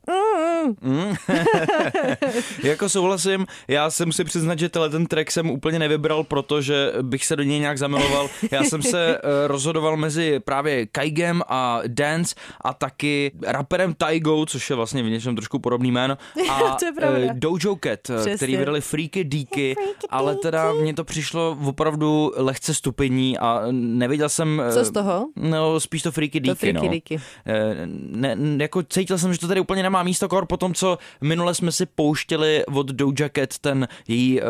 mm, 0.81 1.15
Jako 2.63 2.89
souhlasím, 2.89 3.45
já 3.67 3.89
se 3.89 4.05
musím 4.05 4.25
přiznat, 4.25 4.59
že 4.59 4.69
tenhle 4.69 4.89
ten 4.89 5.05
track 5.05 5.31
jsem 5.31 5.49
úplně 5.49 5.79
nevybral, 5.79 6.23
protože 6.23 6.93
bych 7.01 7.25
se 7.25 7.35
do 7.35 7.43
něj 7.43 7.59
nějak 7.59 7.77
zamiloval. 7.77 8.29
Já 8.51 8.63
jsem 8.63 8.81
se 8.81 9.17
eh, 9.17 9.47
rozhodoval 9.47 9.97
mezi 9.97 10.39
právě 10.39 10.85
Kaigem 10.85 11.41
a 11.47 11.81
Dance 11.87 12.35
a 12.61 12.73
taky 12.73 13.31
raperem 13.43 13.93
Taigo, 13.93 14.45
což 14.45 14.69
je 14.69 14.75
vlastně 14.75 14.94
v 15.03 15.09
něčem 15.09 15.35
trošku 15.35 15.59
podobný 15.59 15.91
jméno, 15.91 16.17
a 16.51 16.75
To 16.79 16.85
je 16.85 16.91
pravda. 16.91 17.19
eh, 17.19 17.33
Dojo 17.33 17.75
Cat, 17.83 17.99
eh, 18.09 18.15
Přesně. 18.15 18.35
který 18.35 18.57
vydali 18.57 18.81
Freaky 18.81 19.23
Deaky, 19.23 19.75
ale 20.09 20.35
teda 20.35 20.73
mně 20.73 20.93
to 20.93 21.03
přišlo 21.03 21.57
opravdu 21.65 22.31
lehce 22.35 22.73
stupidní 22.73 23.37
a 23.37 23.61
nevěděl 23.71 24.29
jsem... 24.29 24.61
eh, 24.69 24.73
Co 24.73 24.85
z 24.85 24.91
toho? 24.91 25.27
No, 25.35 25.79
spíš 25.79 26.01
to 26.01 26.11
Freaky 26.11 26.41
To 26.41 26.45
Deaky, 26.45 26.73
Freaky 26.79 27.15
no. 27.17 27.21
Eh, 27.45 27.75
Ne, 28.15 28.37
jako 28.57 28.83
cítil 28.83 29.17
jsem, 29.17 29.33
že 29.33 29.39
to 29.39 29.47
tady 29.47 29.59
úplně 29.59 29.83
nemá 29.83 30.03
místo 30.03 30.29
kor 30.29 30.45
po 30.45 30.57
tom, 30.57 30.73
co 30.73 30.97
minule 31.21 31.55
jsme 31.55 31.71
si 31.71 31.85
pouštěli 31.85 32.65
od 32.65 32.87
Doja 32.87 33.29
Cat 33.35 33.57
ten 33.61 33.87
její 34.07 34.41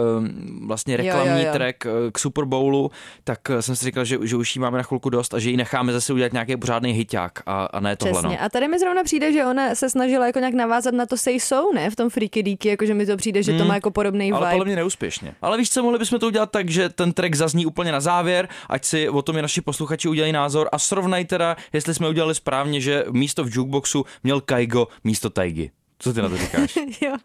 vlastně 0.65 0.97
reklamní 0.97 1.31
Jo, 1.31 1.38
jo, 1.38 1.45
jo. 1.45 1.53
track 1.53 1.77
k 2.12 2.19
Super 2.19 2.45
Bowlu, 2.45 2.91
tak 3.23 3.39
jsem 3.60 3.75
si 3.75 3.86
říkal, 3.86 4.05
že, 4.05 4.17
že 4.23 4.36
už 4.36 4.55
jí 4.55 4.60
máme 4.62 4.77
na 4.77 4.84
chvilku 4.84 5.10
dost 5.10 5.34
a 5.34 5.39
že 5.39 5.49
ji 5.49 5.58
necháme 5.58 5.93
zase 5.93 6.13
udělat 6.13 6.34
nějaký 6.34 6.58
pořádný 6.58 6.91
hiťák 6.91 7.31
a, 7.45 7.65
a 7.65 7.79
ne 7.79 7.95
tohle. 7.95 8.13
Přesně. 8.13 8.38
No. 8.38 8.43
A 8.45 8.49
tady 8.49 8.67
mi 8.67 8.79
zrovna 8.79 9.03
přijde, 9.03 9.34
že 9.34 9.45
ona 9.45 9.75
se 9.75 9.89
snažila 9.89 10.25
jako 10.25 10.34
nějak 10.39 10.53
navázat 10.53 10.93
na 10.93 11.05
to 11.05 11.17
Say 11.17 11.39
So, 11.39 11.73
ne? 11.75 11.89
V 11.89 11.95
tom 11.95 12.09
Freaky 12.09 12.43
Deaky, 12.43 12.67
jakože 12.69 12.93
mi 12.93 13.05
to 13.05 13.17
přijde, 13.17 13.43
že 13.43 13.51
to 13.51 13.57
Hmm. 13.57 13.67
má 13.67 13.73
jako 13.75 13.91
podobný 13.91 14.31
Ale 14.31 14.39
vibe. 14.41 14.51
podle 14.51 14.65
mě 14.65 14.75
neúspěšně. 14.75 15.35
Ale 15.41 15.57
víš 15.57 15.69
co, 15.69 15.83
mohli 15.83 15.99
bychom 15.99 16.19
to 16.19 16.27
udělat 16.27 16.51
tak, 16.51 16.69
že 16.69 16.89
ten 16.89 17.13
track 17.13 17.35
zazní 17.35 17.65
úplně 17.65 17.91
na 17.91 17.99
závěr, 17.99 18.47
ať 18.69 18.85
si 18.85 19.09
o 19.09 19.21
tom 19.21 19.37
i 19.37 19.41
naši 19.41 19.61
posluchači 19.61 20.07
udělají 20.07 20.33
názor 20.33 20.69
a 20.71 20.79
srovnají 20.79 21.25
teda, 21.25 21.55
jestli 21.73 21.93
jsme 21.93 22.09
udělali 22.09 22.35
správně, 22.35 22.81
že 22.81 23.05
místo 23.11 23.43
v 23.43 23.55
jukeboxu 23.55 24.05
měl 24.23 24.41
Kaigo 24.41 24.87
místo 25.03 25.29
Taigy. 25.29 25.69
Co 25.99 26.13
ty 26.13 26.21
na 26.21 26.29
to 26.29 26.37
říkáš? 26.37 26.75
jo. 27.01 27.15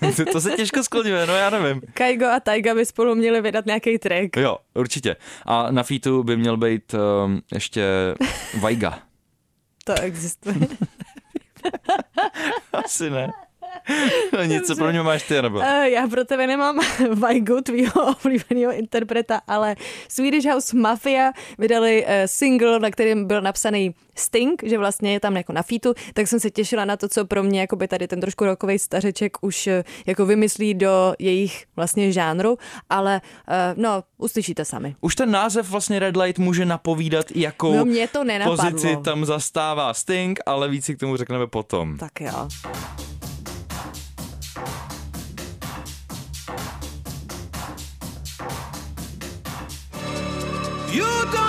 to, 0.16 0.24
to 0.32 0.40
se 0.40 0.50
těžko 0.50 0.82
skloňuje, 0.82 1.26
no 1.26 1.34
já 1.36 1.50
nevím. 1.50 1.80
Kaigo 1.94 2.26
a 2.26 2.40
Taiga 2.40 2.74
by 2.74 2.86
spolu 2.86 3.14
měli 3.14 3.40
vydat 3.40 3.66
nějaký 3.66 3.98
track. 3.98 4.36
Jo, 4.36 4.58
určitě. 4.74 5.16
A 5.46 5.70
na 5.70 5.82
featu 5.82 6.22
by 6.22 6.36
měl 6.36 6.56
být 6.56 6.94
um, 6.94 7.40
ještě 7.54 7.84
Vajga. 8.60 8.98
To 9.84 10.00
existuje. 10.00 10.54
Asi 12.72 13.10
ne. 13.10 13.32
No 14.32 14.44
nic, 14.44 14.66
co 14.66 14.76
pro 14.76 14.90
mě 14.90 15.02
máš 15.02 15.22
ty, 15.22 15.42
nebo? 15.42 15.58
Uh, 15.58 15.64
já 15.82 16.08
pro 16.08 16.24
tebe 16.24 16.46
nemám 16.46 16.80
Vajgu, 17.14 17.60
tvýho 17.60 18.16
oblíbeného 18.24 18.72
interpreta, 18.72 19.40
ale 19.46 19.76
Swedish 20.08 20.46
House 20.46 20.76
Mafia 20.76 21.32
vydali 21.58 22.04
uh, 22.04 22.10
single, 22.26 22.78
na 22.78 22.90
kterým 22.90 23.26
byl 23.26 23.40
napsaný 23.40 23.94
Sting, 24.14 24.62
že 24.64 24.78
vlastně 24.78 25.12
je 25.12 25.20
tam 25.20 25.36
jako 25.36 25.52
na 25.52 25.62
featu, 25.62 25.94
tak 26.14 26.28
jsem 26.28 26.40
se 26.40 26.50
těšila 26.50 26.84
na 26.84 26.96
to, 26.96 27.08
co 27.08 27.24
pro 27.24 27.42
mě 27.42 27.60
jako 27.60 27.76
by 27.76 27.88
tady 27.88 28.08
ten 28.08 28.20
trošku 28.20 28.44
rokový 28.44 28.78
stařeček 28.78 29.36
už 29.40 29.66
uh, 29.66 29.72
jako 30.06 30.26
vymyslí 30.26 30.74
do 30.74 31.14
jejich 31.18 31.64
vlastně 31.76 32.12
žánru, 32.12 32.58
ale 32.90 33.20
uh, 33.48 33.82
no, 33.82 34.02
uslyšíte 34.18 34.64
sami. 34.64 34.96
Už 35.00 35.14
ten 35.14 35.30
název 35.30 35.70
vlastně 35.70 35.98
Red 35.98 36.16
Light 36.16 36.38
může 36.38 36.64
napovídat, 36.64 37.26
jakou 37.34 37.76
no, 37.76 37.84
mě 37.84 38.08
to 38.08 38.24
pozici 38.44 38.96
tam 39.04 39.24
zastává 39.24 39.94
Sting, 39.94 40.40
ale 40.46 40.68
víc 40.68 40.84
si 40.84 40.96
k 40.96 41.00
tomu 41.00 41.16
řekneme 41.16 41.46
potom. 41.46 41.98
Tak 41.98 42.20
jo. 42.20 42.48
You 50.90 51.02
don't 51.02 51.47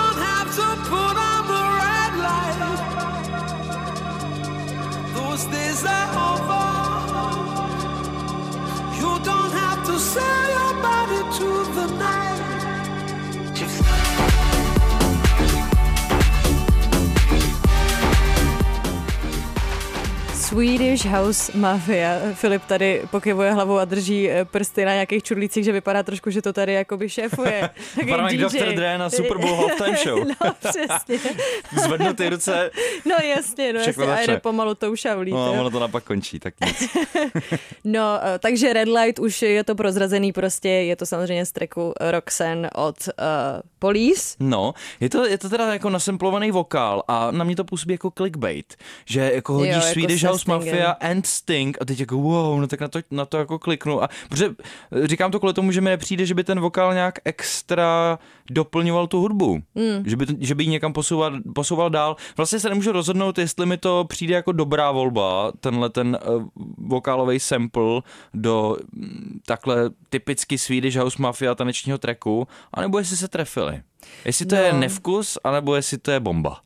Swedish 20.50 21.04
House 21.04 21.58
Mafia. 21.58 22.18
Filip 22.34 22.64
tady 22.64 23.02
pokyvuje 23.10 23.52
hlavou 23.52 23.78
a 23.78 23.84
drží 23.84 24.30
eh, 24.30 24.44
prsty 24.44 24.84
na 24.84 24.92
nějakých 24.92 25.22
čudlících, 25.22 25.64
že 25.64 25.72
vypadá 25.72 26.02
trošku, 26.02 26.30
že 26.30 26.42
to 26.42 26.52
tady 26.52 26.72
jakoby 26.72 27.08
šéfuje. 27.08 27.70
Vypadá 27.96 28.28
jak 28.28 28.52
Dr. 28.52 28.74
Dre 28.74 28.98
na 28.98 29.10
Super 29.10 29.38
Bowl 29.38 29.56
halftime 29.56 29.96
show. 29.96 30.24
no, 30.28 30.52
přesně. 30.58 31.32
Zvednu 31.84 32.14
ty 32.14 32.28
ruce. 32.28 32.70
No 33.06 33.16
jasně, 33.24 33.72
no 33.72 33.80
jasně. 33.80 34.04
A 34.04 34.20
jde 34.20 34.40
pomalu 34.40 34.74
tou 34.74 34.96
šavlí. 34.96 35.32
No, 35.32 35.52
ono 35.52 35.70
to 35.70 35.80
napak 35.80 36.04
končí, 36.04 36.38
tak 36.38 36.54
nic. 36.66 36.96
no, 37.84 38.18
eh, 38.22 38.38
takže 38.38 38.72
Red 38.72 38.88
Light 38.88 39.18
už 39.18 39.42
je 39.42 39.64
to 39.64 39.74
prozrazený 39.74 40.32
prostě, 40.32 40.68
je 40.68 40.96
to 40.96 41.06
samozřejmě 41.06 41.46
z 41.46 41.52
tracku 41.52 41.92
Roxanne 42.00 42.70
od 42.70 42.96
uh, 43.08 43.14
Police. 43.78 44.36
No, 44.40 44.74
je 45.00 45.10
to, 45.10 45.26
je 45.26 45.38
to 45.38 45.48
teda 45.48 45.72
jako 45.72 45.90
nasemplovaný 45.90 46.50
vokál 46.50 47.02
a 47.08 47.30
na 47.30 47.44
mě 47.44 47.56
to 47.56 47.64
působí 47.64 47.94
jako 47.94 48.10
clickbait, 48.10 48.76
že 49.04 49.32
jako 49.34 49.52
hodíš 49.52 49.74
jo, 49.74 49.80
jako 49.80 49.92
Swedish 49.92 50.22
House 50.22 50.39
Mafia 50.44 50.90
and 50.90 51.26
Sting 51.26 51.78
a 51.80 51.84
teď 51.84 52.00
jako 52.00 52.16
wow, 52.16 52.60
no 52.60 52.66
tak 52.66 52.80
na 52.80 52.88
to, 52.88 52.98
na 53.10 53.26
to 53.26 53.38
jako 53.38 53.58
kliknu 53.58 54.02
a 54.02 54.08
protože 54.28 54.50
říkám 55.04 55.30
to 55.30 55.38
kvůli 55.38 55.54
tomu, 55.54 55.72
že 55.72 55.80
mi 55.80 55.90
nepřijde, 55.90 56.26
že 56.26 56.34
by 56.34 56.44
ten 56.44 56.60
vokál 56.60 56.94
nějak 56.94 57.18
extra 57.24 58.18
doplňoval 58.50 59.06
tu 59.06 59.20
hudbu, 59.20 59.62
mm. 59.74 60.04
že, 60.06 60.16
by, 60.16 60.26
že 60.38 60.54
by 60.54 60.64
ji 60.64 60.70
někam 60.70 60.92
posouval, 60.92 61.40
posouval 61.54 61.90
dál. 61.90 62.16
Vlastně 62.36 62.60
se 62.60 62.68
nemůžu 62.68 62.92
rozhodnout, 62.92 63.38
jestli 63.38 63.66
mi 63.66 63.78
to 63.78 64.04
přijde 64.08 64.34
jako 64.34 64.52
dobrá 64.52 64.90
volba, 64.90 65.52
tenhle 65.60 65.90
ten 65.90 66.18
uh, 66.36 66.44
vokálový 66.78 67.40
sample 67.40 68.02
do 68.34 68.76
um, 68.96 69.40
takhle 69.46 69.90
typicky 70.08 70.58
Swedish 70.58 70.96
House 70.96 71.22
Mafia 71.22 71.54
tanečního 71.54 71.98
tracku, 71.98 72.48
anebo 72.74 72.98
jestli 72.98 73.16
se 73.16 73.28
trefili. 73.28 73.82
Jestli 74.24 74.46
to 74.46 74.54
no. 74.54 74.62
je 74.62 74.72
nevkus, 74.72 75.38
anebo 75.44 75.76
jestli 75.76 75.98
to 75.98 76.10
je 76.10 76.20
bomba. 76.20 76.60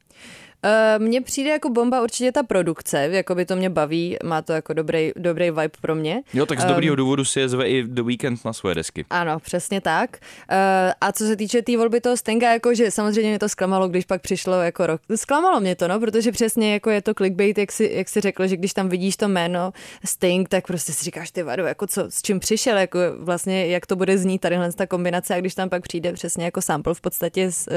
Uh, 0.65 1.05
mně 1.05 1.21
přijde 1.21 1.51
jako 1.51 1.71
bomba 1.71 2.03
určitě 2.03 2.33
ta 2.33 2.43
produkce, 2.43 3.09
jako 3.11 3.35
by 3.35 3.47
to 3.47 3.57
mě 3.57 3.71
baví, 3.71 4.17
má 4.25 4.43
to 4.43 4.53
jako 4.53 4.73
dobrý, 4.73 5.13
dobrý 5.17 5.51
vibe 5.51 5.71
pro 5.81 5.95
mě. 5.95 6.23
Jo, 6.35 6.47
tak 6.47 6.61
z 6.61 6.63
um, 6.63 6.69
dobrýho 6.69 6.97
důvodu 6.97 7.25
si 7.25 7.41
je 7.41 7.49
zve 7.49 7.69
i 7.69 7.85
The 7.87 8.03
Weekend 8.03 8.45
na 8.45 8.53
svoje 8.53 8.75
desky. 8.75 9.05
Ano, 9.11 9.39
přesně 9.39 9.81
tak. 9.81 10.19
Uh, 10.21 10.57
a 11.01 11.13
co 11.13 11.25
se 11.25 11.37
týče 11.37 11.59
té 11.59 11.75
tý 11.75 11.77
volby 11.77 12.01
toho 12.01 12.17
Stenga, 12.17 12.53
jako 12.53 12.75
že 12.75 12.91
samozřejmě 12.91 13.31
mě 13.31 13.39
to 13.39 13.49
zklamalo, 13.49 13.89
když 13.89 14.05
pak 14.05 14.23
přišlo 14.23 14.63
jako 14.63 14.87
rok. 14.87 15.01
Zklamalo 15.17 15.61
mě 15.61 15.77
to, 15.77 15.89
no, 15.89 16.01
protože 16.01 16.33
přesně 16.33 16.73
jako 16.73 16.91
je 16.91 17.03
to 17.03 17.15
clickbait, 17.15 17.59
jak 17.59 17.73
si, 17.73 17.91
jak 17.95 18.09
si 18.09 18.21
řekl, 18.21 18.47
že 18.47 18.57
když 18.57 18.75
tam 18.75 18.89
vidíš 18.89 19.17
to 19.17 19.29
jméno 19.29 19.73
Sting, 20.05 20.49
tak 20.49 20.67
prostě 20.67 20.93
si 20.93 21.05
říkáš, 21.05 21.31
ty 21.31 21.43
vado, 21.43 21.65
jako 21.65 21.87
co, 21.87 22.05
s 22.09 22.23
čím 22.23 22.41
přišel, 22.41 22.77
jako 22.77 22.99
vlastně 23.19 23.67
jak 23.67 23.87
to 23.87 23.97
bude 23.97 24.19
znít 24.19 24.39
tadyhle 24.39 24.73
ta 24.73 24.87
kombinace 24.87 25.35
a 25.35 25.41
když 25.41 25.55
tam 25.55 25.69
pak 25.69 25.83
přijde 25.83 26.13
přesně 26.13 26.45
jako 26.45 26.63
sample 26.63 26.95
v 26.95 27.01
podstatě 27.01 27.51
z 27.51 27.69
uh, 27.69 27.75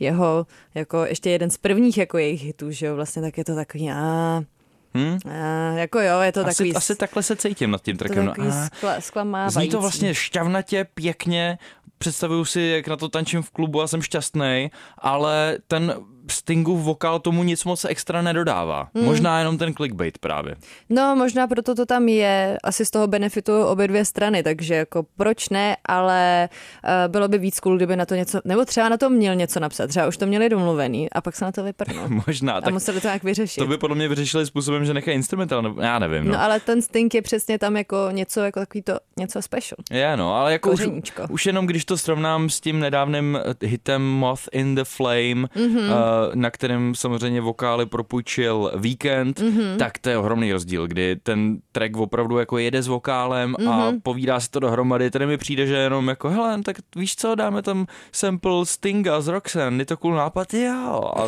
jeho, 0.00 0.46
jako 0.74 1.04
ještě 1.04 1.30
jeden 1.30 1.50
z 1.50 1.56
prvních 1.56 1.98
jako 1.98 2.18
jejich 2.28 2.44
hitů, 2.44 2.70
že 2.70 2.86
jo, 2.86 2.94
vlastně 2.96 3.22
tak 3.22 3.38
je 3.38 3.44
to 3.44 3.54
takový 3.54 3.90
a 3.90 4.42
Hmm? 4.94 5.18
A, 5.30 5.72
jako 5.72 6.00
jo, 6.00 6.20
je 6.20 6.32
to 6.32 6.40
asi, 6.40 6.48
takový... 6.48 6.74
Asi 6.74 6.96
takhle 6.96 7.22
se 7.22 7.36
cítím 7.36 7.70
nad 7.70 7.82
tím 7.82 7.96
trackem. 7.96 8.32
To 8.36 8.44
no, 8.44 8.52
skla, 8.74 9.00
zklamávající. 9.00 9.60
Zní 9.60 9.68
to 9.68 9.80
vlastně 9.80 10.14
šťavnatě, 10.14 10.86
pěkně, 10.94 11.58
představuju 11.98 12.44
si, 12.44 12.60
jak 12.60 12.88
na 12.88 12.96
to 12.96 13.08
tančím 13.08 13.42
v 13.42 13.50
klubu 13.50 13.82
a 13.82 13.86
jsem 13.86 14.02
šťastný, 14.02 14.70
ale 14.98 15.58
ten 15.66 15.94
Stingův 16.32 16.84
vokál 16.84 17.18
tomu 17.18 17.42
nic 17.42 17.64
moc 17.64 17.84
extra 17.84 18.22
nedodává. 18.22 18.88
Hmm. 18.94 19.04
Možná 19.04 19.38
jenom 19.38 19.58
ten 19.58 19.74
clickbait 19.74 20.18
právě. 20.18 20.54
No, 20.90 21.16
možná 21.16 21.46
proto 21.46 21.74
to 21.74 21.86
tam 21.86 22.08
je. 22.08 22.58
Asi 22.64 22.84
z 22.84 22.90
toho 22.90 23.06
benefitují 23.06 23.64
obě 23.64 23.88
dvě 23.88 24.04
strany, 24.04 24.42
takže 24.42 24.74
jako 24.74 25.06
proč 25.16 25.48
ne, 25.48 25.76
ale 25.84 26.48
uh, 26.84 27.12
bylo 27.12 27.28
by 27.28 27.38
víc 27.38 27.60
cool, 27.60 27.76
kdyby 27.76 27.96
na 27.96 28.06
to 28.06 28.14
něco, 28.14 28.40
nebo 28.44 28.64
třeba 28.64 28.88
na 28.88 28.96
to 28.96 29.10
měl 29.10 29.34
něco 29.34 29.60
napsat. 29.60 29.86
Třeba 29.86 30.06
už 30.06 30.16
to 30.16 30.26
měli 30.26 30.48
domluvený 30.48 31.10
a 31.10 31.20
pak 31.20 31.36
se 31.36 31.44
na 31.44 31.52
to 31.52 31.62
vyprnul. 31.62 32.08
možná. 32.26 32.52
A 32.52 32.60
tak 32.60 32.72
museli 32.72 33.00
to 33.00 33.06
nějak 33.06 33.24
vyřešit. 33.24 33.60
To 33.60 33.66
by 33.66 33.78
podle 33.78 33.96
mě 33.96 34.08
vyřešili 34.08 34.46
způsobem, 34.46 34.84
že 34.84 34.94
nechají 34.94 35.14
instrumentál, 35.14 35.62
nebo 35.62 35.80
já 35.80 35.98
nevím. 35.98 36.24
No. 36.24 36.32
no. 36.32 36.42
ale 36.42 36.60
ten 36.60 36.82
Sting 36.82 37.14
je 37.14 37.22
přesně 37.22 37.58
tam 37.58 37.76
jako 37.76 38.08
něco, 38.10 38.40
jako 38.40 38.60
takový 38.60 38.82
to, 38.82 38.98
něco 39.16 39.42
special. 39.42 39.76
Je, 39.90 40.16
no, 40.16 40.34
ale 40.34 40.52
jako 40.52 40.70
už, 40.70 40.88
už, 41.28 41.46
jenom 41.46 41.66
když 41.66 41.84
to 41.84 41.96
srovnám 41.96 42.50
s 42.50 42.60
tím 42.60 42.80
nedávným 42.80 43.38
hitem 43.62 44.02
Moth 44.02 44.42
in 44.52 44.74
the 44.74 44.84
Flame, 44.84 45.34
mm-hmm. 45.34 45.78
uh, 45.78 46.17
na 46.34 46.50
kterém 46.50 46.94
samozřejmě 46.94 47.40
vokály 47.40 47.86
propůjčil 47.86 48.72
Weekend, 48.76 49.40
mm-hmm. 49.40 49.76
tak 49.76 49.98
to 49.98 50.10
je 50.10 50.18
ohromný 50.18 50.52
rozdíl, 50.52 50.86
kdy 50.86 51.16
ten 51.22 51.58
track 51.72 51.96
opravdu 51.96 52.38
jako 52.38 52.58
jede 52.58 52.82
s 52.82 52.86
vokálem 52.86 53.52
mm-hmm. 53.52 53.70
a 53.70 53.90
mhm. 53.90 54.00
povídá 54.00 54.40
si 54.40 54.50
to 54.50 54.60
dohromady. 54.60 55.10
Tady 55.10 55.26
mi 55.26 55.36
přijde, 55.36 55.66
že 55.66 55.76
jenom 55.76 56.08
jako, 56.08 56.28
hele, 56.28 56.62
tak 56.62 56.76
víš 56.96 57.16
co, 57.16 57.34
dáme 57.34 57.62
tam 57.62 57.86
sample 58.12 58.66
Stinga 58.66 59.20
z 59.20 59.28
Roxanne, 59.28 59.82
je 59.82 59.86
to 59.86 59.96
cool 59.96 60.14
nápad, 60.14 60.54
jo. 60.54 61.12
A, 61.16 61.26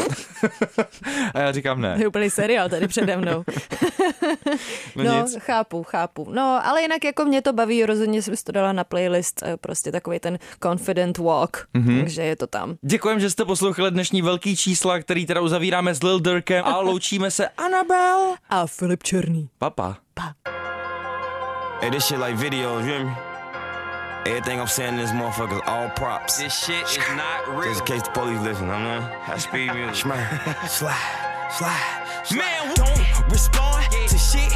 a 1.34 1.41
já 1.41 1.53
říkám 1.53 1.80
ne. 1.80 1.97
Je 1.99 2.09
úplný 2.09 2.30
seriál 2.30 2.68
tady 2.68 2.88
přede 2.88 3.16
mnou. 3.16 3.45
no, 4.97 5.05
no 5.05 5.22
nic. 5.22 5.36
chápu, 5.38 5.82
chápu. 5.82 6.28
No, 6.32 6.61
ale 6.64 6.82
jinak 6.82 7.05
jako 7.05 7.24
mě 7.24 7.43
to 7.43 7.53
baví, 7.53 7.86
rozhodně 7.86 8.22
jsem 8.22 8.34
to 8.45 8.53
dala 8.53 8.72
na 8.72 8.84
playlist, 8.84 9.43
eh, 9.43 9.57
prostě 9.57 9.93
takový 9.93 10.18
ten 10.18 10.38
confident 10.62 11.18
walk, 11.18 11.66
mm-hmm. 11.74 12.01
takže 12.01 12.22
je 12.22 12.36
to 12.36 12.47
tam. 12.47 12.76
Děkujem, 12.82 13.20
že 13.20 13.30
jste 13.30 13.45
poslouchali 13.45 13.91
dnešní 13.91 14.22
velký 14.22 14.57
čísla, 14.71 14.99
který 14.99 15.27
teda 15.27 15.41
uzavíráme 15.41 15.95
s 15.95 16.03
Lil 16.03 16.21
Durkem 16.21 16.64
a 16.64 16.81
loučíme 16.81 17.31
se 17.31 17.49
Anabel 17.49 18.35
a 18.51 18.66
Filip 18.66 19.03
Černý. 19.03 19.49
Papa. 19.59 19.97
Pa. 20.14 20.35
Hey, 21.81 21.91
this 21.91 22.05
shit 22.05 22.21
like 22.21 22.37
videos, 22.37 22.85
you 22.85 22.93
hear 22.93 23.05
me? 23.05 23.16
Everything 24.27 24.61
I'm 24.61 24.68
saying 24.68 24.95
in 24.95 25.01
this 25.01 25.12
motherfucker 25.12 25.57
is 25.57 25.62
all 25.66 25.89
props. 25.89 26.39
This 26.39 26.53
shit 26.53 26.85
is 26.87 26.99
not 27.16 27.49
real. 27.49 27.68
Just 27.68 27.81
in 27.81 27.87
case 27.87 28.03
the 28.03 28.11
police 28.11 28.41
listen, 28.43 28.71
I 28.71 28.79
mean. 28.79 29.03
High 29.27 29.39
speed 29.39 29.75
music. 29.75 29.97
slide, 30.05 30.68
slide, 30.68 31.51
slide. 31.53 32.37
Man, 32.37 32.75
don't 32.75 33.31
respond 33.31 33.87
to 34.09 34.18
shit 34.18 34.53